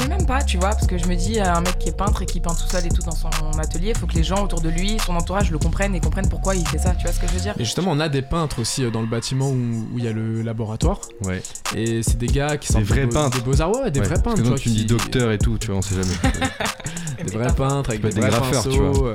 Sais 0.02 0.08
même 0.08 0.26
pas, 0.26 0.42
tu 0.42 0.56
vois, 0.58 0.70
parce 0.70 0.86
que 0.86 0.98
je 0.98 1.06
me 1.06 1.14
dis, 1.14 1.38
euh, 1.38 1.44
un 1.44 1.60
mec 1.60 1.78
qui 1.78 1.88
est 1.88 1.96
peintre 1.96 2.22
et 2.22 2.26
qui 2.26 2.40
peint 2.40 2.54
tout 2.54 2.68
seul 2.68 2.84
et 2.84 2.88
tout 2.88 3.02
dans 3.02 3.14
son 3.14 3.28
atelier, 3.58 3.92
faut 3.94 4.06
que 4.06 4.14
les 4.14 4.24
gens 4.24 4.42
autour 4.44 4.60
de 4.60 4.68
lui, 4.68 4.96
son 5.06 5.14
entourage, 5.14 5.50
le 5.50 5.58
comprennent 5.58 5.94
et 5.94 6.00
comprennent 6.00 6.28
pourquoi 6.28 6.54
il 6.56 6.66
fait 6.66 6.78
ça. 6.78 6.90
Tu 6.96 7.04
vois 7.04 7.12
ce 7.12 7.20
que 7.20 7.28
je 7.28 7.32
veux 7.34 7.40
dire 7.40 7.54
Et 7.58 7.64
justement, 7.64 7.92
on 7.92 8.00
a 8.00 8.08
des 8.08 8.22
peintres 8.22 8.60
aussi 8.60 8.84
euh, 8.84 8.90
dans 8.90 9.00
le 9.00 9.06
bâtiment 9.06 9.50
où 9.50 9.98
il 9.98 10.04
y 10.04 10.08
a 10.08 10.12
le 10.12 10.42
laboratoire. 10.42 11.00
Ouais. 11.24 11.40
Et 11.76 12.02
c'est 12.02 12.18
des 12.18 12.26
gars 12.26 12.56
qui 12.56 12.68
Des 12.68 12.72
sortent 12.74 12.84
vrais 12.86 13.06
peintres. 13.08 13.38
Des 13.38 13.44
beaux-arts, 13.44 13.70
ouais, 13.70 13.90
des 13.90 14.00
Ouais, 14.00 14.06
vrais 14.06 14.14
parce 14.22 14.22
peintres. 14.22 14.36
que 14.36 14.42
tu 14.42 14.44
quand 14.44 14.48
vois, 14.50 14.58
tu 14.58 14.68
me 14.70 14.74
dis 14.74 14.80
qui- 14.80 14.86
docteur 14.86 15.30
et 15.32 15.38
tout, 15.38 15.56
tu 15.58 15.68
vois, 15.68 15.76
on 15.76 15.82
sait 15.82 15.94
jamais. 15.94 16.14
Des 17.24 17.36
vrais 17.38 17.54
peintres 17.54 17.90
avec 17.90 18.02
des 18.02 18.08
des 18.10 18.20
vrais 18.20 18.30
graffeurs, 18.30 18.62
tu 18.64 18.70
pinceaux. 18.70 19.06
euh, 19.06 19.14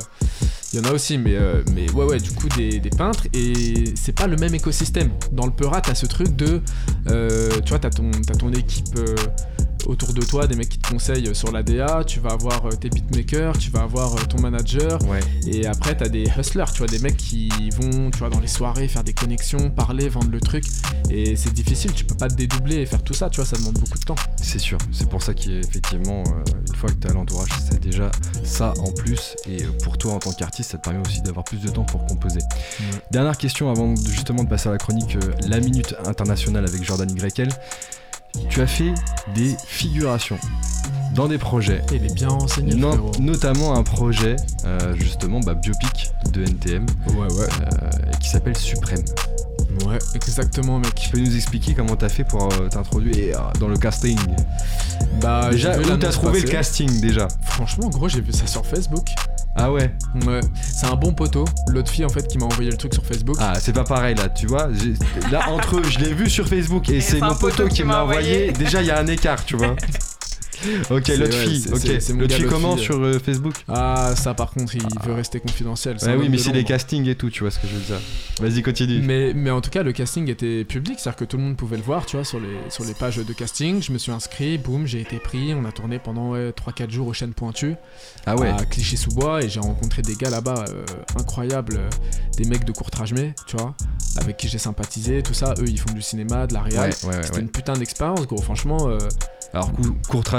Il 0.71 0.79
y 0.79 0.81
en 0.85 0.89
a 0.89 0.93
aussi, 0.93 1.17
mais, 1.17 1.35
euh, 1.35 1.61
mais 1.73 1.91
ouais, 1.91 2.05
ouais, 2.05 2.19
du 2.19 2.31
coup, 2.31 2.47
des, 2.55 2.79
des 2.79 2.89
peintres. 2.89 3.27
Et 3.33 3.93
c'est 3.97 4.13
pas 4.13 4.27
le 4.27 4.37
même 4.37 4.55
écosystème. 4.55 5.09
Dans 5.33 5.45
le 5.45 5.51
Peura, 5.51 5.81
t'as 5.81 5.93
ce 5.95 6.05
truc 6.05 6.33
de. 6.37 6.61
euh, 7.09 7.49
tu 7.65 7.69
vois, 7.71 7.79
t'as 7.79 7.89
ton, 7.89 8.09
t'as 8.25 8.35
ton 8.35 8.53
équipe. 8.53 8.95
euh, 8.97 9.15
autour 9.87 10.13
de 10.13 10.21
toi, 10.21 10.45
des 10.47 10.55
mecs 10.55 10.69
qui 10.69 10.77
te 10.79 10.89
conseillent 10.89 11.33
sur 11.33 11.51
la 11.51 11.63
DA, 11.63 12.03
tu 12.05 12.19
vas 12.19 12.31
avoir 12.31 12.65
euh, 12.65 12.69
tes 12.71 12.89
beatmakers, 12.89 13.57
tu 13.57 13.71
vas 13.71 13.81
avoir 13.81 14.13
euh, 14.15 14.19
ton 14.29 14.39
manager, 14.41 14.99
Ouais. 15.09 15.19
et 15.47 15.65
après 15.65 15.95
t'as 15.95 16.09
des 16.09 16.25
hustlers, 16.37 16.65
tu 16.73 16.79
vois, 16.79 16.87
des 16.87 16.99
mecs 16.99 17.17
qui 17.17 17.49
vont, 17.79 18.11
tu 18.11 18.19
vois, 18.19 18.29
dans 18.29 18.39
les 18.39 18.47
soirées 18.47 18.87
faire 18.87 19.03
des 19.03 19.13
connexions, 19.13 19.69
parler, 19.71 20.09
vendre 20.09 20.29
le 20.29 20.39
truc, 20.39 20.63
et 21.09 21.35
c'est 21.35 21.53
difficile, 21.53 21.93
tu 21.93 22.03
peux 22.05 22.15
pas 22.15 22.27
te 22.27 22.35
dédoubler 22.35 22.75
et 22.77 22.85
faire 22.85 23.01
tout 23.03 23.13
ça, 23.13 23.29
tu 23.29 23.37
vois, 23.37 23.45
ça 23.45 23.55
demande 23.57 23.75
beaucoup 23.79 23.97
de 23.97 24.03
temps. 24.03 24.15
C'est 24.41 24.59
sûr, 24.59 24.77
c'est 24.91 25.09
pour 25.09 25.23
ça 25.23 25.33
qu'effectivement, 25.33 26.23
euh, 26.27 26.43
une 26.69 26.75
fois 26.75 26.89
que 26.89 26.95
tu 26.95 27.07
as 27.07 27.13
l'entourage, 27.13 27.49
c'est 27.69 27.79
déjà 27.79 28.11
ça 28.43 28.73
en 28.79 28.91
plus. 28.91 29.35
Et 29.49 29.63
pour 29.83 29.97
toi 29.97 30.13
en 30.13 30.19
tant 30.19 30.31
qu'artiste, 30.31 30.71
ça 30.71 30.77
te 30.77 30.83
permet 30.89 31.05
aussi 31.07 31.21
d'avoir 31.21 31.43
plus 31.43 31.59
de 31.61 31.69
temps 31.69 31.83
pour 31.83 32.05
composer. 32.05 32.39
Dernière 33.11 33.37
question 33.37 33.69
avant 33.71 33.95
justement 33.95 34.43
de 34.43 34.49
passer 34.49 34.69
à 34.69 34.71
la 34.73 34.77
chronique 34.77 35.17
La 35.47 35.59
Minute 35.59 35.95
Internationale 36.05 36.65
avec 36.65 36.83
Jordan 36.83 37.09
YL. 37.09 37.49
Tu 38.49 38.61
as 38.61 38.67
fait 38.67 38.93
des 39.35 39.55
figurations 39.65 40.37
dans 41.13 41.27
des 41.27 41.37
projets, 41.37 41.81
Et 41.91 41.95
il 41.95 42.05
est 42.05 42.13
bien 42.13 42.27
renseigné, 42.29 42.75
non- 42.75 43.11
notamment 43.19 43.75
un 43.75 43.83
projet 43.83 44.35
euh, 44.65 44.93
justement 44.95 45.39
bah, 45.39 45.55
biopic 45.55 46.11
de 46.31 46.43
NTM 46.43 46.85
Ouais, 47.09 47.15
ouais. 47.33 47.47
euh, 47.61 48.11
qui 48.19 48.29
s'appelle 48.29 48.55
Suprême. 48.57 49.03
Ouais, 49.85 49.97
exactement, 50.15 50.79
mec. 50.79 50.93
Tu 50.95 51.09
peux 51.09 51.19
nous 51.19 51.35
expliquer 51.35 51.73
comment 51.73 51.95
t'as 51.95 52.09
fait 52.09 52.23
pour 52.23 52.43
euh, 52.53 52.67
t'introduire 52.69 53.51
dans 53.59 53.67
le 53.67 53.77
casting? 53.77 54.17
Bah, 55.21 55.49
Déjà, 55.51 55.77
où 55.79 55.97
t'as 55.97 56.09
trouvé 56.11 56.41
le 56.41 56.47
casting 56.47 56.99
déjà? 57.01 57.27
Franchement, 57.43 57.89
gros, 57.89 58.07
j'ai 58.09 58.21
vu 58.21 58.31
ça 58.31 58.45
sur 58.47 58.65
Facebook. 58.65 59.07
Ah 59.59 59.71
ouais 59.71 59.91
Ouais, 60.27 60.39
c'est 60.61 60.85
un 60.85 60.95
bon 60.95 61.13
poteau. 61.13 61.45
L'autre 61.69 61.89
fille, 61.91 62.05
en 62.05 62.09
fait, 62.09 62.27
qui 62.27 62.37
m'a 62.37 62.45
envoyé 62.45 62.69
le 62.69 62.77
truc 62.77 62.93
sur 62.93 63.03
Facebook. 63.03 63.35
Ah, 63.39 63.53
c'est 63.59 63.73
pas 63.73 63.83
pareil 63.83 64.15
là, 64.15 64.29
tu 64.29 64.45
vois. 64.45 64.69
j'ai- 64.73 64.93
Là, 65.31 65.49
entre 65.49 65.77
eux, 65.77 65.83
je 65.83 65.99
l'ai 65.99 66.13
vu 66.13 66.29
sur 66.29 66.47
Facebook 66.47 66.87
et, 66.89 67.01
c'est 67.01 67.17
c'est 67.17 67.23
un 67.23 67.29
mon 67.29 67.35
poteau 67.35 67.63
poteau 67.63 67.67
qui 67.69 67.83
m'a 67.83 67.93
m'a 67.95 68.03
envoyé. 68.03 68.19
envoyé. 68.49 68.51
Déjà, 68.51 68.81
il 68.81 68.87
y 68.87 68.91
a 68.91 68.99
un 68.99 69.07
écart, 69.07 69.43
tu 69.45 69.55
vois. 69.57 69.75
Ok, 70.89 71.07
l'autre 71.09 71.37
ouais, 71.37 71.45
fille, 71.45 71.65
ok. 71.71 72.17
L'autre 72.19 72.35
fille 72.35 72.45
comment 72.47 72.77
sur 72.77 72.97
euh, 72.97 73.19
Facebook? 73.19 73.53
Ah, 73.67 74.13
ça, 74.15 74.33
par 74.33 74.51
contre, 74.51 74.75
il 74.75 74.81
veut 75.05 75.13
rester 75.13 75.39
confidentiel. 75.39 75.97
Un 76.01 76.17
oui, 76.17 76.29
mais 76.29 76.37
c'est 76.37 76.49
les 76.51 76.57
l'ombre. 76.59 76.67
castings 76.69 77.07
et 77.07 77.15
tout, 77.15 77.29
tu 77.29 77.41
vois 77.41 77.51
ce 77.51 77.59
que 77.59 77.67
je 77.67 77.73
veux 77.75 77.81
dire. 77.81 77.99
Vas-y, 78.41 78.61
continue. 78.63 79.01
Mais, 79.01 79.33
mais 79.33 79.51
en 79.51 79.61
tout 79.61 79.69
cas, 79.69 79.83
le 79.83 79.91
casting 79.91 80.29
était 80.29 80.63
public, 80.65 80.99
c'est-à-dire 80.99 81.17
que 81.17 81.25
tout 81.25 81.37
le 81.37 81.43
monde 81.43 81.57
pouvait 81.57 81.77
le 81.77 81.83
voir, 81.83 82.05
tu 82.05 82.15
vois, 82.15 82.25
sur 82.25 82.39
les, 82.39 82.47
sur 82.69 82.83
les 82.85 82.93
pages 82.93 83.17
de 83.17 83.33
casting. 83.33 83.81
Je 83.81 83.91
me 83.91 83.97
suis 83.97 84.11
inscrit, 84.11 84.57
boum, 84.57 84.85
j'ai 84.87 85.01
été 85.01 85.17
pris. 85.17 85.53
On 85.53 85.65
a 85.65 85.71
tourné 85.71 85.99
pendant 85.99 86.31
ouais, 86.31 86.51
3-4 86.51 86.89
jours 86.89 87.07
aux 87.07 87.13
chaînes 87.13 87.33
pointues 87.33 87.75
Ah 88.25 88.35
ouais. 88.35 88.49
à 88.49 88.63
Clichy-sous-Bois 88.65 89.43
et 89.43 89.49
j'ai 89.49 89.59
rencontré 89.59 90.01
des 90.01 90.15
gars 90.15 90.29
là-bas 90.29 90.65
euh, 90.69 90.85
incroyables, 91.19 91.77
euh, 91.77 91.89
des 92.37 92.45
mecs 92.45 92.65
de 92.65 92.71
Courtrajmé, 92.71 93.33
tu 93.47 93.57
vois, 93.57 93.75
avec 94.19 94.37
qui 94.37 94.47
j'ai 94.47 94.57
sympathisé, 94.57 95.21
tout 95.23 95.33
ça. 95.33 95.53
Eux, 95.59 95.65
ils 95.67 95.79
font 95.79 95.93
du 95.93 96.01
cinéma, 96.01 96.47
de 96.47 96.53
la 96.53 96.61
réal. 96.61 96.89
ouais, 97.03 97.21
C'était 97.23 97.39
une 97.41 97.49
putain 97.49 97.73
d'expérience, 97.73 98.25
gros. 98.27 98.41
Franchement, 98.41 98.89
Alors, 99.53 99.71
Cou- 99.73 99.95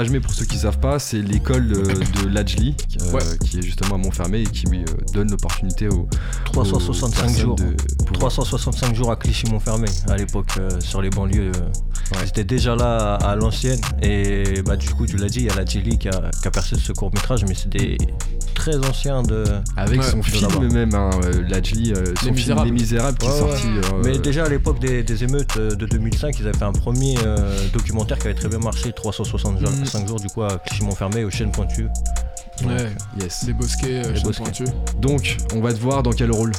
Courtrajmé, 0.09 0.19
pour 0.19 0.33
ceux 0.33 0.45
qui 0.45 0.57
savent 0.57 0.79
pas, 0.79 0.97
c'est 0.99 1.21
l'école 1.21 1.71
euh, 1.71 1.83
de 2.23 2.27
l'Ajli, 2.33 2.75
euh, 3.01 3.11
Ouais. 3.13 3.21
qui 3.45 3.59
est 3.59 3.61
justement 3.61 3.95
à 3.95 3.97
Montfermé 3.97 4.41
et 4.41 4.45
qui 4.45 4.65
lui 4.67 4.79
euh, 4.79 4.85
donne 5.13 5.29
l'opportunité 5.29 5.87
aux. 5.87 6.01
aux 6.01 6.07
365 6.45 7.21
personnes 7.21 7.37
jours. 7.41 7.55
de 7.55 7.75
pouvoir- 8.05 8.31
365 8.31 8.95
jours 8.95 9.11
à 9.11 9.15
Clichy-Montfermé 9.15 9.87
à 10.09 10.15
l'époque 10.17 10.51
sur 10.79 11.01
les 11.01 11.09
banlieues. 11.09 11.51
Ouais. 11.51 12.17
J'étais 12.25 12.43
déjà 12.43 12.75
là 12.75 13.15
à, 13.15 13.31
à 13.31 13.35
l'ancienne 13.35 13.79
et 14.01 14.61
bah 14.65 14.75
du 14.75 14.89
coup 14.89 15.05
tu 15.05 15.15
l'as 15.17 15.27
dit, 15.29 15.39
il 15.41 15.45
y 15.45 15.49
a 15.49 15.55
la 15.55 15.63
Jelly 15.65 15.97
qui 15.99 16.09
a, 16.09 16.31
qui 16.41 16.47
a 16.47 16.51
percé 16.51 16.75
ce 16.75 16.91
court 16.91 17.11
métrage 17.13 17.45
mais 17.47 17.53
c'est 17.53 17.69
des 17.69 17.97
très 18.55 18.75
anciens 18.77 19.21
de. 19.21 19.43
Avec 19.77 20.01
Ouais, 20.01 20.09
son 20.09 20.23
film 20.23 20.67
même, 20.73 20.95
hein, 20.95 21.11
l'Ajli, 21.47 21.93
son 21.95 22.15
film 22.23 22.35
Misérables. 22.35 22.65
Les 22.65 22.71
Misérables 22.73 23.17
qui 23.19 23.27
est 23.27 23.37
sorti. 23.39 23.67
Mais 24.03 24.17
déjà 24.17 24.45
à 24.45 24.49
l'époque 24.49 24.79
des, 24.79 25.03
des 25.03 25.23
émeutes 25.23 25.57
de 25.59 25.85
2005, 25.85 26.35
ils 26.39 26.47
avaient 26.47 26.57
fait 26.57 26.65
un 26.65 26.71
premier 26.71 27.15
documentaire 27.73 28.17
qui 28.17 28.25
avait 28.25 28.35
très 28.35 28.49
bien 28.49 28.59
marché, 28.59 28.91
365 28.91 29.59
Mhm. 30.01 30.07
jours 30.07 30.19
du 30.19 30.27
coup 30.27 30.43
à 30.43 30.57
Clichy-Montfermé 30.59 31.23
aux 31.23 31.29
chaînes 31.31 31.51
pointues. 31.51 31.89
Donc, 32.61 32.71
ouais, 32.71 32.91
Yes. 33.21 33.43
les 33.47 33.53
bosquets, 33.53 33.85
euh, 34.05 34.09
Les 34.09 34.15
chaînes 34.15 34.23
bosquets. 34.23 34.43
pointues. 34.43 34.65
Donc, 34.97 35.37
on 35.55 35.61
va 35.61 35.73
te 35.73 35.79
voir 35.79 36.03
dans 36.03 36.11
quel 36.11 36.31
rôle? 36.31 36.51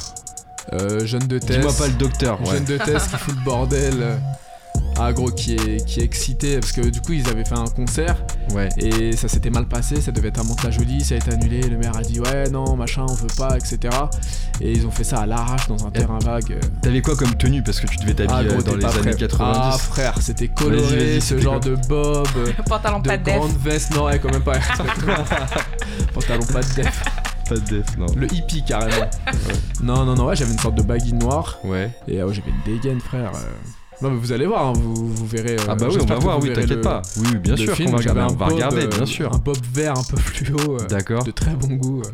Euh, 0.73 1.05
jeune 1.05 1.27
de 1.27 1.37
thèse. 1.39 1.57
Dis-moi 1.57 1.73
pas 1.73 1.87
le 1.87 1.93
docteur. 1.93 2.39
ouais. 2.41 2.47
Jeune 2.51 2.65
de 2.65 2.77
thèse 2.77 3.07
qui 3.07 3.17
fout 3.17 3.35
le 3.35 3.43
bordel. 3.43 4.17
Ah 4.99 5.13
gros 5.13 5.31
qui 5.31 5.55
est, 5.55 5.83
qui 5.85 5.99
est 5.99 6.03
excité 6.03 6.59
parce 6.59 6.71
que 6.71 6.81
du 6.81 7.01
coup 7.01 7.13
ils 7.13 7.27
avaient 7.29 7.45
fait 7.45 7.57
un 7.57 7.65
concert 7.65 8.17
Ouais. 8.53 8.69
et 8.77 9.15
ça 9.15 9.27
s'était 9.27 9.49
mal 9.49 9.65
passé, 9.65 9.99
ça 10.01 10.11
devait 10.11 10.27
être 10.27 10.39
à 10.39 10.43
Mantes-la-Jolie, 10.43 11.03
ça 11.03 11.15
a 11.15 11.17
été 11.17 11.31
annulé, 11.31 11.61
le 11.61 11.77
maire 11.77 11.95
a 11.97 12.01
dit 12.01 12.19
ouais 12.19 12.49
non 12.49 12.75
machin 12.75 13.05
on 13.09 13.13
veut 13.13 13.27
pas 13.37 13.55
etc. 13.57 13.79
Et 14.59 14.71
ils 14.73 14.85
ont 14.85 14.91
fait 14.91 15.03
ça 15.03 15.19
à 15.21 15.25
l'arrache 15.25 15.67
dans 15.67 15.87
un 15.87 15.91
terrain 15.91 16.19
vague. 16.19 16.51
euh. 16.51 16.59
T'avais 16.83 17.01
quoi 17.01 17.15
comme 17.15 17.33
tenue? 17.35 17.63
Parce 17.63 17.79
que 17.79 17.87
tu 17.87 17.97
devais 17.97 18.13
t'habiller 18.13 18.35
Ah, 18.39 18.43
gros, 18.43 18.59
euh, 18.59 18.63
dans 18.63 18.75
les 18.75 18.81
pas 18.81 18.89
années 18.89 19.11
prêt. 19.11 19.15
90. 19.27 19.59
Ah 19.63 19.77
frère 19.77 20.13
c'était 20.21 20.49
coloré, 20.49 21.19
ce 21.19 21.39
genre 21.39 21.59
quoi? 21.59 21.69
de 21.71 21.75
bob, 21.87 22.27
euh, 22.37 22.51
Pantalon 22.69 23.01
pas 23.01 23.17
de 23.17 23.21
de 23.23 23.25
def. 23.25 23.35
grande 23.37 23.57
veste, 23.57 23.95
non 23.95 24.05
ouais 24.05 24.19
quand 24.19 24.31
même 24.31 24.43
pas. 24.43 24.59
Pantalon 26.13 26.45
pas 26.51 26.61
de 26.61 26.73
def, 26.75 27.03
Pas 27.49 27.55
de 27.55 27.77
def, 27.77 27.97
non. 27.97 28.05
le 28.15 28.31
hippie 28.33 28.63
carrément. 28.63 29.09
Non 29.81 30.05
non 30.05 30.15
non 30.15 30.25
ouais 30.27 30.35
j'avais 30.35 30.51
une 30.51 30.59
sorte 30.59 30.75
de 30.75 30.83
baggy 30.83 31.13
noire 31.13 31.57
Ouais. 31.63 31.89
et 32.07 32.19
euh, 32.21 32.27
ouais, 32.27 32.33
j'avais 32.33 32.49
une 32.51 32.75
dégaine 32.75 32.99
frère. 32.99 33.31
euh. 33.33 33.49
Non 34.01 34.09
mais 34.09 34.17
vous 34.17 34.31
allez 34.31 34.45
voir, 34.47 34.67
hein, 34.67 34.73
vous, 34.75 35.07
vous 35.13 35.25
verrez. 35.27 35.53
euh, 35.55 35.65
Ah 35.69 35.75
bah 35.75 35.87
oui, 35.89 35.97
on 36.01 36.05
va 36.05 36.15
voir, 36.15 36.39
oui, 36.41 36.51
t'inquiète 36.53 36.81
pas. 36.81 37.01
Oui, 37.17 37.27
oui, 37.33 37.37
bien 37.39 37.55
sûr 37.55 37.75
film, 37.75 37.91
va 37.91 37.97
regarder, 37.97 38.21
on 38.21 38.35
va 38.35 38.45
regarder, 38.47 38.83
euh, 38.83 38.87
bien 38.87 39.05
sûr. 39.05 39.33
Un 39.33 39.37
bob 39.37 39.57
vert 39.73 39.93
un 39.97 40.03
peu 40.03 40.17
fluo, 40.17 40.57
euh, 40.79 40.87
D'accord. 40.87 41.23
de 41.23 41.31
très 41.31 41.51
bon 41.51 41.75
goût. 41.75 42.01
euh. 42.01 42.11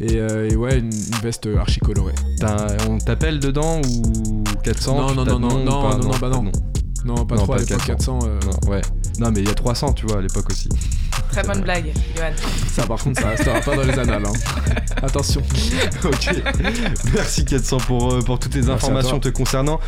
Et, 0.00 0.16
euh, 0.18 0.48
et 0.50 0.56
ouais, 0.56 0.78
une, 0.78 0.86
une 0.86 1.18
veste 1.22 1.48
archi 1.56 1.78
colorée. 1.78 2.14
On 2.88 2.98
t'appelle 2.98 3.38
dedans 3.38 3.80
ou 3.82 4.42
400 4.64 4.96
Non, 4.96 5.14
non, 5.14 5.38
non, 5.38 5.38
non, 5.38 5.82
pas 5.82 5.96
non, 5.96 6.08
non, 6.08 6.18
bah 6.20 6.28
non. 6.28 6.50
Non, 7.04 7.24
pas 7.26 7.34
Non, 7.36 7.42
trop 7.42 7.52
pas 7.52 7.58
à 7.58 7.62
l'époque 7.62 7.84
400. 7.86 8.18
400. 8.18 8.18
euh, 8.24 8.38
Non, 8.46 8.70
ouais. 8.70 8.80
Non, 9.18 9.30
mais 9.32 9.40
il 9.40 9.46
y 9.48 9.50
a 9.50 9.54
300, 9.54 9.92
tu 9.92 10.06
vois, 10.06 10.18
à 10.18 10.20
l'époque 10.20 10.48
aussi. 10.50 10.68
Très 11.30 11.42
bonne 11.42 11.60
blague, 11.62 11.92
Johan. 12.16 12.30
Ça 12.68 12.86
par 12.86 13.02
contre, 13.02 13.20
ça 13.20 13.28
restera 13.30 13.60
pas 13.60 13.74
dans 13.76 13.82
les 13.82 13.98
annales. 13.98 14.22
hein. 14.26 14.32
Attention. 15.02 15.42
ok. 16.04 16.30
Merci 17.14 17.44
400 17.44 17.78
pour, 17.78 18.12
euh, 18.12 18.20
pour 18.22 18.38
toutes 18.38 18.54
les 18.54 18.68
informations 18.68 19.18
te 19.18 19.28
concernant. 19.28 19.80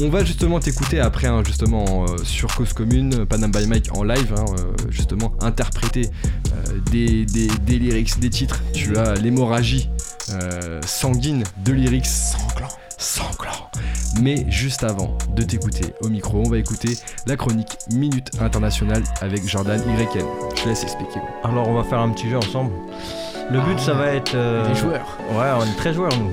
On 0.00 0.08
va 0.08 0.24
justement 0.24 0.60
t'écouter 0.60 1.00
après, 1.00 1.26
hein, 1.26 1.42
justement, 1.44 2.04
euh, 2.08 2.16
sur 2.24 2.54
Cause 2.54 2.72
Commune, 2.72 3.26
Panam 3.26 3.50
by 3.50 3.66
Mike 3.66 3.90
en 3.94 4.02
live, 4.04 4.32
hein, 4.36 4.44
euh, 4.58 4.72
justement, 4.88 5.32
interpréter 5.40 6.08
euh, 6.54 6.78
des, 6.90 7.26
des, 7.26 7.48
des 7.48 7.78
lyrics, 7.78 8.18
des 8.20 8.30
titres. 8.30 8.62
Tu 8.72 8.96
as 8.96 9.14
l'hémorragie 9.14 9.88
euh, 10.30 10.80
sanguine 10.86 11.44
de 11.64 11.72
lyrics. 11.72 12.06
Sanglant. 12.06 12.68
Sanglant. 13.02 13.68
Mais 14.20 14.44
juste 14.48 14.84
avant 14.84 15.16
de 15.34 15.42
t'écouter 15.42 15.92
au 16.02 16.08
micro, 16.08 16.40
on 16.46 16.48
va 16.48 16.58
écouter 16.58 16.96
la 17.26 17.36
chronique 17.36 17.76
Minute 17.92 18.30
Internationale 18.40 19.02
avec 19.20 19.44
Jordan 19.48 19.80
YN. 19.80 20.24
Je 20.56 20.62
te 20.62 20.68
laisse 20.68 20.84
expliquer. 20.84 21.18
Alors 21.42 21.66
on 21.68 21.74
va 21.74 21.82
faire 21.82 21.98
un 21.98 22.10
petit 22.10 22.30
jeu 22.30 22.36
ensemble. 22.36 22.70
Le 23.50 23.60
but 23.60 23.80
ça 23.80 23.94
va 23.94 24.06
être. 24.14 24.34
euh, 24.36 24.68
Les 24.68 24.74
joueurs. 24.76 25.18
Ouais, 25.32 25.50
on 25.58 25.64
est 25.64 25.76
très 25.76 25.92
joueurs 25.92 26.16
nous. 26.16 26.30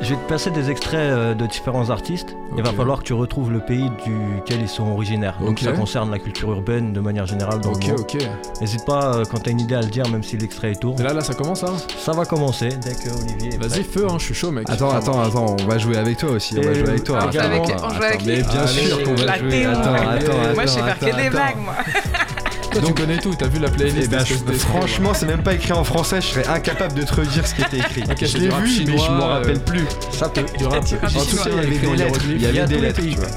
Je 0.00 0.10
vais 0.10 0.20
te 0.20 0.28
passer 0.28 0.50
des 0.50 0.70
extraits 0.70 1.00
euh, 1.00 1.34
de 1.34 1.44
différents 1.46 1.90
artistes. 1.90 2.36
Il 2.56 2.62
va 2.62 2.72
falloir 2.72 3.00
que 3.00 3.04
tu 3.04 3.12
retrouves 3.14 3.50
le 3.52 3.58
pays 3.60 3.90
duquel 4.06 4.60
ils 4.62 4.68
sont 4.68 4.86
originaires. 4.90 5.36
Donc 5.44 5.58
ça 5.58 5.72
concerne 5.72 6.10
la 6.10 6.18
culture 6.18 6.50
urbaine 6.52 6.92
de 6.92 7.00
manière 7.00 7.26
générale 7.26 7.60
dans 7.60 7.72
Ok, 7.72 7.84
le 7.84 7.90
monde. 7.92 8.00
ok. 8.00 8.16
N'hésite 8.60 8.84
pas 8.86 9.16
euh, 9.16 9.24
quand 9.30 9.38
t'as 9.42 9.50
une 9.50 9.60
idée 9.60 9.74
à 9.74 9.80
le 9.82 9.88
dire, 9.88 10.08
même 10.08 10.22
si 10.22 10.36
l'extrait 10.36 10.70
est 10.72 10.80
tourne. 10.80 11.00
Et 11.00 11.02
là, 11.02 11.12
là, 11.12 11.20
ça 11.20 11.34
commence, 11.34 11.62
hein 11.64 11.74
Ça 11.98 12.12
va 12.12 12.24
commencer 12.24 12.68
dès 12.68 12.94
que 12.94 13.10
Olivier. 13.20 13.54
est 13.54 13.58
Vas-y, 13.62 13.82
feu, 13.82 14.06
hein, 14.08 14.14
je 14.18 14.24
suis 14.24 14.34
chaud, 14.34 14.50
mec. 14.52 14.70
Attends, 14.70 14.90
attends, 14.90 15.20
attends, 15.20 15.56
on 15.60 15.66
va 15.66 15.78
jouer 15.78 15.96
avec 15.98 16.16
toi 16.16 16.30
aussi. 16.30 16.54
On 16.58 16.62
va 16.62 16.74
jouer 16.74 16.88
avec 16.88 17.04
toi. 17.04 17.18
on 17.18 17.30
joue 17.32 17.38
Attends, 17.38 17.48
avec- 17.50 17.62
attends, 17.70 17.86
on 17.86 17.88
joue 17.90 17.94
attends, 17.96 18.04
avec 18.06 18.24
Mais 18.26 18.42
bien 18.42 18.50
Allez, 18.60 18.86
sûr 18.86 19.02
qu'on 19.02 19.14
va 19.14 19.36
jouer. 19.38 19.48
théorie. 19.50 19.64
Attends, 19.66 19.94
attends, 19.94 20.32
Moi, 20.54 20.62
je 20.62 20.66
sais 20.68 20.80
attends, 20.80 20.86
faire 20.86 20.98
que 20.98 21.04
des 21.16 21.22
attends. 21.22 21.30
blagues, 21.30 21.56
moi. 21.64 21.74
Toi, 22.72 22.82
tu 22.86 22.94
connais 22.94 23.18
tout, 23.18 23.34
t'as 23.34 23.46
vu 23.48 23.58
la 23.58 23.68
Eh 23.68 23.70
playlist 23.70 24.10
ben, 24.10 24.24
je- 24.24 24.52
franchement, 24.58 25.14
c'est 25.14 25.26
même 25.26 25.42
pas 25.42 25.54
écrit 25.54 25.72
en 25.72 25.84
français, 25.84 26.20
je 26.20 26.26
serais 26.26 26.46
incapable 26.48 26.94
de 26.94 27.02
te 27.02 27.14
redire 27.14 27.46
ce 27.46 27.54
qui 27.54 27.62
était 27.62 27.78
écrit. 27.78 28.02
Ok, 28.10 28.24
je 28.24 28.38
l'ai 28.38 28.48
vu, 28.48 28.52
mais 28.54 28.66
je 28.66 28.72
chinois, 28.98 29.08
m'en 29.10 29.24
euh, 29.30 29.32
rappelle 29.38 29.60
plus. 29.64 29.84
Ça 30.12 30.28
peut. 30.28 30.44
Du 30.58 30.66
rap. 30.66 30.76
En 30.76 30.86
tout 30.86 30.94
En 31.18 31.24
tout 31.24 31.36
cas, 31.36 31.42
il 31.46 31.54
y 31.54 31.58
avait 31.58 31.78
des 31.78 31.96
lettres. 31.96 32.20
Il 32.24 32.30
y 32.32 32.34
Il 32.34 32.40
y 32.54 32.58
a 32.58 32.62
avait 32.64 32.74
des 32.74 32.80
lettres, 32.80 33.00
pays. 33.00 33.14
tu 33.14 33.20
vois. 33.20 33.28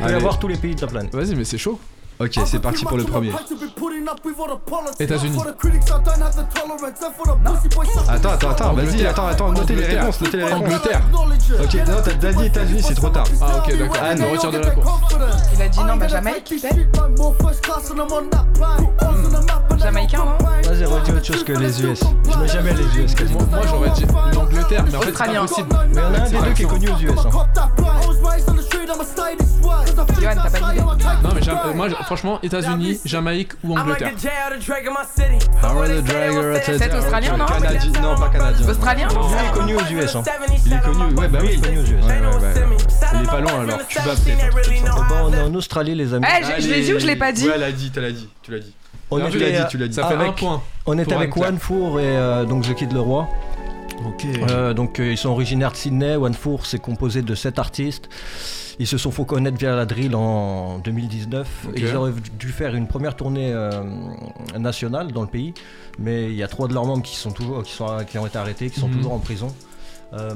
Il 0.00 0.06
peut 0.06 0.12
y 0.12 0.14
avoir 0.14 0.38
tous 0.38 0.48
les 0.48 0.56
pays 0.56 0.74
de 0.74 0.80
la 0.80 0.86
planète. 0.86 1.14
Vas-y, 1.14 1.34
mais 1.34 1.44
c'est 1.44 1.58
chaud. 1.58 1.78
Ok, 2.20 2.40
c'est 2.46 2.58
parti 2.58 2.84
pour 2.84 2.96
le 2.96 3.04
premier. 3.04 3.32
États-Unis. 4.98 5.38
Attends, 8.08 8.30
attends, 8.30 8.50
attends, 8.50 8.72
vas-y, 8.72 9.06
attends, 9.06 9.26
attends, 9.28 9.52
notez 9.52 9.76
les 9.76 9.84
réponses, 9.84 10.20
notez 10.20 10.36
les 10.38 10.44
réponses. 10.44 10.60
Angleterre. 10.62 11.00
Ok, 11.62 11.74
non, 11.86 11.94
t'as 12.04 12.32
dit 12.32 12.44
États-Unis, 12.46 12.82
c'est 12.82 12.94
trop 12.94 13.10
tard. 13.10 13.24
Ah, 13.40 13.58
ok, 13.58 13.78
d'accord. 13.78 14.02
Me 14.16 14.32
retire 14.32 14.50
de 14.50 14.58
la 14.58 14.70
course. 14.70 14.88
Il 15.54 15.62
a 15.62 15.68
dit 15.68 15.84
non, 15.84 15.96
bah 15.96 16.08
Jamaïque, 16.08 16.44
peut-être 16.44 16.76
Jamaïcain, 19.78 20.24
non 20.24 20.38
Vas-y, 20.68 20.84
redis 20.84 21.12
autre 21.12 21.24
chose 21.24 21.44
que 21.44 21.52
les 21.52 21.82
US. 21.84 22.00
Je 22.32 22.38
mets 22.38 22.48
jamais 22.48 22.72
les 22.74 22.98
US 23.00 23.14
quasiment. 23.14 23.38
Moi, 23.40 23.48
moi, 23.58 23.66
j'aurais 23.68 23.90
dit 23.90 24.06
l'Angleterre, 24.34 24.84
mais 24.90 24.96
en 24.96 25.00
fait, 25.00 25.12
c'est 25.16 25.24
pas 25.24 25.40
possible. 25.40 25.68
Mais 25.70 25.92
il 25.92 25.98
y 25.98 26.00
en 26.00 26.14
a 26.14 26.18
un 26.18 26.28
des 26.28 26.38
deux 26.48 26.52
qui 26.54 26.62
est 26.62 26.66
connu 26.66 26.88
aux 26.90 26.98
US. 26.98 27.18
hein. 27.26 27.30
Johan, 30.20 30.34
t'as 30.34 30.50
pas 30.50 30.72
d'idée 30.72 30.80
Non, 30.82 31.30
mais 31.34 31.74
moi, 31.74 31.86
franchement, 32.08 32.38
États-Unis, 32.42 32.98
Jamaïque 33.04 33.52
ou 33.62 33.76
Angleterre. 33.78 34.12
Howard 35.62 35.90
the 35.90 36.04
Dragger, 36.04 36.60
C'est 36.64 36.94
australien, 36.94 37.36
non 37.36 37.44
Canadien, 37.44 38.00
non, 38.00 38.14
pas 38.16 38.28
canadien. 38.30 38.68
Australien 38.70 39.08
il 39.12 39.46
est 39.46 39.52
connu 39.58 39.76
aux 39.76 40.02
US. 40.02 40.16
Hein. 40.16 40.22
Il 40.64 40.72
est 40.72 40.80
connu, 40.80 41.14
ouais, 41.14 41.28
bah 41.28 41.38
Lui 41.40 41.48
il 41.48 41.50
oui. 41.50 41.56
est 41.56 41.60
connu 41.60 41.78
aux 41.78 41.82
US. 41.82 41.90
Ouais, 41.90 42.20
ouais, 42.20 42.42
ouais. 42.42 42.76
Il 43.14 43.20
est 43.22 43.26
pas 43.26 43.40
loin 43.40 43.60
alors, 43.60 43.78
tu 43.86 43.98
vas 43.98 44.14
peut-être. 44.14 44.58
Eh 44.70 44.80
ben, 44.80 44.92
on 45.24 45.32
est 45.34 45.40
en 45.42 45.54
Australie, 45.54 45.94
les 45.94 46.14
amis. 46.14 46.24
Eh, 46.26 46.44
je- 46.44 46.62
je 46.66 46.68
l'ai 46.72 46.80
dit 46.82 46.94
ou 46.94 46.98
je 46.98 47.06
l'ai 47.06 47.16
pas 47.16 47.30
dit 47.32 47.46
Ouais, 47.46 47.52
elle 47.56 47.62
a 47.64 47.72
dit, 47.72 47.90
tu 47.90 48.00
l'as 48.00 48.10
dit, 48.12 48.28
tu 48.42 48.52
l'as 48.52 48.58
dit. 48.60 48.72
On 49.10 49.18
Non, 49.18 49.28
tu 49.28 49.38
l'as 49.38 49.50
dit, 49.50 49.66
tu 49.68 49.76
l'as 49.78 49.88
dit. 49.88 49.94
Ça 49.94 50.06
fait 50.08 50.14
avec- 50.14 50.28
un 50.28 50.32
point. 50.32 50.62
on 50.86 50.96
est 50.98 51.12
avec 51.12 51.28
Anne-Claire. 51.28 51.48
One 51.50 51.58
Four 51.58 52.00
et 52.00 52.04
euh, 52.06 52.44
donc 52.46 52.64
The 52.66 52.74
Kid 52.74 52.92
Leroy. 52.94 53.28
Ok. 54.06 54.24
Euh, 54.50 54.72
donc 54.74 54.98
euh, 55.00 55.10
ils 55.12 55.18
sont 55.18 55.28
originaires 55.30 55.72
de 55.72 55.76
Sydney. 55.76 56.16
One 56.16 56.32
Four 56.34 56.64
c'est 56.66 56.78
composé 56.78 57.20
de 57.22 57.34
7 57.34 57.58
artistes. 57.58 58.08
Ils 58.80 58.86
se 58.86 58.96
sont 58.96 59.10
fait 59.10 59.24
connaître 59.24 59.58
via 59.58 59.74
la 59.74 59.86
drill 59.86 60.14
en 60.14 60.78
2019. 60.78 61.66
Ok. 61.68 61.74
Ils 61.76 61.96
auraient 61.96 62.12
dû 62.38 62.48
faire 62.48 62.74
une 62.74 62.86
première 62.86 63.16
tournée 63.16 63.52
euh, 63.52 63.82
nationale 64.56 65.10
dans 65.12 65.22
le 65.22 65.28
pays, 65.28 65.52
mais 65.98 66.26
il 66.30 66.36
y 66.36 66.42
a 66.44 66.48
trois 66.48 66.68
de 66.68 66.74
leurs 66.74 66.84
membres 66.86 67.02
qui 67.02 67.16
sont 67.16 67.32
toujours, 67.32 67.62
qui 67.64 67.72
sont, 67.72 67.88
qui 68.08 68.18
ont 68.18 68.26
été 68.26 68.38
arrêtés, 68.38 68.70
qui 68.70 68.78
sont 68.78 68.88
Mhm. 68.88 68.96
toujours 68.96 69.12
en 69.14 69.18
prison. 69.18 69.48
Euh, 70.14 70.30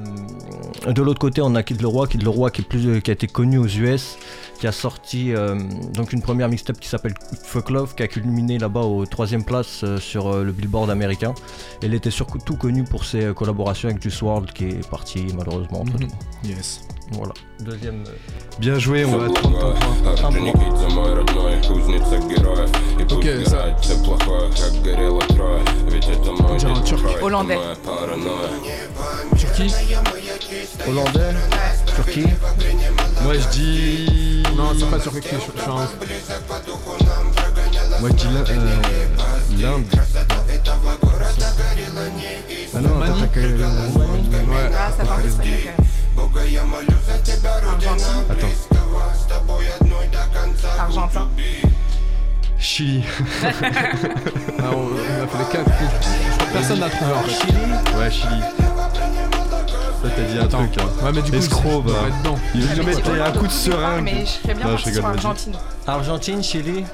de 0.87 1.01
l'autre 1.01 1.19
côté, 1.21 1.41
on 1.41 1.55
a 1.55 1.63
Kid 1.63 1.81
Leroy, 1.81 2.07
Kid 2.07 2.23
Leroy 2.23 2.51
qui, 2.51 2.61
est 2.61 2.65
plus, 2.65 3.01
qui 3.01 3.11
a 3.11 3.15
été 3.15 3.27
connu 3.27 3.57
aux 3.57 3.67
US, 3.67 4.19
qui 4.61 4.67
a 4.67 4.73
sorti 4.73 5.33
euh, 5.35 5.55
donc 5.95 6.13
une 6.13 6.21
première 6.21 6.49
mixtape 6.51 6.79
qui 6.79 6.89
s'appelle 6.89 7.15
Fuck 7.45 7.71
Love, 7.71 7.95
qui 7.95 8.03
a 8.03 8.09
culminé 8.09 8.59
là-bas 8.59 8.81
aux 8.83 9.07
troisième 9.07 9.45
place 9.45 9.81
euh, 9.85 9.97
sur 9.99 10.43
le 10.43 10.53
Billboard 10.53 10.91
américain. 10.91 11.33
Elle 11.83 11.95
était 11.95 12.11
surtout 12.11 12.57
connue 12.57 12.85
pour 12.85 13.05
ses 13.07 13.33
collaborations 13.33 13.89
avec 13.89 14.03
Juice 14.03 14.21
WRLD 14.21 14.53
qui 14.53 14.65
est 14.67 14.91
parti 14.91 15.27
malheureusement 15.35 15.81
entre 15.83 15.95
Mhm. 15.99 16.09
Yes. 16.45 16.83
Voilà. 17.13 17.33
Deuxième. 17.61 18.03
Euh, 18.07 18.11
Bien 18.59 18.79
joué, 18.79 19.05
on 19.05 19.17
va 19.17 19.27
attendre 19.27 19.75
Hollandais. 27.23 27.59
Turquie. 29.37 29.75
Hollandais. 30.89 31.35
Turquie? 31.95 32.27
Moi 33.23 33.35
je 33.35 33.49
dis. 33.49 34.43
Non, 34.57 34.73
c'est 34.79 34.91
pas 34.91 34.99
turc, 34.99 35.15
je 35.17 35.21
suis 35.21 35.71
un. 35.71 35.89
Moi 38.01 38.11
je 38.11 38.15
dis 38.15 39.63
l'Inde. 39.63 39.85
Ah 42.75 42.81
non, 42.81 42.89
t'as 43.01 43.41
Ouais. 43.41 44.71
Ah, 44.75 44.91
ça 44.97 45.05
Argentin. 50.79 51.29
Chili. 52.59 53.03
Ah, 54.65 54.71
on, 54.73 54.91
on 54.93 55.43
a 55.43 55.45
fait 55.47 55.59
personne 56.53 56.79
n'a 56.81 56.89
trouvé 56.89 57.13
en 57.13 57.23
fait. 57.23 57.99
Ouais, 57.99 58.11
Chili. 58.11 58.41
Toi 60.01 60.11
t'as 60.17 60.23
dit 60.23 60.39
un 60.39 60.45
Attends. 60.45 60.59
truc. 60.69 60.79
Hein. 60.79 61.05
Ouais, 61.05 61.13
mais 61.15 61.23
du 61.23 61.31
coup, 61.31 61.37
Escroc, 61.37 61.83
bah. 61.83 61.93
Il 62.55 62.63
veut 62.63 62.77
nous 62.83 62.87
mettre 62.87 63.11
un 63.11 63.33
coup 63.33 63.47
de 63.47 63.53
seringue. 63.53 64.05
mais 64.05 64.25
je 64.25 64.31
serais 64.31 64.55
bien 64.55 64.67
Non, 64.67 64.77
je 64.77 64.83
parti 64.85 64.93
sur 64.95 65.03
rigole, 65.03 65.03
vas-y. 65.03 65.17
Argentine. 65.27 65.53
Argentine, 65.87 66.43
Chili. 66.43 66.85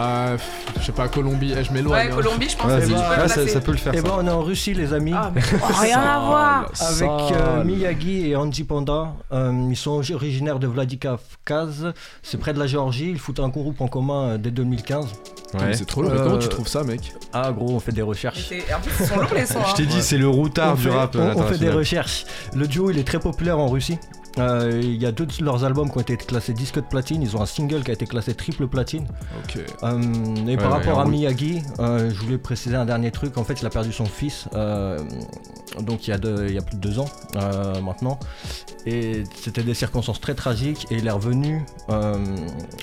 Ah, 0.00 0.36
je 0.78 0.84
sais 0.86 0.92
pas, 0.92 1.08
Colombie, 1.08 1.52
eh, 1.58 1.64
je 1.64 1.72
m'éloigne. 1.72 2.06
Ouais, 2.06 2.12
hein. 2.12 2.14
Colombie, 2.14 2.48
je 2.48 2.56
pense 2.56 2.66
que 2.66 2.70
Vas-y. 2.78 2.86
tu 2.88 2.92
peux 2.94 2.98
le 3.00 3.00
ça, 3.28 3.34
placer. 3.34 3.48
ça 3.48 3.60
peut 3.60 3.72
le 3.72 3.76
faire. 3.78 3.94
Et 3.94 3.96
ça. 3.96 4.02
ben 4.04 4.10
on 4.18 4.26
est 4.26 4.30
en 4.30 4.42
Russie 4.42 4.72
les 4.74 4.92
amis. 4.92 5.12
Ah, 5.14 5.32
mais 5.34 5.40
oh, 5.54 5.66
rien 5.80 6.00
à 6.00 6.18
voir. 6.20 6.70
Avec 6.80 7.10
euh. 7.36 7.64
Miyagi 7.64 8.28
et 8.30 8.36
Andy 8.36 8.62
Panda, 8.64 9.14
Euh, 9.32 9.52
ils 9.70 9.76
sont 9.76 10.00
originaires 10.14 10.58
de 10.60 10.66
Vladikavkaz, 10.68 11.92
c'est 12.22 12.38
près 12.38 12.52
de 12.54 12.58
la 12.58 12.66
Géorgie, 12.66 13.10
ils 13.10 13.18
foutent 13.18 13.40
un 13.40 13.48
groupe 13.48 13.80
en 13.80 13.88
commun 13.88 14.28
euh, 14.30 14.38
dès 14.38 14.50
2015. 14.50 15.06
Mais 15.54 15.60
Ouais. 15.60 15.74
C'est 15.74 15.86
trop 15.86 16.02
lourd. 16.02 16.12
Mais 16.12 16.20
Euh, 16.20 16.24
Comment 16.24 16.38
tu 16.38 16.48
trouves 16.48 16.68
ça, 16.68 16.84
mec? 16.84 17.12
Ah 17.32 17.50
gros, 17.52 17.70
on 17.74 17.80
fait 17.80 17.92
des 17.92 18.02
recherches. 18.02 18.46
c'est- 18.48 18.72
En 18.74 18.80
plus, 18.80 18.92
ils 19.00 19.06
sont 19.06 19.16
lourds 19.16 19.34
les 19.34 19.46
sons. 19.46 19.58
Je 19.70 19.74
t'ai 19.74 19.82
hein. 19.82 19.86
dit, 19.90 20.02
c'est 20.02 20.18
le 20.18 20.28
routard 20.28 20.72
on, 20.72 20.76
du 20.76 20.82
fait, 20.82 20.90
rap. 20.90 21.14
on- 21.16 21.18
on 21.18 21.22
fait 21.24 21.34
des 21.34 21.66
international. 21.68 21.74
recherches. 21.78 22.24
Le 22.54 22.66
duo 22.68 22.90
il 22.90 22.98
est 22.98 23.04
très 23.04 23.18
populaire 23.18 23.58
en 23.58 23.66
Russie. 23.68 23.98
Euh, 24.38 24.80
Il 24.82 25.00
y 25.02 25.06
a 25.06 25.12
deux 25.12 25.26
de 25.26 25.32
leurs 25.44 25.64
albums 25.64 25.90
qui 25.90 25.98
ont 25.98 26.00
été 26.00 26.16
classés 26.16 26.52
disque 26.52 26.76
de 26.76 26.80
platine. 26.82 27.22
Ils 27.22 27.36
ont 27.36 27.40
un 27.40 27.46
single 27.46 27.82
qui 27.82 27.90
a 27.90 27.94
été 27.94 28.06
classé 28.06 28.34
triple 28.34 28.66
platine. 28.68 29.06
Euh, 29.56 30.00
et 30.46 30.56
par 30.56 30.70
ouais, 30.70 30.76
rapport 30.78 31.00
à 31.00 31.04
route. 31.04 31.12
Miyagi, 31.12 31.62
euh, 31.78 32.10
je 32.10 32.20
voulais 32.20 32.38
préciser 32.38 32.76
un 32.76 32.84
dernier 32.84 33.10
truc. 33.10 33.36
En 33.38 33.44
fait, 33.44 33.60
il 33.60 33.66
a 33.66 33.70
perdu 33.70 33.92
son 33.92 34.04
fils, 34.06 34.48
donc 35.80 36.06
il 36.06 36.10
y, 36.10 36.12
a 36.12 36.18
deux- 36.18 36.46
il 36.48 36.54
y 36.54 36.58
a 36.58 36.62
plus 36.62 36.76
de 36.76 36.80
deux 36.80 36.98
ans 36.98 37.08
maintenant. 37.82 38.18
Et 38.86 39.24
c'était 39.34 39.62
des 39.62 39.74
circonstances 39.74 40.20
très 40.20 40.34
tragiques. 40.34 40.86
Et 40.90 40.96
il 40.96 41.06
est 41.06 41.10
revenu 41.10 41.64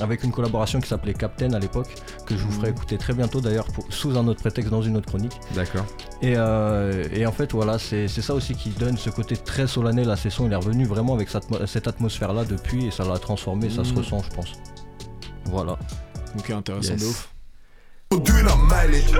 avec 0.01 0.23
une 0.23 0.31
collaboration 0.31 0.81
qui 0.81 0.87
s'appelait 0.87 1.13
Captain 1.13 1.53
à 1.53 1.59
l'époque, 1.59 1.95
que 2.25 2.35
je 2.35 2.43
vous 2.43 2.51
ferai 2.51 2.69
écouter 2.69 2.97
très 2.97 3.13
bientôt 3.13 3.39
d'ailleurs 3.41 3.67
sous 3.89 4.17
un 4.17 4.27
autre 4.27 4.41
prétexte 4.41 4.71
dans 4.71 4.81
une 4.81 4.97
autre 4.97 5.07
chronique. 5.07 5.39
D'accord. 5.53 5.85
Et, 6.21 6.33
et 6.33 7.25
en 7.25 7.31
fait, 7.31 7.51
voilà, 7.53 7.79
c'est 7.79 8.07
ça 8.07 8.33
aussi 8.33 8.55
qui 8.55 8.69
donne 8.69 8.97
ce 8.97 9.09
côté 9.09 9.37
très 9.37 9.67
solennel 9.67 10.09
à 10.09 10.15
ces 10.15 10.29
sons. 10.29 10.45
Il 10.47 10.51
est 10.53 10.57
revenu 10.57 10.85
vraiment 10.85 11.13
avec 11.13 11.29
atmo- 11.35 11.65
cette 11.67 11.87
atmosphère-là 11.87 12.45
depuis 12.45 12.85
et 12.85 12.91
ça 12.91 13.03
l'a 13.05 13.17
transformé, 13.19 13.69
ça 13.69 13.83
se 13.83 13.93
Mm. 13.93 13.97
ressent, 13.97 14.23
je 14.23 14.29
pense. 14.35 14.53
Voilà. 15.45 15.77
Ok, 16.37 16.49
intéressant 16.49 16.91
Yes. 16.93 17.01
de 17.01 17.05
ouf. 17.07 17.34
Doing 18.23 18.47
up 18.47 18.57
mileage. 18.59 19.11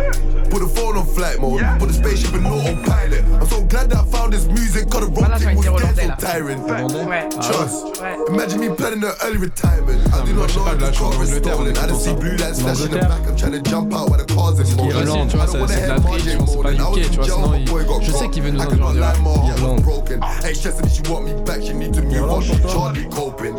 Put 0.49 0.59
the 0.61 0.71
phone 0.73 0.95
on 0.97 1.05
flight 1.05 1.39
mode. 1.39 1.61
Put 1.79 1.87
the 1.89 1.93
spaceship 1.93 2.33
in 2.33 2.45
autopilot. 2.45 3.23
I'm 3.41 3.47
so 3.47 3.61
glad 3.63 3.89
that 3.89 3.99
I 3.99 4.05
found 4.05 4.31
this 4.33 4.45
music. 4.47 4.89
Cause 4.89 5.01
the 5.01 5.07
road 5.07 5.25
Voilà, 5.29 5.37
thing 5.39 5.57
was 5.57 5.65
envie 5.67 5.95
dead 5.95 6.19
so 6.19 6.27
tiring. 6.27 6.61
Trust. 7.41 8.01
Imagine 8.29 8.59
me 8.61 8.69
planning 8.69 9.03
an 9.03 9.13
early 9.23 9.37
retirement. 9.37 9.99
I 10.13 10.23
do 10.25 10.33
not 10.33 10.55
know 10.55 10.65
if 10.67 10.79
là, 10.79 10.87
the 10.87 10.91
je 10.91 10.95
suis 10.95 11.03
en 11.05 11.11
car 11.11 11.23
is 11.23 11.31
Angleterre, 11.31 11.53
stolen. 11.55 11.77
I 11.77 11.81
on 11.83 11.89
just 11.89 12.03
see 12.05 12.13
blue 12.15 12.35
lights 12.37 12.61
flashing 12.61 12.85
in 12.85 12.91
the 12.91 12.99
back. 12.99 13.27
I'm 13.27 13.35
trying 13.35 13.51
to 13.51 13.61
jump 13.61 13.93
out 13.93 14.09
where 14.09 14.17
the 14.23 14.33
cars 14.33 14.59
in 14.59 14.65
Irlande, 14.79 15.05
motion. 15.05 15.27
tu 15.27 15.37
vois, 15.37 15.43
I 15.43 15.47
don't 15.47 15.51
c'est- 15.51 15.59
wanna 15.59 15.67
c'est 15.67 15.75
de 15.75 15.81
head 15.81 15.89
la 15.89 15.99
Margin 15.99 16.19
triche, 16.19 16.47
c'est 16.47 16.61
pas. 16.63 16.71
I 16.71 16.75
UK, 16.75 16.79
was 16.79 16.97
in 16.97 17.09
tu 17.09 17.15
vois, 17.15 17.25
jail, 17.25 17.35
sinon, 17.35 17.49
my 17.49 17.57
il- 17.59 17.69
boy 17.69 17.83
got 17.85 18.01
je 18.01 18.11
sais 18.11 18.29
qu'il 18.29 18.43
veut 18.43 18.51
nous 18.51 18.61
I 18.61 18.65
could 18.65 18.79
not 18.79 18.89
introduire. 18.95 19.13
lie, 19.13 19.19
my 19.21 19.29
heart 19.29 19.43
was 19.43 19.59
Irlande. 19.59 19.83
broken. 19.83 20.19
Hey, 20.43 20.53
Chester, 20.55 20.87
she 20.89 21.01
want 21.11 21.25
me 21.25 21.33
back. 21.43 21.61
She 21.61 21.73
need 21.73 21.93
to 21.93 22.01
move 22.01 22.13
on. 22.13 22.41
Irlande, 22.41 22.45
pour 22.47 22.59
toi. 22.61 22.71
Charlie 22.71 23.09
coping. 23.09 23.55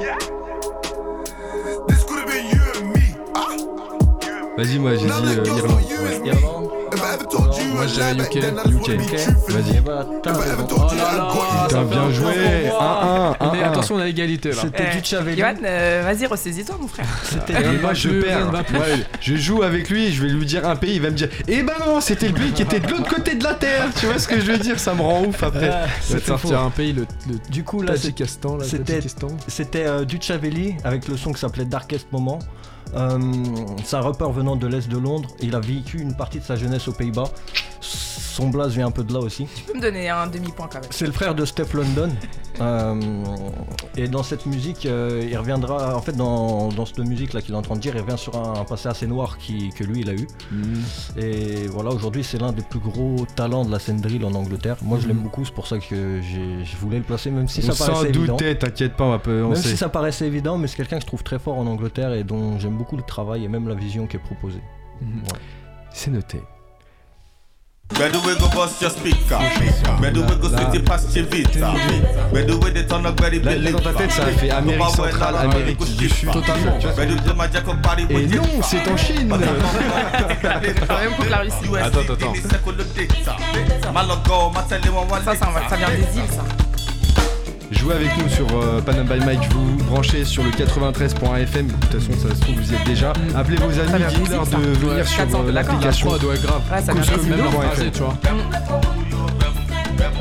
Vas-y, 4.57 4.79
moi 4.79 4.93
j'ai 4.97 5.07
dit 5.07 5.13
euh, 5.13 5.45
Irlande. 5.45 5.81
Irlande. 6.25 6.71
Moi, 7.75 7.87
back 8.17 8.31
UK, 8.31 8.37
UK. 8.37 8.97
be 8.97 9.03
Ok. 9.03 9.17
truthful. 9.17 9.55
Et 9.57 9.83
t'as 10.23 10.31
If 10.33 10.37
I 10.37 10.49
ever 10.49 10.51
raison. 10.51 10.67
told 10.67 10.93
you 10.93 10.97
là 10.99 11.29
ça 11.31 11.67
Putain, 11.69 11.83
bien 11.85 12.11
joué. 12.11 12.33
point 12.33 12.71
pour 12.71 12.79
moi. 12.79 13.37
1-1. 13.41 13.53
Mais 13.53 13.59
1-1. 13.61 13.65
attention, 13.71 13.95
on 13.97 13.99
a 13.99 14.09
égalité 14.09 14.49
là. 14.51 14.55
C'était 14.63 14.85
Eh, 14.93 14.97
du 15.01 15.05
Chavelli. 15.05 15.39
Johan, 15.41 15.55
euh, 15.65 16.03
vas-y, 16.05 16.27
ressaisis-toi, 16.27 16.77
mon 16.81 16.89
frère. 16.89 17.07
C'était 17.25 17.53
Et 17.53 17.67
moi 17.79 17.89
va 17.89 17.95
je 17.95 18.09
plus, 18.09 18.23
perds. 18.23 18.53
Ouais, 18.53 19.07
je 19.21 19.37
joue 19.37 19.63
avec 19.63 19.91
lui, 19.91 20.13
je 20.13 20.23
vais 20.23 20.29
lui 20.29 20.47
dire 20.47 20.67
un 20.67 20.77
pays, 20.77 20.95
il 20.97 21.03
va 21.03 21.11
me 21.11 21.17
dire 21.17 21.29
Eh 21.49 21.63
ben 21.63 21.75
non, 21.87 22.01
c'était 22.01 22.29
lui 22.29 22.53
qui 22.53 22.63
était 22.63 22.81
de 22.81 22.89
l'autre 22.91 23.15
côté 23.15 23.35
de 23.35 23.45
la 23.45 23.55
terre. 23.55 23.89
Tu 23.99 24.07
vois 24.07 24.19
ce 24.19 24.27
que 24.29 24.41
je 24.41 24.53
veux 24.53 24.59
dire? 24.59 24.79
Ça 24.79 24.95
me 24.95 25.03
rend 25.03 25.23
ouf 25.25 25.43
après. 25.43 25.71
Ah, 25.73 25.87
c'était 26.01 26.21
faux. 26.21 26.39
sortir 26.39 26.61
un 26.61 26.71
pays, 26.71 26.93
le, 26.95 27.05
le 27.29 27.35
Du 27.51 27.63
coup, 27.63 27.83
là, 27.83 27.93
c'est- 27.97 28.03
Tadjikistan. 28.13 28.57
là, 28.57 28.65
c'était- 28.65 29.01
c'était 29.49 29.87
euh, 29.87 30.05
du 30.05 30.19
Chavelli 30.21 30.77
avec 30.85 31.09
le 31.09 31.17
son 31.17 31.33
qui 31.33 31.41
s'appelait 31.41 31.65
Darkest 31.67 32.07
Moment. 32.13 32.39
Euh, 32.95 33.19
c'est 33.85 33.97
un 33.97 34.01
rappeur 34.01 34.33
venant 34.33 34.57
de 34.57 34.67
l'Est 34.67 34.89
de 34.89 34.99
Londres. 34.99 35.29
Il 35.41 35.55
a 35.55 35.61
vécu 35.61 36.01
une 36.01 36.15
partie 36.15 36.39
de 36.39 36.45
sa 36.45 36.57
jeunesse 36.57 36.89
aux 36.89 36.93
Pays-Bas. 36.93 37.31
Son 38.37 38.49
blaze 38.51 38.73
vient 38.75 38.87
un 38.89 38.91
peu 38.91 39.03
de 39.03 39.15
là 39.15 39.21
aussi. 39.21 39.47
Tu 39.55 39.63
peux 39.65 39.73
me 39.75 39.81
donner 39.81 40.11
un 40.11 40.27
demi-point 40.27 40.69
quand 40.71 40.81
même. 40.81 40.91
C'est 40.91 41.07
le 41.07 41.13
frère 41.13 41.35
de 41.35 41.45
Steph 41.45 41.73
London. 41.75 42.11
Euh, 42.59 42.99
et 43.99 44.09
dans 44.09 44.23
cette 44.23 44.47
musique, 44.47 44.87
euh, 44.87 45.23
il 45.31 45.37
reviendra. 45.37 45.95
En 45.95 46.01
fait, 46.01 46.13
dans, 46.17 46.69
dans 46.71 46.87
cette 46.87 47.01
musique-là 47.01 47.43
qu'il 47.43 47.53
est 47.53 47.57
en 47.59 47.61
train 47.61 47.75
de 47.75 47.81
dire, 47.81 47.95
il 47.95 48.01
revient 48.01 48.17
sur 48.17 48.35
un, 48.35 48.59
un 48.59 48.65
passé 48.65 48.89
assez 48.89 49.07
noir 49.07 49.37
qui, 49.37 49.69
que 49.77 49.85
lui, 49.85 50.01
il 50.01 50.09
a 50.09 50.15
eu. 50.15 50.27
Et 51.19 51.67
voilà, 51.67 51.91
aujourd'hui, 51.91 52.25
c'est 52.25 52.39
l'un 52.39 52.53
des 52.53 52.63
plus 52.63 52.79
gros 52.79 53.27
talents 53.37 53.67
de 53.67 53.71
la 53.71 53.79
scène 53.79 54.01
drill 54.01 54.25
en 54.25 54.33
Angleterre. 54.33 54.77
Moi, 54.81 54.99
je 55.03 55.07
l'aime 55.07 55.19
Mhm. 55.19 55.23
beaucoup, 55.25 55.45
c'est 55.45 55.53
pour 55.53 55.67
ça 55.67 55.77
que 55.79 56.23
je 56.23 56.77
voulais 56.79 56.97
le 56.97 57.05
placer, 57.05 57.31
même 57.31 57.47
si 57.47 57.61
on 57.69 57.73
ça 57.75 57.85
paraissait 57.85 58.13
s'en 58.15 58.21
évident. 58.21 58.37
t'inquiète 58.39 58.97
pas, 58.97 59.05
on, 59.05 59.19
peut, 59.19 59.43
on 59.45 59.49
Même 59.51 59.57
sait. 59.57 59.69
si 59.69 59.77
ça 59.77 59.91
paraissait 59.91 60.27
évident, 60.27 60.57
mais 60.57 60.67
c'est 60.67 60.77
quelqu'un 60.77 60.97
que 60.97 61.03
je 61.03 61.07
trouve 61.09 61.23
très 61.25 61.39
fort 61.39 61.59
en 61.59 61.67
Angleterre 61.67 62.15
et 62.15 62.25
dont 62.25 62.59
j'aime 62.59 62.79
beaucoup 62.79 62.97
le 62.97 63.03
travail 63.03 63.45
et 63.45 63.49
même 63.49 63.69
la 63.69 63.75
vision 63.75 64.07
qui 64.07 64.17
est 64.17 64.21
proposée. 64.21 64.63
Mhm. 65.03 65.25
C'est 65.91 66.11
noté. 66.11 66.41
Bedu 67.95 68.19
we 68.27 68.35
go 68.39 68.49
bust 68.51 68.83
your 68.83 68.91
speaker? 68.91 69.39
Bedu 70.01 70.21
we 70.29 70.37
go 70.37 70.49
city 70.49 70.83
past 70.85 71.17
your 71.17 71.25
vita? 71.27 71.73
Bedu 72.33 72.63
we 72.63 72.71
the 72.71 72.85
turn 72.87 73.07
up 73.07 73.19
very 73.19 73.39
Là, 73.39 73.55
là, 73.57 73.73
dans 73.73 73.79
ta 73.79 73.93
tête, 73.95 74.11
ça 74.13 74.25
a 74.25 74.33
fait 74.33 74.51
Amérique 74.51 74.85
centrale, 74.91 75.37
Amérique 75.37 75.97
du 75.97 76.09
Sud. 76.09 76.31
Totalement. 76.31 76.79
Bedu 76.97 77.15
do 77.17 77.33
up 77.71 77.83
party 77.83 78.07
Et 78.11 78.27
non, 78.27 78.43
c'est 78.63 78.87
en 78.91 78.97
Chine 78.97 79.29
Quand 80.89 80.99
même 80.99 81.13
contre 81.17 81.31
la 81.31 81.39
Russie. 81.39 81.55
Attends, 81.81 82.01
attends, 82.01 82.13
attends. 82.15 82.35
Ça, 85.25 85.35
ça, 85.37 85.47
ça 85.71 85.77
vient 85.77 85.89
des 85.89 86.19
îles, 86.19 86.31
ça. 86.31 86.66
Jouez 87.71 87.95
avec 87.95 88.17
nous 88.19 88.29
sur 88.29 88.47
euh, 88.63 88.81
Panam 88.81 89.07
by 89.07 89.25
Mike, 89.25 89.53
vous 89.53 89.77
branchez 89.85 90.25
sur 90.25 90.43
le 90.45 90.51
93.fm. 90.51 91.67
De 91.67 91.73
toute 91.73 92.01
façon, 92.01 92.13
ça 92.29 92.35
se 92.35 92.41
trouve, 92.41 92.55
vous 92.57 92.73
y 92.73 92.77
êtes 92.77 92.85
déjà. 92.85 93.13
Appelez 93.35 93.57
vos 93.57 93.65
amis, 93.81 94.05
dites-leur 94.15 94.45
de 94.47 94.51
ça. 94.51 94.57
venir 94.57 94.89
Ouais, 94.97 95.05
sur 95.05 95.17
400 95.17 95.45
euh, 95.47 95.53
l'application. 95.53 96.09
Ouais, 96.11 96.25
ouais, 96.25 96.39
grave. 96.39 96.63
Ouais, 96.73 96.83
ça 96.83 96.95
même 96.95 97.39
leur- 97.43 97.53
phrasé, 97.53 97.85
fait. 97.85 97.91
tu 97.91 97.99
vois. 98.03 98.17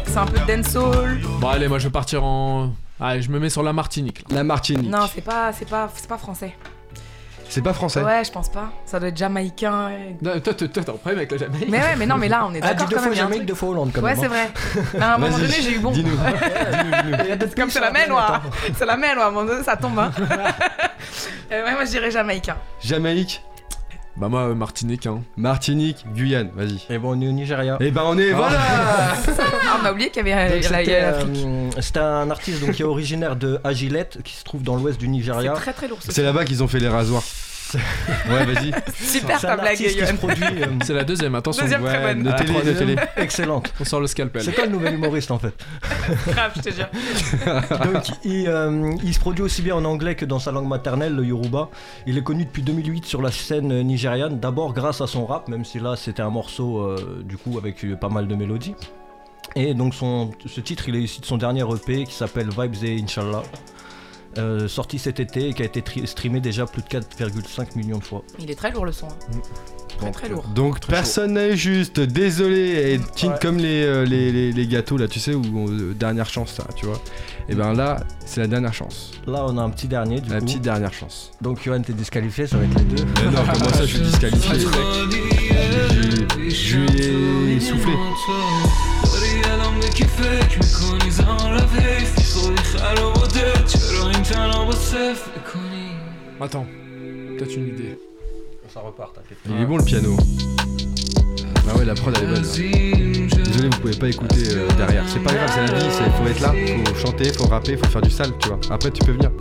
C'est 0.06 0.18
un 0.18 0.26
peu 0.26 0.40
de 0.40 0.46
dancehall. 0.62 1.20
Bon, 1.40 1.48
allez, 1.50 1.68
moi 1.68 1.78
je 1.78 1.84
vais 1.88 1.92
partir 1.92 2.24
en. 2.24 2.74
Allez, 3.00 3.22
je 3.22 3.30
me 3.30 3.40
mets 3.40 3.50
sur 3.50 3.62
la 3.62 3.74
Martinique. 3.74 4.20
là. 4.30 4.38
La 4.38 4.44
Martinique. 4.44 4.90
Non, 4.90 5.06
c'est 5.14 5.22
pas, 5.24 5.52
c'est 5.54 5.70
pas, 5.70 5.90
c'est 5.96 6.08
pas 6.08 6.18
français. 6.18 6.56
C'est 7.50 7.62
pas 7.62 7.74
français. 7.74 8.02
Ouais, 8.04 8.24
je 8.24 8.32
pense 8.32 8.50
pas. 8.50 8.70
Ça 8.86 9.00
doit 9.00 9.10
être 9.10 9.18
jamaïcain. 9.18 9.90
Non, 10.22 10.40
Toi, 10.40 10.54
toi, 10.54 10.68
toi, 10.68 10.84
t'as 10.86 10.92
un 10.92 10.96
problème 10.96 11.18
avec 11.20 11.32
la 11.32 11.38
Jamaïque 11.38 11.70
Mais 11.70 11.78
ouais, 11.80 11.96
mais 11.98 12.06
non, 12.06 12.18
mais 12.18 12.28
là, 12.28 12.46
on 12.50 12.54
est 12.54 12.60
Ah, 12.62 12.74
d'accord 12.74 12.88
dis 12.88 12.90
deux 12.90 12.96
quand 12.96 13.02
fois 13.02 13.10
même. 13.10 13.14
il 13.14 13.18
y 13.18 13.20
a 13.20 13.24
un 13.24 13.26
Jamaïque, 13.28 13.40
truc. 13.42 13.48
deux 13.50 13.56
fois 13.56 13.70
Hollande 13.70 13.92
quand 13.94 14.02
Ouais, 14.02 14.16
même. 14.16 14.20
c'est 14.20 14.26
hein. 14.26 14.84
vrai. 14.94 15.00
À 15.02 15.14
un 15.14 15.18
moment 15.18 15.32
Vas-y, 15.38 15.42
donné, 15.48 15.62
j'ai 15.62 15.72
eu 15.76 15.80
bon. 15.80 15.92
Dis-nous. 15.92 16.18
Comme 17.56 17.70
c'est 17.70 17.80
la 17.80 17.92
moi. 18.10 18.28
hein. 18.36 18.42
C'est 18.78 18.86
la 18.86 18.98
mêle, 18.98 19.16
moi. 19.16 19.26
À 19.26 19.28
un 19.28 19.32
moment 19.32 19.46
donné, 19.48 19.64
ça 19.64 19.76
tombe. 19.78 20.00
Hein. 20.00 20.12
Euh, 21.52 21.64
ouais, 21.64 21.74
moi, 21.74 21.86
je 21.86 21.92
dirais 21.92 22.10
jamaïcain. 22.10 22.58
Jamaïque, 22.82 23.44
Bah, 24.18 24.30
moi, 24.30 24.42
euh, 24.44 24.56
Martinique, 24.56 25.08
hein. 25.08 25.22
Martinique, 25.36 26.06
Guyane, 26.14 26.50
vas-y. 26.56 26.80
Et 26.90 26.98
bon, 26.98 27.18
on 27.18 27.22
est 27.22 27.28
au 27.28 27.32
Nigeria. 27.34 27.78
Et 27.82 27.92
ben 27.92 28.04
on 28.06 28.18
est, 28.18 28.32
voilà 28.32 28.58
Ah, 28.62 29.80
on 29.82 29.86
a 29.86 29.92
oublié 29.92 30.10
qu'il 30.10 30.26
y 30.26 30.32
avait 30.32 30.62
Donc, 30.62 30.70
la- 30.72 30.80
C'était 30.80 31.02
l'Afrique. 31.02 31.36
euh, 31.46 31.70
c'était 31.82 32.00
un 32.00 32.32
artiste 32.32 32.62
donc, 32.66 32.72
qui 32.76 32.82
est 32.82 32.86
originaire 32.86 33.36
de 33.36 33.60
Agilette, 33.66 34.20
qui 34.24 34.34
se 34.36 34.44
trouve 34.46 34.64
dans 34.64 34.78
l'ouest 34.78 34.98
du 34.98 35.06
C'est 35.06 35.12
Nigeria. 35.12 35.52
très 35.54 35.74
très 35.74 35.90
lourd. 35.90 35.98
ce 36.02 36.14
C'est 36.14 36.24
là-bas 36.24 36.46
qu'ils 36.46 36.64
ont 36.64 36.68
fait 36.70 36.80
les 36.80 36.88
rasoirs. 36.88 37.24
Ouais, 38.30 38.46
vas-y. 38.46 38.72
Super 38.96 39.40
ta 39.40 39.58
blague, 39.58 39.80
Yoann. 39.80 40.18
euh, 40.24 40.66
C'est 40.84 40.94
la 40.94 41.04
deuxième, 41.04 41.36
attention. 41.36 41.64
Deuxième 41.64 41.84
très 41.84 42.14
bonne. 42.14 42.34
excellente. 43.18 43.72
On 43.80 43.84
sort 43.86 44.00
le 44.02 44.08
scalpel. 44.08 44.44
C'est 44.44 44.52
toi 44.54 44.66
le 44.66 44.72
nouvel 44.72 44.96
humoriste 44.96 45.32
en 45.32 45.40
fait. 45.40 45.54
Grave, 46.28 46.52
je 46.56 46.62
te 46.62 46.70
jure. 46.72 46.88
Donc 47.94 48.04
il, 48.24 48.48
euh, 48.48 48.94
il 49.04 49.14
se 49.14 49.20
produit 49.20 49.44
aussi 49.44 49.62
bien 49.62 49.76
en 49.76 49.86
anglais 49.86 50.16
que 50.16 50.26
dans 50.26 50.40
sa 50.40 50.52
langue 50.52 50.68
maternelle, 50.68 51.16
le 51.16 51.24
Yoruba. 51.26 51.70
Il 52.06 52.18
est 52.18 52.24
connu 52.24 52.46
depuis 52.46 52.62
2008 52.64 53.06
sur 53.06 53.22
la 53.22 53.32
scène 53.32 53.82
nigériane, 53.82 54.40
d'abord 54.40 54.74
grâce 54.74 55.02
à 55.02 55.08
son 55.08 55.26
rap, 55.26 55.48
même 55.48 55.66
si 55.66 55.80
là 55.80 55.96
c'était 55.96 56.22
un 56.22 56.30
morceau 56.30 56.80
euh, 56.80 57.24
du 57.24 57.38
coup 57.38 57.58
avec 57.58 57.84
euh, 57.86 57.96
pas 57.96 58.10
mal 58.10 58.28
de 58.28 58.36
mélodies. 58.36 58.76
Et 59.56 59.74
donc 59.74 59.94
son, 59.94 60.32
ce 60.46 60.60
titre, 60.60 60.90
il 60.90 60.96
est 60.96 61.02
issu 61.02 61.22
de 61.22 61.26
son 61.26 61.38
dernier 61.38 61.62
EP 61.62 62.04
qui 62.04 62.14
s'appelle 62.14 62.50
Vibes 62.50 62.84
et 62.84 63.02
Inshallah. 63.02 63.44
Euh, 64.38 64.68
sorti 64.68 65.00
cet 65.00 65.22
été 65.22 65.48
et 65.50 65.54
qui 65.54 65.62
a 65.62 65.66
été 65.66 65.82
streamé 66.06 66.42
déjà 66.42 66.66
plus 66.66 66.82
de 66.82 66.88
4,5 66.88 67.78
millions 67.78 68.00
de 68.00 68.04
fois. 68.04 68.22
Il 68.40 68.52
est 68.52 68.56
très 68.56 68.70
lourd 68.72 68.86
le 68.86 68.92
son. 68.92 69.08
hein. 69.08 69.40
Très 69.98 70.12
très 70.12 70.28
lourd. 70.28 70.44
Donc 70.54 70.82
personne 70.88 71.36
n'est 71.36 71.56
juste, 71.56 72.02
désolé, 72.02 73.00
et 73.22 73.26
Ouais. 73.28 73.34
comme 73.42 73.56
les, 73.58 73.84
euh, 73.86 74.04
les, 74.04 74.34
les- 74.34 74.52
les 74.52 74.68
gâteaux 74.68 74.98
là, 74.98 75.08
tu 75.08 75.22
sais, 75.22 75.34
où 75.34 75.70
euh, 75.70 75.94
dernière 75.94 76.28
chance 76.28 76.52
ça, 76.52 76.66
tu 76.76 76.86
vois. 76.86 77.02
Et 77.48 77.56
ben 77.56 77.74
là, 77.74 78.02
c'est 78.26 78.42
la 78.42 78.48
dernière 78.48 78.74
chance. 78.74 79.12
Là, 79.26 79.46
on 79.48 79.58
a 79.58 79.62
un 79.62 79.70
petit 79.70 79.88
dernier 79.88 80.20
du 80.20 80.30
La 80.30 80.40
coup. 80.40 80.46
petite 80.48 80.64
dernière 80.64 80.92
chance. 80.94 81.32
Donc 81.42 81.64
Johan, 81.64 81.80
t'es 81.82 81.94
disqualifié, 81.94 82.46
ça 82.46 82.58
va 82.58 82.66
être 82.66 82.78
les 82.78 82.84
deux. 82.84 83.06
Mais 83.24 83.32
non, 83.32 83.40
comment 83.54 83.70
ça, 83.70 83.82
je 83.86 83.96
suis 83.96 84.02
disqualifié 84.02 84.60
Je- 84.60 86.50
Je 86.50 86.78
lui 86.78 87.54
ai 87.56 87.60
soufflé. 87.62 87.94
Attends, 96.42 96.66
peut-être 97.38 97.56
une 97.56 97.68
idée. 97.70 97.98
Ça 98.74 98.82
repart, 98.82 99.16
t'inquiète. 99.16 99.38
Il 99.48 99.62
est 99.62 99.66
bon 99.66 99.78
le 99.78 99.84
piano. 99.84 100.18
Ah 101.70 101.78
ouais, 101.78 101.86
la 101.86 101.94
prod 101.96 102.14
elle 102.18 102.24
est 102.24 102.28
bonne. 102.28 102.44
là. 102.44 103.44
Désolé, 103.44 103.70
vous 103.70 103.80
pouvez 103.80 103.96
pas 103.98 104.10
écouter 104.10 104.44
euh, 104.52 104.68
derrière. 104.78 105.04
C'est 105.08 105.24
pas 105.24 105.34
grave, 105.34 105.50
c'est 105.54 105.72
la 105.72 105.80
vie, 105.80 105.86
c'est 105.92 106.12
faut 106.12 106.28
être 106.30 106.42
là, 106.42 106.54
faut 106.90 106.96
chanter, 106.96 107.32
faut 107.34 107.46
rapper, 107.48 107.78
faut 107.78 107.86
faire 107.90 108.02
du 108.02 108.12
sale, 108.12 108.32
tu 108.40 108.50
vois. 108.50 108.60
Après, 108.70 108.92
tu 108.92 109.04
peux 109.06 109.14
venir. 109.14 109.32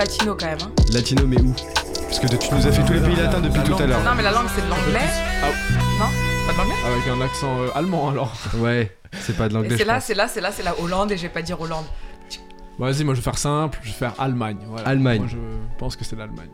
Latino 0.00 0.34
quand 0.38 0.46
même. 0.46 0.58
hein. 0.62 0.70
Latino, 0.92 1.26
mais 1.26 1.40
où? 1.40 1.54
Parce 2.02 2.18
que 2.18 2.26
tu 2.26 2.54
nous 2.54 2.66
as 2.66 2.72
fait 2.72 2.84
tous 2.84 2.92
les 2.94 3.00
pays 3.00 3.16
latins 3.16 3.40
depuis 3.40 3.62
tout 3.62 3.74
à 3.74 3.86
l'heure. 3.86 4.02
Non 4.02 4.12
mais 4.16 4.22
la 4.22 4.32
langue 4.32 4.46
c'est 4.54 4.64
de 4.64 4.70
l'anglais. 4.70 5.06
Ah. 5.42 5.46
Non? 6.00 6.06
C'est 6.10 6.46
pas 6.46 6.52
de 6.52 6.58
l'anglais? 6.68 6.74
Avec 6.86 7.08
un 7.08 7.20
accent 7.24 7.60
euh, 7.60 7.68
allemand 7.78 8.08
alors. 8.10 8.32
Ouais, 8.58 8.96
c'est 9.20 9.36
pas 9.36 9.48
de 9.48 9.54
l'anglais. 9.54 9.76
C'est 9.76 9.84
là, 9.84 10.00
c'est 10.00 10.14
là, 10.14 10.26
c'est 10.26 10.40
là, 10.40 10.50
c'est 10.52 10.62
la 10.64 10.78
Hollande 10.80 11.12
et 11.12 11.16
je 11.16 11.22
vais 11.22 11.28
pas 11.28 11.42
dire 11.42 11.60
Hollande. 11.60 11.84
Bon, 12.78 12.86
Vas-y, 12.86 13.04
moi 13.04 13.14
je 13.14 13.20
vais 13.20 13.24
faire 13.24 13.38
simple, 13.38 13.78
je 13.82 13.88
vais 13.88 13.94
faire 13.94 14.14
Allemagne. 14.18 14.56
voilà. 14.66 14.88
Allemagne. 14.88 15.18
Moi 15.20 15.28
je 15.30 15.36
pense 15.78 15.94
que 15.96 16.04
c'est 16.04 16.16
l'Allemagne. 16.16 16.48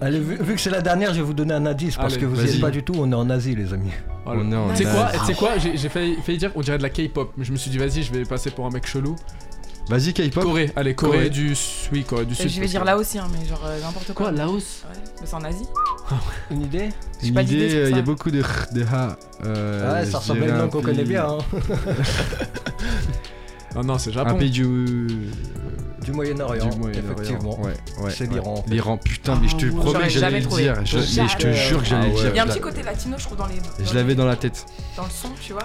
Allez, 0.00 0.20
vu, 0.20 0.36
vu 0.40 0.54
que 0.54 0.60
c'est 0.60 0.70
la 0.70 0.80
dernière, 0.80 1.10
je 1.12 1.16
vais 1.18 1.26
vous 1.26 1.34
donner 1.34 1.54
un 1.54 1.66
indice 1.66 1.96
parce 1.96 2.12
Allez, 2.14 2.22
que 2.22 2.26
vous 2.26 2.36
savez 2.36 2.60
pas 2.60 2.70
du 2.70 2.84
tout, 2.84 2.94
on 2.96 3.10
est 3.10 3.14
en 3.16 3.28
Asie, 3.30 3.56
les 3.56 3.74
amis. 3.74 3.90
On 4.24 4.52
est 4.52 4.56
en 4.56 4.70
Tu 4.70 4.76
sais 4.76 4.84
quoi, 4.84 5.06
Asie. 5.06 5.18
tu 5.18 5.24
sais 5.26 5.34
quoi? 5.34 5.58
J'ai 5.58 5.76
j'ai 5.76 5.88
failli, 5.88 6.16
failli 6.24 6.38
dire 6.38 6.52
qu'on 6.52 6.60
dirait 6.60 6.78
de 6.78 6.84
la 6.84 6.90
K-pop, 6.90 7.32
mais 7.36 7.44
je 7.44 7.50
me 7.50 7.56
suis 7.56 7.68
dit 7.70 7.78
vas-y, 7.78 8.04
je 8.04 8.12
vais 8.12 8.22
passer 8.24 8.50
pour 8.52 8.64
un 8.64 8.70
mec 8.70 8.86
chelou. 8.86 9.16
Vas-y, 9.88 10.14
K-pop. 10.14 10.44
Corée, 10.44 10.70
allez, 10.76 10.94
Corée, 10.94 11.12
Corée. 11.18 11.30
du 11.30 11.54
oui, 11.92 12.04
Corée 12.04 12.24
du 12.24 12.32
Et 12.32 12.36
Sud. 12.36 12.48
je 12.50 12.60
vais 12.60 12.66
dire 12.66 12.84
là 12.84 12.96
aussi, 12.96 13.18
hein, 13.18 13.26
mais 13.32 13.46
genre 13.46 13.60
euh, 13.66 13.80
n'importe 13.80 14.06
quoi. 14.14 14.28
Quoi, 14.28 14.32
Laos 14.32 14.84
Ouais, 14.88 14.96
mais 15.20 15.26
c'est 15.26 15.34
en 15.34 15.44
Asie. 15.44 15.66
Une 16.50 16.62
idée 16.62 16.88
J'ai 17.20 17.28
Une 17.28 17.34
pas 17.34 17.42
d'idée 17.42 17.56
idée, 17.66 17.70
sur 17.70 17.78
euh, 17.80 17.84
il 17.86 17.90
y 17.90 17.94
ça. 17.94 17.98
a 17.98 18.02
beaucoup 18.02 18.30
de 18.30 18.42
r- 18.42 18.72
de 18.74 18.82
ha. 18.84 19.16
euh, 19.44 19.92
Ouais, 20.00 20.06
je 20.06 20.10
ça 20.12 20.18
ressemble 20.18 20.38
à 20.38 20.42
dirais 20.42 20.54
une 20.54 20.56
un 20.56 20.62
langue 20.62 20.70
qu'on 20.72 20.82
connaît 20.82 20.98
pays- 20.98 21.08
bien, 21.08 21.26
hein. 21.26 21.38
Ah 23.74 23.82
non, 23.82 23.98
c'est 23.98 24.10
Un 24.10 24.14
Japon. 24.14 24.38
pays 24.38 24.50
du. 24.50 25.08
Du 26.02 26.12
Moyen-Orient, 26.12 26.68
du 26.68 26.78
Moyen-Orient. 26.78 27.12
effectivement. 27.12 27.60
Ouais, 27.60 27.72
ouais. 28.02 28.10
C'est 28.10 28.30
l'Iran. 28.30 28.64
L'Iran, 28.68 28.96
putain, 28.98 29.38
mais 29.40 29.48
je 29.48 29.56
te 29.56 29.66
Ah, 29.66 29.76
promets 29.80 30.02
que 30.04 30.08
j'allais 30.10 30.40
le 30.40 30.46
trouvé. 30.46 30.62
dire. 30.64 30.74
Je, 30.84 30.98
mais 30.98 31.28
je 31.28 31.36
te 31.36 31.52
jure 31.52 31.80
que 31.82 31.86
j'allais 31.88 32.06
Ah 32.06 32.08
le 32.08 32.14
ouais. 32.14 32.20
dire. 32.22 32.30
Il 32.32 32.36
y 32.36 32.38
a 32.38 32.42
un 32.42 32.46
Je 32.46 32.52
petit 32.52 32.60
côté 32.60 32.82
latino, 32.82 33.16
je 33.18 33.24
trouve, 33.24 33.38
dans 33.38 33.46
les. 33.46 33.54
Je 33.78 33.84
dans 33.84 33.94
l'avais 33.94 34.08
les- 34.10 34.14
dans 34.14 34.26
la 34.26 34.36
tête. 34.36 34.66
Dans 34.96 35.04
le 35.04 35.10
son, 35.10 35.28
tu 35.40 35.52
vois. 35.52 35.62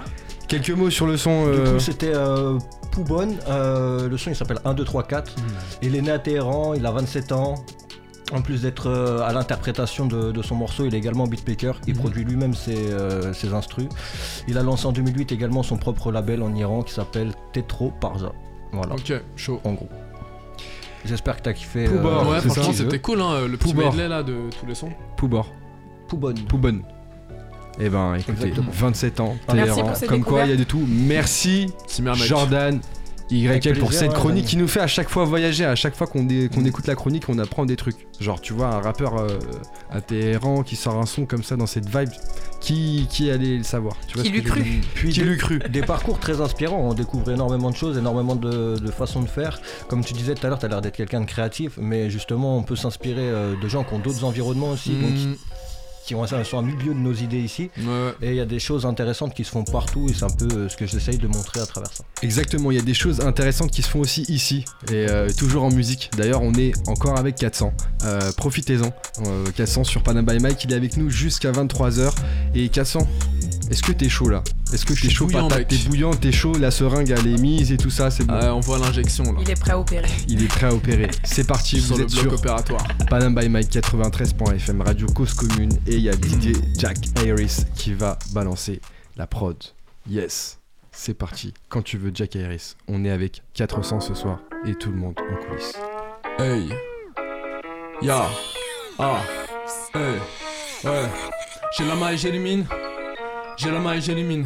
Quelques 0.47 0.69
mots 0.71 0.89
sur 0.89 1.07
le 1.07 1.17
son. 1.17 1.45
Du 1.45 1.51
euh, 1.51 1.73
coup, 1.73 1.79
c'était 1.79 2.13
euh, 2.15 2.57
Poubonne. 2.91 3.35
euh, 3.49 4.07
le 4.07 4.17
son, 4.17 4.29
il 4.29 4.35
s'appelle 4.35 4.59
1, 4.63 4.73
2, 4.73 4.85
3, 4.85 5.03
4. 5.03 5.35
Il 5.81 5.95
est 5.95 6.01
né 6.01 6.11
à 6.11 6.19
Téhéran, 6.19 6.73
il 6.73 6.85
a 6.85 6.91
27 6.91 7.31
ans. 7.31 7.55
En 8.33 8.41
plus 8.41 8.63
d'être 8.63 8.89
euh, 8.89 9.21
à 9.21 9.31
l'interprétation 9.31 10.05
de, 10.05 10.33
de 10.33 10.41
son 10.41 10.55
morceau, 10.55 10.83
il 10.85 10.93
est 10.93 10.97
également 10.97 11.27
beatmaker. 11.27 11.79
Il 11.87 11.93
Mhm. 11.93 11.99
produit 12.01 12.23
lui-même 12.25 12.53
ses, 12.53 12.75
euh, 12.91 13.31
ses 13.33 13.53
instrus. 13.53 13.87
Il 14.49 14.57
a 14.57 14.63
lancé 14.63 14.85
en 14.85 14.91
2008 14.91 15.31
également 15.31 15.63
son 15.63 15.77
propre 15.77 16.11
label 16.11 16.43
en 16.43 16.53
Iran 16.53 16.81
qui 16.83 16.93
s'appelle 16.93 17.31
Tetro 17.53 17.91
Parza. 18.01 18.33
Voilà, 18.73 18.95
Ok, 18.95 19.13
chaud. 19.37 19.61
en 19.63 19.71
gros. 19.73 19.87
J'espère 21.07 21.37
que 21.37 21.41
t'as 21.41 21.53
kiffé. 21.53 21.87
euh, 21.87 21.89
Poubor, 21.89 22.27
ouais, 22.29 22.41
franchement, 22.41 22.73
c'était 22.73 22.99
cool, 22.99 23.21
hein, 23.21 23.47
le 23.47 23.57
petit 23.57 23.73
Poubor. 23.73 23.91
medley 23.91 24.07
là 24.07 24.23
de 24.23 24.35
tous 24.59 24.65
les 24.65 24.75
sons. 24.75 24.89
Poubor. 25.15 25.47
Poubonne. 26.07 26.39
Poubonne. 26.47 26.83
Eh 27.79 27.89
ben, 27.89 28.15
écoutez, 28.15 28.31
Exactement. 28.47 28.71
27 28.71 29.19
ans, 29.19 29.35
Téhéran. 29.47 29.93
Comme 30.07 30.23
quoi, 30.23 30.43
il 30.45 30.49
y 30.49 30.53
a 30.53 30.55
de 30.57 30.63
tout. 30.63 30.83
Merci. 30.87 31.71
Jordan. 32.15 32.79
YL 33.29 33.77
pour 33.79 33.91
cette 33.93 34.13
chronique 34.13 34.45
qui 34.45 34.57
nous 34.57 34.67
fait 34.67 34.79
à 34.79 34.87
chaque 34.87 35.09
fois 35.09 35.25
voyager, 35.25 35.65
à 35.65 35.75
chaque 35.75 35.95
fois 35.95 36.07
qu'on 36.07 36.23
dé- 36.23 36.49
qu'on 36.53 36.63
écoute 36.65 36.87
la 36.87 36.95
chronique, 36.95 37.23
on 37.27 37.37
apprend 37.39 37.65
des 37.65 37.75
trucs. 37.75 38.07
Genre, 38.19 38.39
tu 38.39 38.53
vois, 38.53 38.67
un 38.67 38.79
rappeur 38.79 39.17
euh, 39.17 39.27
à 39.91 39.99
Téhéran 40.01 40.63
qui 40.63 40.75
sort 40.75 40.95
un 40.97 41.05
son 41.05 41.25
comme 41.25 41.43
ça 41.43 41.55
dans 41.57 41.67
cette 41.67 41.87
vibe, 41.89 42.09
qui, 42.61 43.05
qui 43.09 43.29
allait 43.29 43.57
le 43.57 43.63
savoir 43.63 43.95
tu 44.07 44.15
vois 44.15 44.23
Qui 44.23 44.29
l'eût 44.31 44.41
cru. 44.43 44.63
Puis 44.95 45.09
Qui 45.11 45.19
des- 45.19 45.25
l'eût 45.25 45.37
cru? 45.37 45.59
Des 45.69 45.81
parcours 45.81 46.19
très 46.19 46.39
inspirants, 46.41 46.79
on 46.89 46.93
découvre 46.93 47.29
énormément 47.31 47.69
de 47.69 47.75
choses, 47.75 47.97
énormément 47.97 48.35
de, 48.35 48.77
de 48.79 48.91
façons 48.91 49.21
de 49.21 49.27
faire. 49.27 49.59
Comme 49.89 50.03
tu 50.05 50.13
disais 50.13 50.33
tout 50.35 50.45
à 50.45 50.49
l'heure, 50.49 50.59
tu 50.59 50.65
as 50.65 50.69
l'air 50.69 50.81
d'être 50.81 50.95
quelqu'un 50.95 51.21
de 51.21 51.25
créatif, 51.25 51.77
mais 51.81 52.09
justement, 52.09 52.57
on 52.57 52.63
peut 52.63 52.75
s'inspirer 52.77 53.21
euh, 53.29 53.55
de 53.61 53.67
gens 53.67 53.83
qui 53.83 53.93
ont 53.93 53.99
d'autres 53.99 54.23
environnements 54.23 54.69
aussi, 54.71 54.91
donc 54.91 55.11
qui, 56.07 56.15
ont, 56.15 56.25
sont 56.25 56.57
un 56.57 56.61
milieu 56.61 56.93
de 56.93 56.99
nos 56.99 57.13
idées 57.13 57.41
ici. 57.41 57.69
ouais. 57.77 58.13
Et 58.21 58.29
il 58.29 58.35
y 58.35 58.39
a 58.39 58.45
des 58.45 58.59
choses 58.59 58.85
intéressantes 58.85 59.33
qui 59.35 59.43
se 59.43 59.51
font 59.51 59.63
partout, 59.65 60.07
et 60.09 60.13
c'est 60.13 60.23
un 60.23 60.29
peu 60.29 60.47
euh, 60.55 60.69
ce 60.69 60.77
que 60.77 60.87
j'essaye 60.87 61.17
de 61.17 61.27
montrer 61.27 61.59
à 61.59 61.65
travers 61.65 61.91
ça. 61.93 62.03
Exactement, 62.23 62.71
il 62.71 62.77
y 62.77 62.79
a 62.79 62.83
des 62.83 62.93
choses 62.93 63.19
intéressantes 63.21 63.71
qui 63.71 63.81
se 63.81 63.89
font 63.89 63.99
aussi 63.99 64.23
ici, 64.29 64.63
et 64.89 65.05
euh, 65.09 65.29
toujours 65.37 65.63
en 65.63 65.71
musique. 65.71 66.09
D'ailleurs, 66.17 66.41
on 66.41 66.53
est 66.53 66.71
encore 66.87 67.17
avec 67.19 67.35
400. 67.35 67.73
Euh, 68.05 68.31
Profitez-en. 68.37 68.87
Euh, 69.25 69.45
400 69.55 69.83
sur 69.83 70.01
Panam 70.01 70.25
by 70.25 70.39
Mike, 70.39 70.63
il 70.63 70.71
est 70.71 70.75
avec 70.75 70.95
nous 70.97 71.09
jusqu'à 71.09 71.51
23h. 71.51 72.11
Et 72.55 72.69
400, 72.69 73.05
est-ce 73.69 73.83
que 73.83 73.91
t'es 73.91 74.07
chaud 74.09 74.29
là? 74.29 74.43
Est-ce 74.73 74.85
que 74.85 74.93
t'es 74.93 75.09
chaud 75.09 75.25
bouillant, 75.25 75.47
patate. 75.47 75.67
T'es 75.69 75.77
bouillant, 75.87 76.11
t'es 76.13 76.31
chaud, 76.31 76.53
la 76.57 76.71
seringue 76.71 77.09
elle 77.09 77.27
est 77.27 77.37
mise 77.39 77.71
et 77.71 77.77
tout 77.77 77.89
ça, 77.89 78.11
c'est 78.11 78.25
bon. 78.25 78.37
Ah, 78.39 78.53
on 78.53 78.59
voit 78.59 78.77
l'injection 78.77 79.23
là. 79.23 79.39
Il 79.41 79.49
est 79.49 79.59
prêt 79.59 79.71
à 79.71 79.79
opérer. 79.79 80.09
Il 80.27 80.43
est 80.43 80.47
prêt 80.47 80.67
à 80.67 80.73
opérer. 80.73 81.07
C'est 81.23 81.47
parti, 81.47 81.79
sur 81.79 81.95
vous 81.95 81.99
le 81.99 82.03
êtes 82.03 82.11
bloc 82.11 82.23
sur 82.23 82.33
opératoire. 82.33 82.85
Panam 83.09 83.33
by 83.33 83.47
Mike 83.47 83.69
93.fm, 83.71 84.81
Radio 84.81 85.07
Cause 85.07 85.33
Commune, 85.33 85.71
et 85.87 85.95
il 85.95 86.01
y 86.01 86.09
a 86.09 86.13
DJ 86.15 86.51
Jack 86.77 86.97
Harris 87.17 87.63
qui 87.75 87.93
va 87.93 88.19
balancer 88.33 88.81
la 89.15 89.25
prod. 89.25 89.55
Yes, 90.09 90.59
c'est 90.91 91.13
parti. 91.13 91.53
Quand 91.69 91.81
tu 91.81 91.97
veux, 91.97 92.11
Jack 92.13 92.35
Harris. 92.35 92.75
On 92.89 93.05
est 93.05 93.11
avec 93.11 93.43
400 93.53 94.01
ce 94.01 94.13
soir 94.13 94.39
et 94.65 94.75
tout 94.75 94.91
le 94.91 94.97
monde 94.97 95.15
en 95.17 95.45
coulisses. 95.47 95.73
Hey. 96.39 96.69
Ya. 98.01 98.27
Ah. 98.99 99.21
Hey. 99.95 100.19
Ouais. 100.83 101.09
J'ai 101.77 101.85
la 101.87 101.95
main 101.95 102.11
et 102.11 102.17
j'élimine. 102.17 102.65
J'ai 103.57 103.71
la 103.71 103.79
main 103.79 103.95
et 103.95 104.01
j'élimine. 104.01 104.45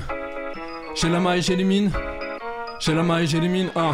J'ai 0.96 1.10
la 1.10 1.20
main 1.20 1.36
et 1.36 1.42
j'élimine. 1.42 1.92
J'ai 2.80 2.96
la 2.96 3.04
main 3.04 3.20
et 3.20 3.28
j'élimine. 3.28 3.70
Ah. 3.76 3.92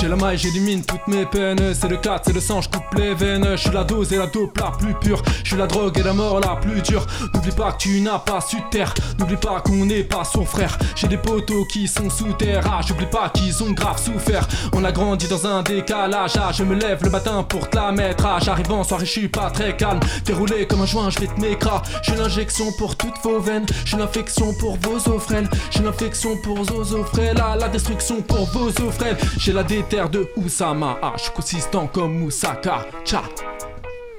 J'ai 0.00 0.06
la 0.06 0.14
main 0.14 0.30
et 0.30 0.36
j'élimine 0.36 0.84
toutes 0.84 1.08
mes 1.08 1.26
peines. 1.26 1.74
C'est 1.74 1.88
le 1.88 1.96
4, 1.96 2.26
c'est 2.26 2.32
le 2.32 2.40
sang, 2.40 2.60
je 2.60 2.68
coupe 2.68 2.94
les 2.96 3.14
veines. 3.14 3.44
Je 3.52 3.56
suis 3.56 3.70
la 3.70 3.82
dose 3.82 4.12
et 4.12 4.16
la 4.16 4.28
dope 4.28 4.56
la 4.58 4.70
plus 4.70 4.94
pure. 4.94 5.20
Je 5.42 5.48
suis 5.48 5.56
la 5.56 5.66
drogue 5.66 5.98
et 5.98 6.04
la 6.04 6.12
mort 6.12 6.38
la 6.38 6.54
plus 6.54 6.80
dure. 6.82 7.04
N'oublie 7.34 7.50
pas 7.50 7.72
que 7.72 7.78
tu 7.78 8.00
n'as 8.00 8.20
pas 8.20 8.40
su 8.40 8.58
terre. 8.70 8.94
N'oublie 9.18 9.36
pas 9.36 9.60
qu'on 9.60 9.86
n'est 9.86 10.04
pas 10.04 10.22
son 10.22 10.44
frère. 10.44 10.78
J'ai 10.94 11.08
des 11.08 11.16
poteaux 11.16 11.64
qui 11.64 11.88
sont 11.88 12.08
sous 12.10 12.32
terre. 12.34 12.62
Ah, 12.70 12.80
j'oublie 12.86 13.06
pas 13.06 13.28
qu'ils 13.30 13.60
ont 13.64 13.72
grave 13.72 14.00
souffert. 14.00 14.46
On 14.72 14.84
a 14.84 14.92
grandi 14.92 15.26
dans 15.26 15.44
un 15.48 15.62
décalage. 15.64 16.36
Ah, 16.36 16.52
je 16.52 16.62
me 16.62 16.76
lève 16.76 17.02
le 17.02 17.10
matin 17.10 17.42
pour 17.42 17.68
te 17.68 17.74
la 17.74 17.90
mettre. 17.90 18.24
Ah, 18.24 18.38
j'arrive 18.40 18.70
en 18.70 18.84
soirée, 18.84 19.04
je 19.04 19.10
suis 19.10 19.28
pas 19.28 19.50
très 19.50 19.76
calme. 19.76 19.98
T'es 20.24 20.32
roulé 20.32 20.68
comme 20.68 20.82
un 20.82 20.86
joint, 20.86 21.10
je 21.10 21.18
vais 21.18 21.26
te 21.26 21.40
m'écras. 21.40 21.82
J'ai 22.02 22.14
l'injection 22.14 22.70
pour 22.78 22.94
toutes 22.96 23.18
vos 23.24 23.40
veines. 23.40 23.66
J'ai 23.84 23.96
l'infection 23.96 24.54
pour 24.54 24.76
vos 24.76 25.08
os 25.10 25.20
frêles. 25.20 25.48
J'ai 25.72 25.82
l'infection 25.82 26.36
pour 26.36 26.62
vos 26.62 26.94
os 26.94 27.06
frêles. 27.08 27.42
Ah, 27.42 27.56
la 27.58 27.68
destruction 27.68 28.22
pour 28.22 28.46
vos 28.52 28.68
os 28.68 28.94
frêles. 28.94 29.16
J'ai 29.38 29.52
la 29.52 29.64
de 29.90 30.28
Oussama. 30.36 30.98
Ah, 31.02 31.12
je 31.16 31.22
suis 31.22 31.32
consistant 31.32 31.86
comme 31.86 32.18
Moussaka. 32.18 32.86
Tcha, 33.04 33.22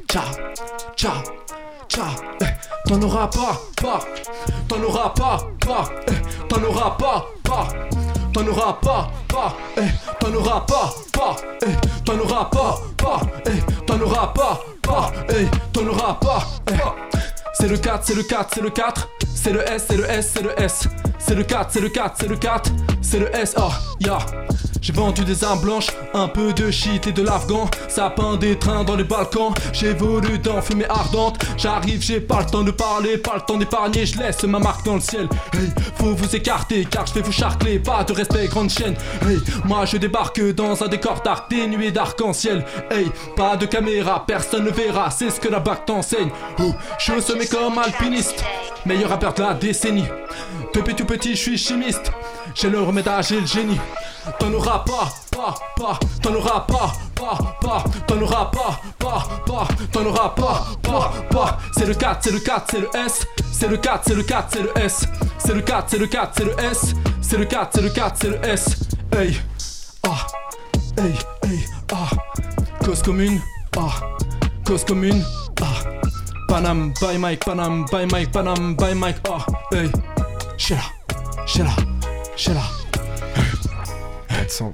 tcha, 0.08 0.22
tcha, 0.96 1.12
tcha. 1.88 2.04
Eh, 2.42 2.46
T'en 2.88 3.02
auras 3.04 3.28
pas, 3.28 3.62
pas. 3.82 4.00
T'en 4.68 4.82
auras 4.82 5.10
pas, 5.10 5.38
pas. 5.66 5.84
Eh, 6.08 6.48
T'en 6.48 6.64
auras 6.64 6.98
pas, 6.98 7.26
pas. 7.44 7.68
T'en 8.34 8.48
auras 8.48 8.74
pas, 8.82 9.12
pas. 9.28 9.56
Eh, 9.78 9.82
T'en 10.20 10.34
auras 10.34 10.62
pas, 10.62 10.94
pas. 11.14 11.36
Eh, 11.62 12.04
T'en 12.04 12.20
auras 12.20 12.46
pas, 12.46 12.80
pas. 12.98 13.22
T'en 13.86 14.02
auras 14.02 14.28
pas, 14.34 14.60
pas. 14.82 15.12
T'en 15.72 15.88
auras 15.88 16.14
pas. 16.16 16.48
C'est 17.54 17.68
le 17.68 17.78
4, 17.78 18.06
c'est 18.06 18.16
le 18.16 18.24
4, 18.24 18.52
c'est 18.56 18.62
le 18.62 18.70
4. 18.70 19.10
C'est 19.36 19.52
le 19.54 19.62
S, 19.70 19.86
c'est 19.88 19.98
le 19.98 20.06
S, 20.10 20.32
c'est 20.34 20.42
le 20.42 20.60
S. 20.60 20.88
C'est 21.20 21.36
le 21.36 21.44
4, 21.44 21.70
c'est 21.72 21.82
le 21.82 21.90
4, 21.90 22.16
c'est 22.20 22.28
le 22.28 22.36
4, 22.38 22.72
c'est 23.02 23.20
le 23.20 23.36
S, 23.36 23.54
ah, 23.58 23.70
ya. 24.00 24.18
J'ai 24.82 24.94
vendu 24.94 25.24
des 25.26 25.44
armes 25.44 25.62
blanches, 25.62 25.88
un 26.14 26.28
peu 26.28 26.54
de 26.54 26.72
shit 26.72 27.06
et 27.08 27.12
de 27.12 27.22
l'afghan. 27.22 27.70
Ça 27.88 28.10
peint 28.10 28.38
des 28.38 28.58
trains 28.58 28.84
dans 28.84 28.96
les 28.96 29.04
Balkans. 29.04 29.54
J'ai 29.74 29.94
volé 29.94 30.38
dans 30.38 30.62
fumée 30.62 30.86
ardente. 30.90 31.38
J'arrive, 31.58 32.02
j'ai 32.02 32.22
pas 32.22 32.40
le 32.40 32.46
temps 32.46 32.64
de 32.64 32.72
parler, 32.72 33.18
pas 33.18 33.36
le 33.36 33.42
temps 33.42 33.58
d'épargner. 33.58 34.06
Je 34.06 34.18
laisse 34.18 34.44
ma 34.44 34.60
marque 34.60 34.86
dans 34.86 34.96
le 34.96 35.02
ciel. 35.02 35.28
Hey, 35.54 35.70
faut 35.96 36.14
vous 36.14 36.36
écarter 36.36 36.86
car 36.86 37.06
je 37.06 37.14
vais 37.14 37.22
vous 37.22 37.32
charcler. 37.32 37.80
Pas 37.80 38.04
de 38.04 38.14
respect, 38.14 38.48
grande 38.48 38.70
chaîne. 38.70 38.96
Hey, 39.28 39.38
moi 39.66 39.86
je 39.86 39.98
débarque 39.98 40.42
dans 40.54 40.82
un 40.84 40.88
décor 40.88 41.22
dark, 41.24 41.50
dénué 41.50 41.92
d'arc-en-ciel. 41.92 42.66
Hey, 42.90 43.12
pas 43.36 43.58
de 43.58 43.66
caméra, 43.66 44.24
personne 44.26 44.64
ne 44.64 44.72
verra. 44.72 45.12
C'est 45.12 45.30
ce 45.30 45.40
que 45.40 45.50
la 45.50 45.60
bac 45.60 45.86
t'enseigne. 45.86 46.30
Oh, 46.60 46.74
je 46.98 47.12
suis 47.12 47.22
semé 47.22 47.46
comme 47.48 47.78
alpiniste. 47.78 48.44
Meilleur 48.86 49.10
rappeur 49.10 49.34
de 49.34 49.42
la 49.42 49.54
décennie. 49.54 50.06
Depuis 50.74 50.96
tout 50.96 51.06
petit, 51.06 51.32
je 51.32 51.42
suis 51.42 51.58
chimiste. 51.58 52.12
J'ai 52.62 52.70
le 52.70 52.82
remède, 52.82 53.10
j'ai 53.22 53.40
le 53.40 53.48
génie. 53.48 53.80
T'en 54.38 54.52
auras 54.52 54.80
pas, 54.80 55.10
pas, 55.32 55.56
pas, 55.78 55.98
t'en 56.22 56.36
auras 56.36 56.60
pas, 56.68 56.92
pas, 57.16 57.38
pas, 57.62 57.84
t'en 58.06 58.22
auras 58.22 58.52
pas, 58.52 58.82
pas, 59.00 59.24
pas, 59.46 59.68
t'en 59.94 60.06
auras 60.06 60.30
pas, 60.36 60.68
pas, 60.84 61.14
pas. 61.32 61.58
C'est 61.72 61.86
le 61.86 61.94
4, 61.94 62.18
c'est 62.22 62.32
le 62.32 62.40
4, 62.40 62.68
c'est 62.70 62.82
le 62.82 62.90
S. 62.94 63.26
C'est 63.54 63.70
le 63.70 63.78
4, 63.78 64.04
c'est 64.06 64.14
le 64.14 64.24
4, 64.24 64.50
c'est 64.52 64.62
le 64.62 64.78
S. 64.78 65.06
C'est 65.38 65.54
le 65.54 65.62
4, 65.62 65.90
c'est 65.90 65.98
le 66.00 66.08
4, 66.08 66.34
c'est 66.36 66.44
le 66.44 66.60
S. 66.60 66.94
C'est 67.22 67.38
le 67.38 67.46
4, 67.46 67.70
c'est 67.74 67.82
le 67.82 67.90
4, 67.90 68.18
c'est 68.22 68.30
le 68.30 68.46
S. 68.46 68.80
Hey, 69.16 69.40
ah, 70.04 70.28
hey, 70.98 71.14
hey, 71.50 71.66
ah. 71.94 72.10
Cause 72.84 73.02
commune, 73.02 73.40
ah. 73.78 73.88
Cause 74.66 74.84
commune, 74.84 75.24
ah. 75.62 75.66
Panam, 76.50 76.94
by 77.00 77.18
Mike, 77.18 77.46
Panam, 77.46 77.86
by 77.90 78.06
Mike, 78.12 78.34
Panam, 78.34 78.76
by 78.76 78.94
Mike, 78.94 79.22
ah. 79.30 79.46
Hey, 79.72 79.90
Sheila, 80.58 80.82
Sheila, 81.46 81.72
Sheila. 82.40 82.62
400 84.30 84.74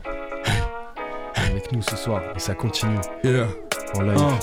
avec 1.36 1.72
nous 1.72 1.82
ce 1.82 1.96
soir 1.96 2.22
et 2.36 2.40
ça 2.40 2.54
continue 2.54 3.00
Yeah. 3.24 3.48
en 3.96 4.02
live. 4.04 4.20
Un. 4.20 4.40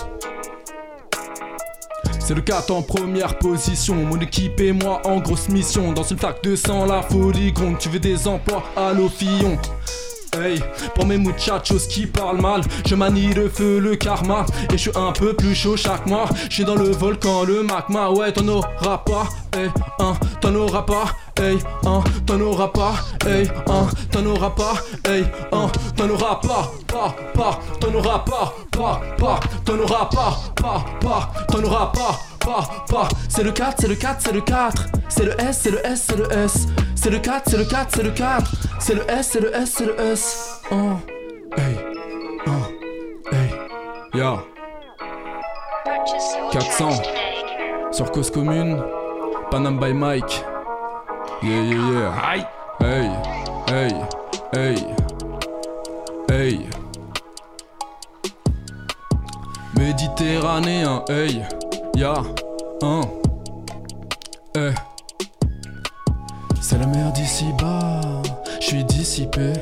C'est 2.18 2.34
le 2.34 2.40
4 2.40 2.72
en 2.72 2.82
première 2.82 3.38
position, 3.38 3.94
mon 3.94 4.18
équipe 4.18 4.58
et 4.60 4.72
moi 4.72 5.00
en 5.04 5.18
grosse 5.20 5.48
mission. 5.48 5.92
Dans 5.92 6.02
une 6.02 6.18
fac 6.18 6.42
de 6.42 6.56
sang, 6.56 6.84
la 6.84 7.02
folie 7.02 7.52
gronde, 7.52 7.78
tu 7.78 7.88
veux 7.90 8.00
des 8.00 8.26
emplois 8.26 8.64
à 8.76 8.92
l'Ofillon. 8.92 9.56
Hey, 10.34 10.62
pour 10.94 11.04
mes 11.04 11.18
muchachos 11.18 11.86
qui 11.90 12.06
parlent 12.06 12.40
mal, 12.40 12.62
je 12.86 12.94
manie 12.94 13.34
le 13.34 13.50
feu, 13.50 13.78
le 13.78 13.96
karma, 13.96 14.46
et 14.70 14.78
je 14.78 14.88
suis 14.88 14.90
un 14.94 15.12
peu 15.12 15.34
plus 15.34 15.54
chaud 15.54 15.76
chaque 15.76 16.06
mois. 16.06 16.24
Je 16.48 16.54
suis 16.54 16.64
dans 16.64 16.74
le 16.74 16.90
volcan, 16.90 17.44
le 17.44 17.62
magma, 17.62 18.08
ouais, 18.08 18.32
t'en 18.32 18.48
auras 18.48 18.98
pas, 19.04 19.28
hey, 19.54 19.68
un, 19.98 20.14
t'en 20.40 20.54
auras 20.54 20.82
pas, 20.82 21.04
hey, 21.38 21.58
un, 21.84 22.02
t'en 22.24 22.40
auras 22.40 22.68
pas, 22.68 22.94
hey, 23.26 23.46
un, 23.66 23.86
t'en 24.10 24.24
auras 24.24 24.50
pas, 24.50 24.72
hey, 25.06 25.26
un, 25.52 25.68
t'en 25.96 26.08
auras 26.08 26.40
pas, 26.40 26.72
pas, 26.86 27.14
pas, 27.34 27.60
t'en 27.78 27.94
auras 27.94 28.20
pas, 28.20 28.54
pas, 28.70 29.00
pas, 29.18 29.40
t'en 29.66 29.78
auras 29.80 30.06
pas, 30.06 30.40
pas, 30.56 30.84
pas, 30.98 31.32
t'en 31.48 31.62
auras 31.62 31.92
pas, 31.92 32.18
pas, 32.44 32.68
pas. 32.88 33.08
C'est 33.28 33.42
le 33.42 33.52
4, 33.52 33.76
c'est 33.80 33.88
le 33.88 33.94
4, 33.94 34.20
c'est 34.20 34.32
le 34.32 34.40
4, 34.40 34.86
c'est 35.08 35.24
le 35.24 35.40
S, 35.40 35.60
c'est 35.62 35.70
le 35.70 35.86
S, 35.86 36.04
c'est 36.06 36.16
le 36.16 36.32
S, 36.32 36.66
c'est 36.94 37.10
le 37.10 37.18
4, 37.18 37.42
c'est 37.48 37.56
le 37.56 37.64
4, 37.64 37.90
c'est 37.94 38.02
le 38.02 38.10
4, 38.10 38.52
c'est 38.78 38.94
le 38.94 39.10
S, 39.10 39.28
c'est 39.32 39.40
le 39.40 39.54
S, 39.54 39.72
c'est 39.76 39.86
le 39.86 40.00
S. 40.00 40.60
Oh, 40.70 40.96
hey, 41.56 41.76
oh, 42.46 42.50
hey, 43.32 43.50
ya. 44.14 44.38
400 46.52 46.90
sur 47.90 48.10
cause 48.10 48.30
commune, 48.30 48.82
Panam 49.50 49.78
by 49.78 49.92
Mike. 49.92 50.44
Yeah, 51.42 51.62
yeah, 51.62 51.90
yeah. 51.90 52.46
Hey, 52.80 53.10
hey, 53.68 53.92
hey, 54.52 54.76
hey. 56.28 56.68
Méditerranéen, 59.76 61.02
hey, 61.08 61.42
ya, 61.96 62.14
un, 62.82 63.02
hey. 64.56 64.72
C'est 66.60 66.78
la 66.78 66.86
mer 66.86 67.12
d'ici 67.12 67.46
bas, 67.60 68.00
je 68.60 68.66
suis 68.66 68.84
dissipé. 68.84 69.52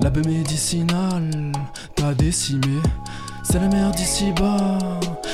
L'abbé 0.00 0.20
médicinal 0.22 1.30
t'a 1.94 2.14
décimé. 2.14 2.80
C'est 3.42 3.58
la 3.58 3.68
mer 3.68 3.90
d'ici 3.92 4.32
bas, 4.32 4.78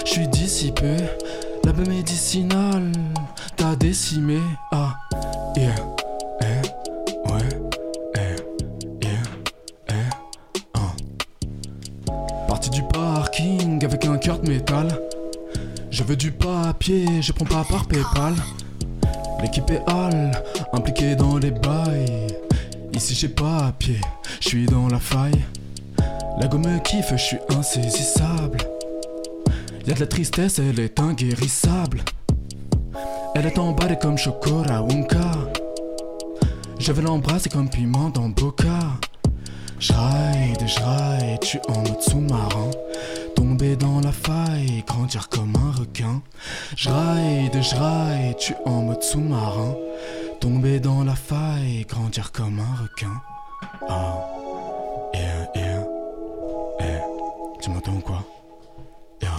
je 0.04 0.10
suis 0.10 0.28
dissipé. 0.28 0.96
L'abbé 1.64 1.88
médicinal 1.88 2.92
t'a 3.56 3.76
décimé. 3.76 4.38
Ah, 4.72 4.96
yeah, 5.56 5.74
eh, 6.42 7.30
ouais, 7.30 7.48
eh, 8.16 9.06
yeah, 9.06 9.22
eh, 9.88 9.94
ah. 10.74 10.92
Parti 12.48 12.70
du 12.70 12.82
parking 12.84 13.84
avec 13.84 14.04
un 14.06 14.16
cœur 14.16 14.38
de 14.38 14.48
métal. 14.48 14.88
Je 15.90 16.04
veux 16.04 16.16
du 16.16 16.30
papier, 16.30 17.20
je 17.20 17.32
prends 17.32 17.44
pas 17.44 17.64
par 17.68 17.86
PayPal. 17.86 18.34
L'équipe 19.42 19.70
est 19.70 19.82
hal, 19.88 20.30
impliquée 20.72 21.16
dans 21.16 21.38
les 21.38 21.50
bails. 21.50 22.28
Ici 22.94 23.14
j'ai 23.14 23.28
pas 23.28 23.66
à 23.66 23.72
pied, 23.72 24.00
je 24.40 24.48
suis 24.48 24.66
dans 24.66 24.88
la 24.88 25.00
faille. 25.00 25.44
La 26.40 26.46
gomme 26.46 26.80
kiffe, 26.82 27.10
je 27.10 27.16
suis 27.16 27.38
insaisissable. 27.50 28.58
Y'a 29.86 29.94
de 29.94 30.00
la 30.00 30.06
tristesse, 30.06 30.60
elle 30.60 30.78
est 30.78 31.00
inguérissable. 31.00 32.02
Elle 33.34 33.46
est 33.46 33.58
emballée 33.58 33.98
comme 34.00 34.16
chocolat 34.16 34.82
Wonka. 34.82 35.32
Je 36.78 36.92
vais 36.92 37.02
l'embrasser 37.02 37.50
comme 37.50 37.68
piment 37.68 38.10
dans 38.10 38.28
Boca. 38.28 38.78
J'ride, 39.78 40.66
j'ride, 40.66 41.40
tu 41.40 41.58
en 41.68 41.78
mode 41.78 42.00
sous-marin. 42.00 42.70
Tomber 43.40 43.74
dans 43.74 44.00
la 44.00 44.12
faille, 44.12 44.84
grandir 44.86 45.30
comme 45.30 45.54
un 45.56 45.72
requin. 45.80 46.20
J'ride, 46.76 47.62
j'ride, 47.62 48.36
tu 48.38 48.54
en 48.66 48.82
mode 48.82 49.02
sous-marin. 49.02 49.76
Tomber 50.40 50.78
dans 50.78 51.04
la 51.04 51.14
faille, 51.14 51.86
grandir 51.88 52.32
comme 52.32 52.60
un 52.60 52.82
requin. 52.82 53.22
Ah, 53.88 54.28
yeah, 55.14 55.50
yeah, 55.56 55.86
eh, 56.80 57.62
tu 57.62 57.70
m'entends 57.70 58.00
quoi? 58.02 58.22
Yeah. 59.22 59.30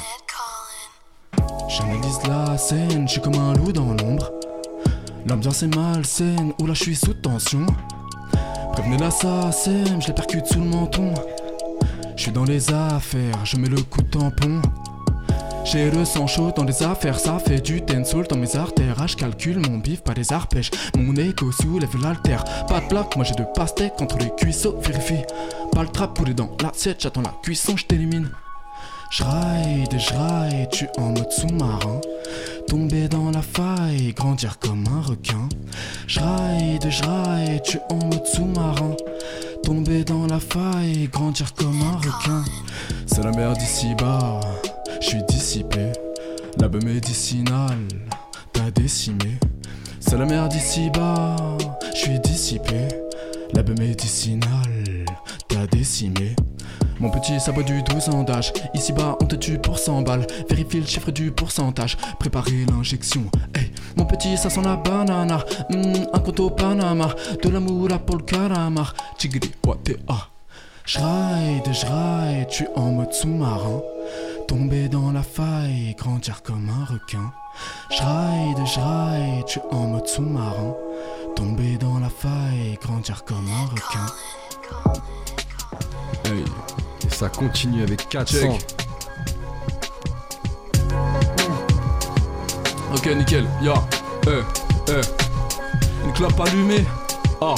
J'analyse 1.69 2.19
la 2.27 2.57
scène, 2.57 3.07
je 3.07 3.11
suis 3.11 3.21
comme 3.21 3.35
un 3.35 3.53
loup 3.53 3.71
dans 3.71 3.93
l'ombre. 3.93 4.31
L'ambiance 5.27 5.61
est 5.61 5.75
malsaine, 5.75 6.53
ou 6.59 6.65
là 6.65 6.73
je 6.73 6.81
suis 6.81 6.95
sous 6.95 7.13
tension. 7.13 7.67
Prévenez 8.71 8.97
l'assassin, 8.97 9.99
je 9.99 10.07
les 10.07 10.13
percute 10.13 10.47
sous 10.47 10.59
le 10.59 10.65
menton. 10.65 11.13
Je 12.21 12.25
suis 12.25 12.33
dans 12.33 12.43
les 12.43 12.71
affaires, 12.71 13.43
je 13.45 13.57
mets 13.57 13.67
le 13.67 13.81
coup 13.81 14.03
de 14.03 14.09
tampon. 14.09 14.61
J'ai 15.65 15.89
le 15.89 16.05
sang 16.05 16.27
chaud 16.27 16.51
dans 16.55 16.65
les 16.65 16.83
affaires, 16.83 17.19
ça 17.19 17.39
fait 17.39 17.59
du 17.59 17.81
tensoul 17.81 18.27
dans 18.27 18.37
mes 18.37 18.55
artères. 18.55 18.97
Ah, 18.99 19.07
je 19.07 19.15
calcule 19.15 19.57
mon 19.57 19.79
bif, 19.79 20.03
pas 20.03 20.13
des 20.13 20.31
arpèges. 20.31 20.69
Mon 20.95 21.15
écho 21.15 21.51
soulève 21.51 21.89
l'altère. 21.99 22.43
Pas 22.67 22.79
de 22.79 22.85
plaque, 22.85 23.15
moi 23.15 23.25
j'ai 23.25 23.33
deux 23.33 23.47
pastèques 23.55 23.99
entre 23.99 24.19
les 24.19 24.29
cuisseaux. 24.35 24.77
Vérifie, 24.81 25.23
pas 25.71 25.81
le 25.81 25.87
trap 25.87 26.15
poulet 26.15 26.35
dans 26.35 26.55
l'assiette, 26.61 27.01
j'attends 27.01 27.23
la 27.23 27.33
cuisson, 27.41 27.75
je 27.75 27.85
t'élimine. 27.85 28.29
J'ride, 29.09 29.97
tu 30.71 30.87
en 30.99 31.09
mode 31.09 31.31
sous-marin. 31.31 32.01
Tomber 32.67 33.07
dans 33.07 33.31
la 33.31 33.41
faille, 33.41 34.13
grandir 34.13 34.59
comme 34.59 34.85
un 34.87 35.01
requin. 35.01 35.49
J'ride, 36.05 36.87
tu 37.63 37.79
en 37.89 37.95
mode 37.95 38.27
sous-marin. 38.27 38.95
Tomber 39.63 40.03
dans 40.03 40.27
la 40.27 40.39
faille, 40.39 41.07
grandir 41.11 41.53
comme 41.53 41.81
un 41.81 41.97
requin. 41.97 42.43
C'est 43.05 43.23
la 43.23 43.31
merde 43.31 43.61
ici 43.61 43.93
bas, 43.97 44.39
je 44.99 45.07
suis 45.07 45.23
dissipé. 45.29 45.91
L'abbe 46.59 46.83
médicinal 46.83 47.77
t'a 48.53 48.71
décimé. 48.71 49.37
C'est 49.99 50.17
la 50.17 50.25
merde 50.25 50.53
ici 50.53 50.89
bas, 50.89 51.35
je 51.93 51.99
suis 51.99 52.19
dissipé. 52.19 52.87
L'abbe 53.53 53.77
médicinal 53.79 55.05
t'a 55.47 55.67
décimé. 55.67 56.35
Mon 57.01 57.09
petit 57.09 57.39
sabot 57.39 57.63
du 57.63 57.81
12 57.81 58.09
ans 58.09 58.21
d'âge, 58.21 58.53
ici 58.75 58.93
bas 58.93 59.17
on 59.19 59.25
te 59.25 59.35
tue 59.35 59.57
pour 59.57 59.79
100 59.79 60.03
balles. 60.03 60.27
Vérifie 60.47 60.79
le 60.79 60.85
chiffre 60.85 61.09
du 61.09 61.31
pourcentage, 61.31 61.97
préparez 62.19 62.63
l'injection. 62.69 63.23
Hey, 63.55 63.71
mon 63.97 64.05
petit 64.05 64.37
ça 64.37 64.51
sent 64.51 64.61
la 64.63 64.75
banana, 64.75 65.43
Hmm, 65.71 66.05
un 66.13 66.19
compte 66.19 66.39
au 66.39 66.51
Panama, 66.51 67.09
de 67.41 67.49
la 67.49 67.59
moula 67.59 67.97
pour 67.97 68.17
le 68.17 68.23
calamar. 68.23 68.93
Tigri, 69.17 69.51
ah. 70.07 70.27
J'ride, 70.85 71.73
j'ride, 71.73 72.47
tu 72.49 72.67
en 72.75 72.91
mode 72.91 73.13
sous-marin. 73.13 73.81
Tomber 74.47 74.87
dans 74.87 75.11
la 75.11 75.23
faille, 75.23 75.95
grandir 75.97 76.43
comme 76.43 76.69
un 76.69 76.85
requin. 76.85 77.33
J'ride, 77.89 78.63
j'ride, 78.65 79.45
tu 79.47 79.59
en 79.71 79.87
mode 79.87 80.07
sous-marin. 80.07 80.75
Tomber 81.35 81.77
dans 81.79 81.97
la 81.97 82.09
faille, 82.09 82.77
grandir 82.79 83.23
comme 83.23 83.47
un 83.49 83.65
requin. 83.73 84.05
Hey. 86.25 86.43
Ça 87.21 87.29
continue 87.29 87.83
avec 87.83 88.09
400 88.09 88.35
Check. 88.35 88.77
Ok, 92.95 93.05
nickel, 93.15 93.45
ya, 93.61 93.75
eh, 94.25 94.41
eh. 94.87 96.03
Une 96.03 96.13
clope 96.13 96.39
allumée, 96.39 96.83
Ah, 97.39 97.53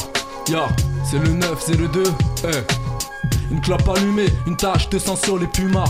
ya, 0.50 0.68
c'est 1.10 1.18
le 1.18 1.30
9, 1.30 1.64
c'est 1.66 1.78
le 1.78 1.88
2, 1.88 2.04
eh. 2.44 3.52
Une 3.54 3.62
clope 3.62 3.88
allumée, 3.88 4.28
une 4.48 4.58
tache 4.58 4.90
de 4.90 5.00
sang 5.00 5.16
sur 5.16 5.38
les 5.38 5.48
pumas. 5.48 5.86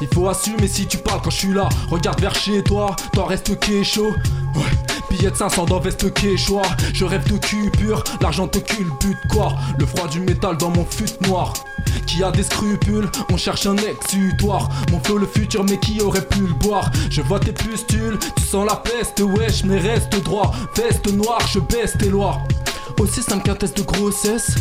Il 0.00 0.06
faut 0.14 0.28
assumer 0.28 0.68
si 0.68 0.86
tu 0.86 0.98
parles 0.98 1.20
quand 1.20 1.30
je 1.30 1.38
suis 1.38 1.52
là. 1.52 1.68
Regarde 1.90 2.20
vers 2.20 2.36
chez 2.36 2.62
toi, 2.62 2.94
t'en 3.12 3.24
restes 3.24 3.58
chaud. 3.82 4.12
Ouais. 4.54 4.83
Billet 5.10 5.30
de 5.30 5.36
500 5.36 5.66
dans 5.66 5.80
veste 5.80 6.04
choix 6.36 6.62
Je 6.92 7.04
rêve 7.04 7.30
de 7.30 7.38
cul 7.38 7.70
pur, 7.70 8.02
l'argent 8.20 8.48
te 8.48 8.58
cul, 8.58 8.86
but 9.00 9.16
quoi? 9.30 9.54
Le 9.78 9.86
froid 9.86 10.08
du 10.08 10.20
métal 10.20 10.56
dans 10.56 10.70
mon 10.70 10.84
fut 10.84 11.06
noir. 11.28 11.52
Qui 12.06 12.22
a 12.22 12.30
des 12.30 12.42
scrupules, 12.42 13.10
on 13.30 13.36
cherche 13.36 13.66
un 13.66 13.76
exutoire. 13.76 14.68
Mon 14.90 15.00
flow 15.00 15.18
le 15.18 15.26
futur 15.26 15.64
mais 15.64 15.78
qui 15.78 16.00
aurait 16.00 16.26
pu 16.26 16.40
le 16.40 16.54
boire? 16.54 16.90
Je 17.10 17.22
vois 17.22 17.40
tes 17.40 17.52
pustules, 17.52 18.18
tu 18.36 18.42
sens 18.42 18.66
la 18.68 18.76
peste. 18.76 19.20
Wesh 19.20 19.64
mais 19.64 19.78
reste 19.78 20.14
droit, 20.24 20.52
veste 20.76 21.12
noire, 21.12 21.40
je 21.52 21.58
baisse 21.60 21.96
tes 21.98 22.10
lois. 22.10 22.38
Aussi 22.98 23.22
simple 23.22 23.44
qu'un 23.44 23.54
test 23.54 23.76
de 23.76 23.82
grossesse. 23.82 24.54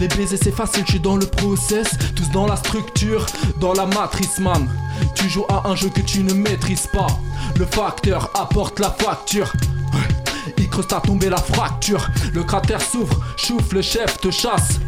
Les 0.00 0.08
baisers 0.08 0.38
c'est 0.42 0.54
facile, 0.54 0.84
je 0.86 0.92
suis 0.92 1.00
dans 1.00 1.16
le 1.16 1.26
process. 1.26 1.88
Tous 2.14 2.30
dans 2.30 2.46
la 2.46 2.56
structure, 2.56 3.26
dans 3.60 3.72
la 3.72 3.86
matrice 3.86 4.38
man. 4.38 4.68
Tu 5.14 5.28
joues 5.28 5.46
à 5.48 5.68
un 5.68 5.76
jeu 5.76 5.88
que 5.88 6.00
tu 6.00 6.22
ne 6.22 6.32
maîtrises 6.32 6.86
pas. 6.92 7.06
Le 7.58 7.66
facteur 7.66 8.30
apporte 8.34 8.80
la 8.80 8.90
facture 8.90 9.52
il 10.58 10.68
creuse 10.68 10.86
à 10.92 11.00
tomber 11.00 11.28
la 11.28 11.36
fracture 11.36 12.08
Le 12.32 12.42
cratère 12.42 12.80
s'ouvre, 12.80 13.20
chouffe, 13.36 13.72
le 13.72 13.82
chef 13.82 14.18
te 14.18 14.30
chasse 14.30 14.80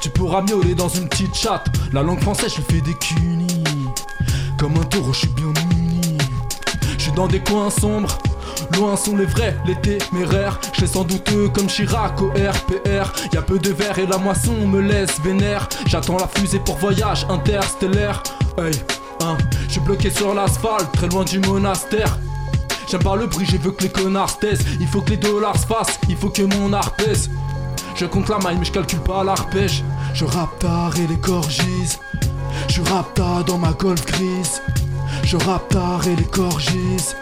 Tu 0.00 0.10
pourras 0.10 0.42
miauler 0.42 0.74
dans 0.74 0.88
une 0.88 1.08
petite 1.08 1.34
chatte 1.34 1.66
La 1.92 2.02
langue 2.02 2.20
française 2.20 2.52
je 2.56 2.62
fais 2.62 2.80
des 2.80 2.94
cunis 2.94 3.64
Comme 4.58 4.76
un 4.76 4.84
taureau 4.84 5.12
je 5.12 5.20
suis 5.20 5.28
bien 5.28 5.52
muni 5.68 6.18
Je 6.96 7.02
suis 7.02 7.12
dans 7.12 7.26
des 7.26 7.40
coins 7.40 7.70
sombres 7.70 8.18
Loin 8.72 8.96
sont 8.96 9.16
les 9.16 9.26
vrais, 9.26 9.56
les 9.66 9.76
téméraires. 9.76 10.58
Je 10.72 10.82
les 10.82 10.86
sens 10.86 11.06
douteux 11.06 11.48
comme 11.48 11.66
Chirac 11.66 12.20
au 12.20 12.28
RPR. 12.28 13.12
Y 13.32 13.36
a 13.36 13.42
peu 13.42 13.58
de 13.58 13.70
verre 13.70 13.98
et 13.98 14.06
la 14.06 14.18
moisson 14.18 14.54
me 14.66 14.80
laisse 14.80 15.20
vénère. 15.20 15.68
J'attends 15.86 16.16
la 16.16 16.28
fusée 16.28 16.60
pour 16.60 16.76
voyage 16.76 17.26
interstellaire. 17.28 18.22
Hey, 18.58 18.72
hein, 19.22 19.36
je 19.66 19.72
suis 19.72 19.80
bloqué 19.80 20.10
sur 20.10 20.34
l'asphalte, 20.34 20.90
très 20.92 21.08
loin 21.08 21.24
du 21.24 21.40
monastère. 21.40 22.18
J'aime 22.88 23.02
pas 23.02 23.16
le 23.16 23.26
bruit, 23.26 23.46
je 23.46 23.56
veux 23.56 23.72
que 23.72 23.82
les 23.82 23.88
connards 23.88 24.38
taisent. 24.38 24.64
Il 24.80 24.86
faut 24.86 25.00
que 25.00 25.10
les 25.10 25.16
dollars 25.16 25.58
se 25.58 25.66
fassent, 25.66 25.98
il 26.08 26.16
faut 26.16 26.30
que 26.30 26.42
mon 26.42 26.72
art 26.72 26.92
pèse. 26.92 27.30
Je 27.94 28.06
compte 28.06 28.28
la 28.28 28.38
maille, 28.38 28.56
mais 28.58 28.64
je 28.64 28.72
calcule 28.72 29.00
pas 29.00 29.22
l'arpège. 29.24 29.84
Je 30.14 30.24
rappe 30.24 30.58
tard 30.58 30.92
et 30.96 31.06
les 31.06 31.18
corgise. 31.18 31.98
Je 32.68 32.82
rappe 32.82 33.14
tard 33.14 33.44
dans 33.44 33.58
ma 33.58 33.72
golf 33.72 34.04
grise. 34.06 34.60
Je 35.22 35.36
rappe 35.36 35.68
tard 35.68 36.06
et 36.06 36.16
les 36.16 36.24
corgise. 36.24 37.16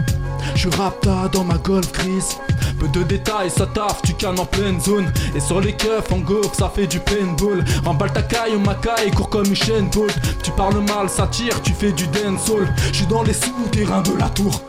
Je 0.55 0.69
rapta 0.69 1.29
dans 1.33 1.45
ma 1.45 1.57
golf 1.59 1.91
grise. 1.93 2.37
Peu 2.79 2.89
de 2.89 3.03
détails, 3.03 3.51
ça 3.51 3.67
taffe, 3.67 4.03
tu 4.03 4.15
cannes 4.15 4.39
en 4.39 4.45
pleine 4.45 4.81
zone. 4.81 5.11
Et 5.35 5.41
sur 5.41 5.61
les 5.61 5.73
keufs, 5.73 6.11
en 6.13 6.19
gaufre, 6.19 6.55
ça 6.55 6.71
fait 6.75 6.87
du 6.87 7.01
paintball. 7.01 7.65
Remballe 7.85 8.13
ta 8.13 8.23
caille, 8.23 8.57
ma 8.59 8.75
caille, 8.75 9.11
court 9.11 9.31
comme 9.31 9.47
une 9.47 9.57
chaîne 9.57 9.89
Bolt. 9.89 10.15
Tu 10.43 10.51
parles 10.53 10.81
mal, 10.81 11.09
ça 11.09 11.27
tire, 11.27 11.61
tu 11.63 11.73
fais 11.73 11.93
du 11.93 12.07
dancehall. 12.09 12.73
Je 12.93 12.99
suis 12.99 13.07
dans 13.07 13.23
les 13.23 13.35
souterrains 13.35 14.03
de 14.03 14.17
la 14.19 14.29
tour. 14.31 14.63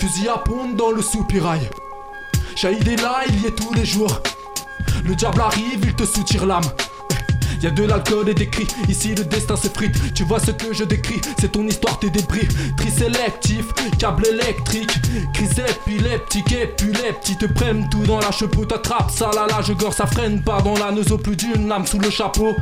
Fusil 0.00 0.28
à 0.28 0.38
pompe 0.38 0.76
dans 0.76 0.92
le 0.92 1.02
soupirail. 1.02 1.68
Shahid 2.56 2.88
est 2.88 2.96
là, 2.96 3.20
il 3.28 3.42
y 3.42 3.46
est 3.46 3.50
tous 3.50 3.74
les 3.74 3.84
jours. 3.84 4.22
Le 5.04 5.14
diable 5.14 5.42
arrive, 5.42 5.80
il 5.82 5.94
te 5.94 6.04
soutire 6.04 6.46
l'âme. 6.46 6.64
Y 7.62 7.66
a 7.66 7.70
de 7.70 7.84
l'alcool 7.84 8.26
et 8.30 8.34
des 8.34 8.48
cris, 8.48 8.66
ici 8.88 9.14
le 9.14 9.24
destin 9.24 9.56
s'effrite. 9.56 10.14
Tu 10.14 10.24
vois 10.24 10.40
ce 10.40 10.52
que 10.52 10.72
je 10.72 10.84
décris, 10.84 11.20
c'est 11.38 11.52
ton 11.52 11.66
histoire, 11.66 11.98
tes 11.98 12.08
débris. 12.08 12.48
Tri 12.78 12.90
sélectif, 12.90 13.66
câble 13.98 14.26
électrique, 14.26 14.90
crise 15.34 15.58
épileptique, 15.58 16.50
épileptique. 16.52 17.38
Te 17.38 17.46
prennent 17.46 17.86
tout 17.90 18.02
dans 18.04 18.20
la 18.20 18.30
cheveux, 18.30 18.66
t'attrapes 18.66 19.10
ça 19.10 19.30
là 19.34 19.46
là, 19.46 19.60
je 19.60 19.74
gore, 19.74 19.92
ça 19.92 20.06
freine 20.06 20.42
pas 20.42 20.62
dans 20.62 20.78
la 20.78 20.92
neuse 20.92 21.14
plus 21.22 21.36
d'une 21.36 21.68
lame 21.68 21.86
sous 21.86 21.98
le 21.98 22.08
chapeau. 22.08 22.56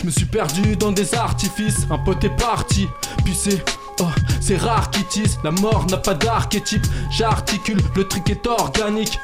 Je 0.00 0.06
me 0.06 0.10
suis 0.10 0.24
perdu 0.24 0.76
dans 0.76 0.92
des 0.92 1.14
artifices, 1.14 1.86
un 1.90 1.98
pote 1.98 2.24
est 2.24 2.36
parti, 2.36 2.88
puis 3.22 3.34
c'est 3.34 3.62
Oh, 4.00 4.04
c'est 4.40 4.56
rare 4.56 4.90
qui 4.90 5.04
tisse, 5.04 5.38
la 5.42 5.50
mort 5.50 5.86
n'a 5.90 5.96
pas 5.96 6.14
d'archétype. 6.14 6.86
J'articule, 7.10 7.80
le 7.94 8.06
truc 8.06 8.28
est 8.30 8.46
organique. 8.46 9.18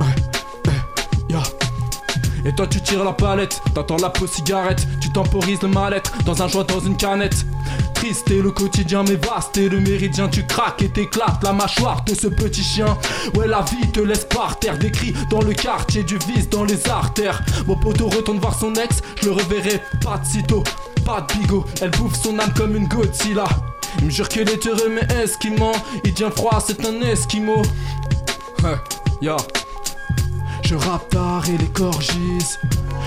Ouais, 0.00 0.72
yeah. 1.30 1.42
Et 2.44 2.54
toi 2.54 2.66
tu 2.66 2.80
tires 2.80 3.04
la 3.04 3.12
palette, 3.12 3.60
t'entends 3.74 3.96
la 3.96 4.10
peau 4.10 4.26
cigarette, 4.26 4.86
tu 5.00 5.10
temporises 5.10 5.60
le 5.62 5.68
mal-être 5.68 6.12
dans 6.24 6.42
un 6.42 6.48
joint 6.48 6.64
dans 6.64 6.80
une 6.80 6.96
canette. 6.96 7.44
Triste 7.94 8.30
et 8.30 8.40
le 8.40 8.52
quotidien 8.52 9.02
mais 9.02 9.16
vaste 9.16 9.56
et 9.56 9.68
le 9.68 9.80
méridien 9.80 10.28
tu 10.28 10.46
craques 10.46 10.82
et 10.82 10.88
t'éclates 10.88 11.42
la 11.42 11.52
mâchoire 11.52 12.04
de 12.04 12.14
ce 12.14 12.28
petit 12.28 12.62
chien 12.62 12.96
Ouais 13.34 13.48
la 13.48 13.62
vie 13.62 13.90
te 13.90 14.00
laisse 14.00 14.24
par 14.24 14.58
terre 14.58 14.78
des 14.78 14.92
cris 14.92 15.12
dans 15.30 15.42
le 15.42 15.52
quartier 15.52 16.04
du 16.04 16.16
vice 16.18 16.48
dans 16.48 16.62
les 16.62 16.88
artères 16.88 17.42
Mon 17.66 17.76
poteau 17.76 18.08
retourne 18.08 18.38
voir 18.38 18.56
son 18.56 18.72
ex, 18.74 19.00
je 19.20 19.26
le 19.26 19.32
reverrai 19.32 19.82
pas 20.02 20.18
de 20.18 20.24
sitôt, 20.24 20.62
pas 21.04 21.22
de 21.22 21.38
bigot 21.38 21.64
Elle 21.82 21.90
bouffe 21.90 22.14
son 22.22 22.38
âme 22.38 22.52
comme 22.56 22.76
une 22.76 22.86
Godzilla 22.86 23.44
Il 23.98 24.06
me 24.06 24.10
jure 24.10 24.28
qu'il 24.28 24.48
est 24.48 24.66
heureux 24.66 24.90
mais 24.90 25.06
esquimant 25.22 25.72
Il 26.04 26.14
tient 26.14 26.30
froid 26.30 26.62
c'est 26.64 26.84
un 26.86 27.00
esquimau 27.02 27.62
ya 29.20 29.36
je 30.68 30.74
rappe 30.74 31.08
tard 31.08 31.44
et 31.48 31.56
les. 31.56 31.70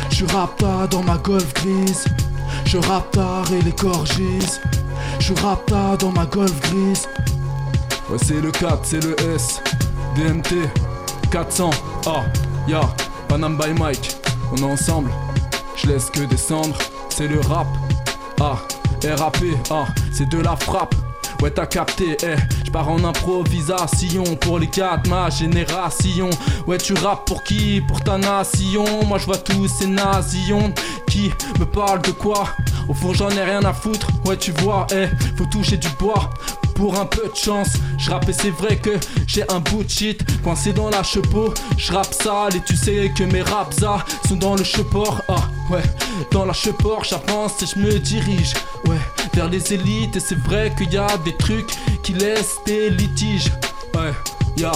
Je 0.10 0.26
rappe 0.26 0.58
tard 0.58 0.88
dans 0.88 1.04
ma 1.04 1.18
golf 1.18 1.54
grise. 1.54 2.06
Je 2.66 2.80
rappe 2.80 3.12
tard 3.12 3.46
et 3.54 3.62
les. 3.62 3.76
Je 5.20 5.34
rappe 5.44 5.68
tard 5.68 5.96
dans 6.00 6.12
ma 6.12 6.26
golf 6.26 6.60
grise. 6.62 7.08
Ouais, 8.10 8.18
c'est 8.20 8.42
le 8.42 8.50
4, 8.52 8.80
c'est 8.82 9.04
le 9.04 9.16
S. 9.36 9.62
DMT 10.16 10.56
400. 11.30 11.70
Ah, 12.08 12.24
ya, 12.68 12.82
Panam 13.28 13.56
by 13.58 13.80
Mike. 13.80 14.16
On 14.52 14.58
est 14.58 14.64
ensemble. 14.64 15.12
Je 15.76 15.86
laisse 15.86 16.10
que 16.10 16.22
descendre. 16.22 16.76
C'est 17.10 17.28
le 17.28 17.42
rap. 17.42 17.68
Ah, 18.40 18.58
RAP. 19.06 19.38
Ah, 19.70 19.86
c'est 20.12 20.30
de 20.30 20.40
la 20.40 20.56
frappe. 20.56 20.96
Ouais 21.42 21.50
t'as 21.50 21.66
capté, 21.66 22.18
eh, 22.22 22.36
je 22.64 22.70
pars 22.70 22.88
en 22.88 23.04
improvisation 23.04 24.24
pour 24.36 24.60
les 24.60 24.68
quatre, 24.68 25.10
ma 25.10 25.28
génération. 25.32 26.30
Ouais 26.68 26.78
tu 26.78 26.94
rappes 26.94 27.26
pour 27.26 27.44
qui? 27.44 27.82
Pour 27.88 28.00
ta 28.02 28.20
nation. 28.20 28.86
Moi 29.08 29.18
je 29.18 29.26
vois 29.26 29.38
tous 29.38 29.68
ces 29.68 29.88
nazions 29.88 30.72
qui 31.08 31.32
me 31.60 31.66
parlent 31.66 32.04
de 32.04 32.12
quoi? 32.12 32.44
Au 32.88 32.94
fond 32.94 33.14
j'en 33.14 33.30
ai 33.32 33.44
rien 33.44 33.64
à 33.66 33.74
foutre. 33.74 34.08
Ouais 34.24 34.38
tu 34.38 34.52
vois, 34.62 34.86
eh, 34.94 35.08
faut 35.36 35.46
toucher 35.46 35.78
du 35.78 35.90
bois 36.00 36.30
pour 36.76 37.00
un 37.00 37.06
peu 37.06 37.28
de 37.28 37.36
chance. 37.36 37.70
Je 37.98 38.12
c'est 38.32 38.52
vrai 38.52 38.78
que 38.78 38.92
j'ai 39.26 39.44
un 39.52 39.60
bout 39.62 39.84
de 39.84 39.90
shit 39.90 40.24
coincé 40.44 40.74
dans 40.74 40.90
la 40.92 41.02
chepeau. 41.02 41.54
Je 41.76 41.92
rappe 41.92 42.14
sale 42.14 42.56
et 42.56 42.62
tu 42.62 42.76
sais 42.76 43.12
que 43.16 43.24
mes 43.24 43.42
raps 43.42 43.84
sont 44.28 44.36
dans 44.36 44.56
le 44.56 44.64
cheport. 44.64 45.22
Ah 45.28 45.50
ouais, 45.72 45.84
dans 46.32 46.46
la 46.46 46.54
cheport 46.54 47.04
j'avance 47.04 47.64
et 47.64 47.66
je 47.66 47.80
me 47.80 47.98
dirige. 47.98 48.54
Vers 49.34 49.50
les 49.50 49.74
élites 49.74 50.16
et 50.16 50.20
c'est 50.20 50.38
vrai 50.40 50.74
qu'il 50.78 50.92
y 50.92 50.98
a 50.98 51.18
des 51.24 51.36
trucs 51.38 51.72
qui 52.04 52.14
laissent 52.14 52.58
des 52.66 52.90
litiges. 52.90 53.52
Ouais, 53.96 54.14
y'a 54.58 54.72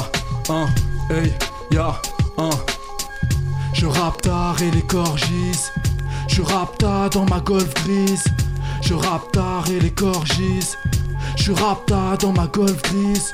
un, 0.50 0.68
hey, 1.10 1.34
y'a 1.72 2.02
un. 2.38 2.50
Je 3.74 3.86
rappe 3.86 4.22
tard 4.22 4.62
et 4.62 4.72
les 4.72 4.82
corgise. 4.82 5.72
Je 6.28 6.42
rappe 6.42 6.78
tard 6.78 7.10
dans 7.10 7.26
ma 7.26 7.40
golf 7.40 7.74
grise. 7.74 8.24
Je 8.82 8.94
rappe 8.94 9.32
tard 9.32 9.66
et 9.70 9.80
les 9.80 9.92
corgise. 9.92 10.78
Je 11.36 11.52
rappe 11.52 11.86
tard 11.86 12.18
dans 12.18 12.32
ma 12.32 12.48
golf 12.48 12.82
grise. 12.84 13.34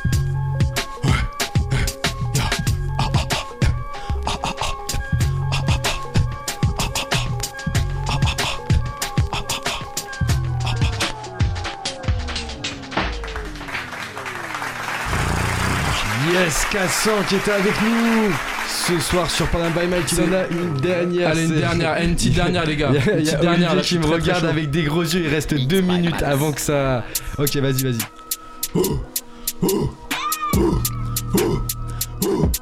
Yes, 16.42 16.66
Cassan 16.72 17.24
qui 17.30 17.36
était 17.36 17.52
avec 17.52 17.74
nous 17.84 18.34
ce 18.68 19.00
soir 19.00 19.30
sur 19.30 19.48
Panam 19.50 19.72
by 19.74 19.86
Mike. 19.86 20.12
Il 20.12 20.22
en 20.22 20.34
a 20.34 20.48
une 20.48 20.74
dernière. 20.82 21.30
Allez, 21.30 21.46
une 21.46 21.60
dernière, 21.60 22.02
une 22.02 22.16
petite 22.16 22.34
dernière, 22.36 22.66
les 22.66 22.78
gars. 22.78 22.90
Il 22.92 22.96
y 22.96 22.98
a, 22.98 23.14
Une 23.14 23.20
il 23.20 23.26
y 23.26 23.30
a 23.30 23.34
petite 23.34 23.42
dernière, 23.42 23.76
là, 23.76 23.82
qui 23.84 24.00
me 24.00 24.04
très, 24.06 24.14
regarde 24.14 24.46
avec 24.46 24.72
des 24.72 24.82
gros 24.82 25.04
yeux. 25.04 25.22
Il 25.24 25.28
reste 25.28 25.54
deux 25.54 25.82
minutes 25.82 26.24
avant 26.24 26.52
que 26.52 26.60
ça. 26.60 27.04
Ok, 27.38 27.56
vas-y, 27.58 27.84
vas-y. 27.84 28.00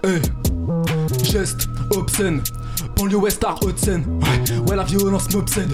Hey. 0.03 0.21
Geste 1.23 1.69
obscène, 1.95 2.41
banlieue 2.97 3.15
West 3.15 3.45
haute 3.61 3.79
scène. 3.79 4.03
Ouais, 4.21 4.57
ouais, 4.71 4.75
la 4.75 4.83
violence 4.83 5.33
m'obsède. 5.33 5.73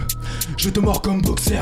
Je 0.58 0.70
te 0.70 0.80
mords 0.80 1.02
comme 1.02 1.22
boxer. 1.22 1.62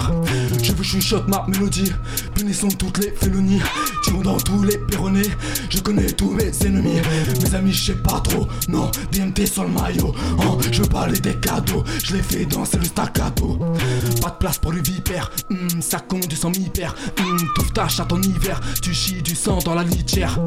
Je 0.62 0.72
veux 0.72 0.84
chuchote 0.84 1.28
ma 1.28 1.46
mélodie. 1.48 1.92
Punissons 2.36 2.70
toutes 2.70 3.00
les 3.00 3.12
félonies. 3.12 3.62
Tirons 4.04 4.22
dans 4.22 4.38
tous 4.38 4.64
les 4.64 4.78
perronnés. 4.78 5.30
Je 5.70 5.80
connais 5.80 6.08
tous 6.08 6.32
mes 6.32 6.52
ennemis. 6.66 7.02
Mes 7.42 7.56
amis, 7.56 7.74
je 7.74 7.92
sais 7.92 7.98
pas 7.98 8.22
trop. 8.22 8.48
Non, 8.70 8.92
DMT 9.12 9.46
sur 9.46 9.64
le 9.64 9.70
maillot. 9.70 10.14
Oh, 10.40 10.58
je 10.72 10.82
veux 10.82 10.90
parler 10.90 11.20
des 11.20 11.36
cadeaux. 11.36 11.84
Je 12.04 12.16
les 12.16 12.22
fais 12.22 12.46
danser 12.46 12.78
le 12.78 12.86
staccato. 12.86 13.60
Pas 14.22 14.30
de 14.30 14.36
place 14.40 14.60
pour 14.60 14.74
les 14.74 14.82
vipères. 14.82 15.32
Hmm, 15.50 15.82
ça 15.82 16.00
conduit 16.00 16.38
sans 16.38 16.52
mi-père. 16.52 16.96
Hmm, 17.20 17.38
touffe 17.56 17.74
ta 17.74 17.88
chatte 17.88 18.14
en 18.14 18.22
hiver. 18.22 18.62
Tu 18.82 18.94
chies 18.94 19.22
du 19.22 19.36
sang 19.36 19.60
dans 19.66 19.76
la 19.76 19.84
litière. 19.84 20.40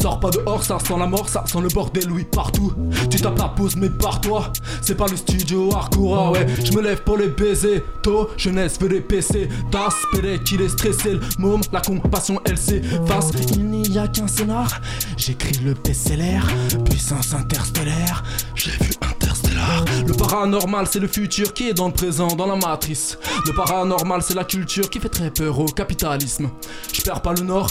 Sors 0.00 0.20
pas 0.20 0.30
dehors, 0.30 0.62
ça 0.62 0.78
sent 0.78 0.94
la 0.98 1.06
mort, 1.06 1.28
ça 1.28 1.44
sent 1.46 1.60
le 1.60 1.68
bordel, 1.68 2.10
oui, 2.10 2.24
partout. 2.30 2.72
Tu 3.10 3.20
tapes 3.20 3.38
la 3.38 3.48
pause, 3.48 3.76
mais 3.76 3.90
par 3.90 4.20
toi. 4.20 4.52
C'est 4.82 4.96
pas 4.96 5.06
le 5.08 5.16
studio 5.16 5.74
hardcore, 5.74 6.18
ah 6.18 6.30
ouais. 6.32 6.46
Je 6.64 6.72
me 6.72 6.82
lève 6.82 7.02
pour 7.02 7.16
les 7.16 7.28
baiser. 7.28 7.82
Tôt, 8.02 8.30
jeunesse 8.36 8.78
veut 8.80 8.88
les 8.88 9.00
PC. 9.00 9.48
Das, 9.70 9.94
Pérez, 10.12 10.38
qu'il 10.40 10.60
est 10.60 10.68
stressé. 10.68 11.14
Le 11.14 11.20
môme, 11.38 11.62
la 11.72 11.80
compassion, 11.80 12.40
elle 12.44 12.58
s'efface. 12.58 13.30
Il 13.52 13.66
n'y 13.66 13.98
a 13.98 14.08
qu'un 14.08 14.26
scénar. 14.26 14.80
J'écris 15.16 15.58
le 15.64 15.74
best-seller. 15.74 16.40
Puissance 16.84 17.34
interstellaire. 17.34 18.22
J'ai 18.54 18.70
vu 18.70 18.92
Interstellar. 19.02 19.84
Le 20.06 20.12
paranormal, 20.12 20.86
c'est 20.88 21.00
le 21.00 21.08
futur 21.08 21.52
qui 21.52 21.68
est 21.68 21.74
dans 21.74 21.88
le 21.88 21.92
présent, 21.92 22.28
dans 22.28 22.46
la 22.46 22.56
matrice. 22.56 23.18
Le 23.46 23.52
paranormal, 23.52 24.22
c'est 24.22 24.34
la 24.34 24.44
culture 24.44 24.88
qui 24.88 25.00
fait 25.00 25.08
très 25.08 25.30
peur 25.30 25.58
au 25.58 25.66
capitalisme. 25.66 26.50
Je 26.92 27.02
perds 27.02 27.22
pas 27.22 27.32
le 27.32 27.42
nord. 27.42 27.68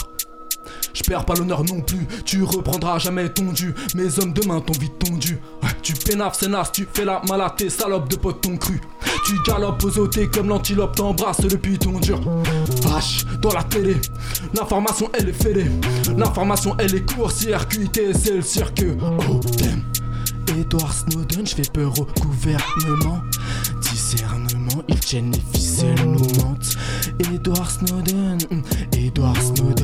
Je 0.96 1.02
perds 1.02 1.26
pas 1.26 1.34
l'honneur 1.34 1.62
non 1.62 1.82
plus, 1.82 2.06
tu 2.24 2.42
reprendras 2.42 2.98
jamais 2.98 3.28
ton 3.28 3.52
dû. 3.52 3.74
Mes 3.94 4.18
hommes 4.18 4.32
demain 4.32 4.60
t'ont 4.60 4.72
vite 4.80 4.98
tondu. 4.98 5.38
Tu 5.82 5.92
pénaves, 5.92 6.34
c'est 6.40 6.48
naze, 6.48 6.72
tu 6.72 6.88
fais 6.90 7.04
la 7.04 7.20
malade, 7.28 7.52
tes 7.58 7.66
de 7.66 8.16
potes 8.16 8.40
ton 8.40 8.56
cru. 8.56 8.80
Tu 9.26 9.34
galopes 9.46 9.84
aux 9.84 9.98
ôtés 9.98 10.28
comme 10.28 10.48
l'antilope 10.48 10.96
t'embrasse 10.96 11.40
depuis 11.42 11.78
ton 11.78 12.00
dur. 12.00 12.18
Vache, 12.82 13.26
dans 13.42 13.52
la 13.52 13.62
télé, 13.62 13.96
l'information 14.54 15.10
elle 15.12 15.28
est 15.28 15.42
fêlée. 15.42 15.70
L'information 16.16 16.74
elle 16.78 16.94
est 16.94 17.14
court-circuitée, 17.14 18.14
c'est 18.14 18.36
le 18.36 18.42
cirque. 18.42 18.82
Oh 19.28 19.40
damn. 19.58 19.82
Edward 20.58 20.92
Snowden, 20.92 21.46
je 21.46 21.54
fais 21.56 21.70
peur 21.72 21.92
au 22.00 22.06
gouvernement. 22.20 23.20
Discernement, 23.82 24.82
ils 24.88 25.00
tiennent 25.00 25.32
les 25.32 25.58
ficelles, 25.58 25.94
nous 26.02 26.42
mentent. 26.42 26.76
Edward 27.32 27.70
Snowden, 27.70 28.38
hum, 28.50 28.62
Edward 28.92 29.36
Snowden, 29.42 29.75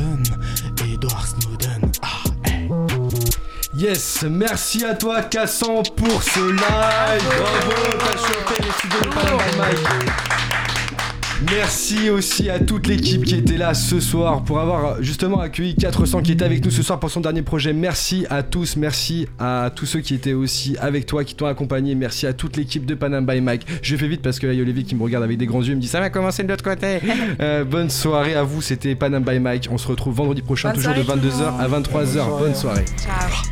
Yes, 3.75 4.27
merci 4.29 4.85
à 4.85 4.95
toi 4.95 5.23
Cassan 5.23 5.83
pour 5.97 6.23
ce 6.23 6.41
live. 6.41 6.61
Bravo, 6.61 7.73
t'as 7.99 8.19
chopé 8.19 8.63
les 8.63 8.71
studios 8.73 9.01
de 9.01 9.15
Panama. 9.15 9.65
Merci 11.51 12.11
aussi 12.11 12.51
à 12.51 12.61
toute 12.61 12.87
l'équipe 12.87 13.25
qui 13.25 13.35
était 13.35 13.57
là 13.57 13.73
ce 13.73 13.99
soir 13.99 14.43
pour 14.43 14.61
avoir 14.61 15.03
justement 15.03 15.41
accueilli 15.41 15.75
400 15.75 16.21
qui 16.21 16.33
était 16.33 16.45
avec 16.45 16.63
nous 16.63 16.71
ce 16.71 16.83
soir 16.83 17.01
pour 17.01 17.11
son 17.11 17.21
dernier 17.21 17.41
projet. 17.41 17.73
Merci 17.73 18.27
à 18.29 18.43
tous, 18.43 18.77
merci 18.77 19.27
à 19.39 19.71
tous 19.75 19.87
ceux 19.87 20.01
qui 20.01 20.15
étaient 20.15 20.35
aussi 20.35 20.77
avec 20.79 21.07
toi, 21.07 21.25
qui 21.25 21.35
t'ont 21.35 21.47
accompagné. 21.47 21.95
Merci 21.95 22.27
à 22.27 22.35
toute 22.35 22.59
l'équipe 22.59 22.85
de 22.85 22.95
Panam 22.95 23.25
by 23.25 23.41
Mike. 23.41 23.67
Je 23.81 23.97
fais 23.97 24.07
vite 24.07 24.21
parce 24.21 24.39
que 24.39 24.47
là, 24.47 24.53
il 24.53 24.57
y 24.57 24.61
a 24.61 24.63
Olivier 24.63 24.85
qui 24.85 24.95
me 24.95 25.03
regarde 25.03 25.25
avec 25.25 25.39
des 25.39 25.47
grands 25.47 25.63
yeux, 25.63 25.73
il 25.73 25.77
me 25.77 25.81
dit 25.81 25.89
ça 25.89 25.99
va 26.01 26.11
commencer 26.11 26.43
de 26.43 26.49
l'autre 26.49 26.65
côté. 26.65 27.01
Euh, 27.41 27.65
bonne 27.65 27.89
soirée 27.91 28.35
à 28.35 28.43
vous, 28.43 28.61
c'était 28.61 28.95
Panam 28.95 29.25
by 29.25 29.39
Mike. 29.39 29.69
On 29.71 29.79
se 29.79 29.89
retrouve 29.89 30.15
vendredi 30.15 30.43
prochain, 30.43 30.69
Bonne 30.69 30.77
toujours 30.77 30.95
de 30.95 31.03
soirée 31.03 31.21
tout 31.21 31.27
le 31.27 31.31
22h 31.31 31.59
à 31.59 31.69
23h. 31.69 32.39
Bonne 32.39 32.55
soirée. 32.55 32.85
Ciao. 32.99 33.52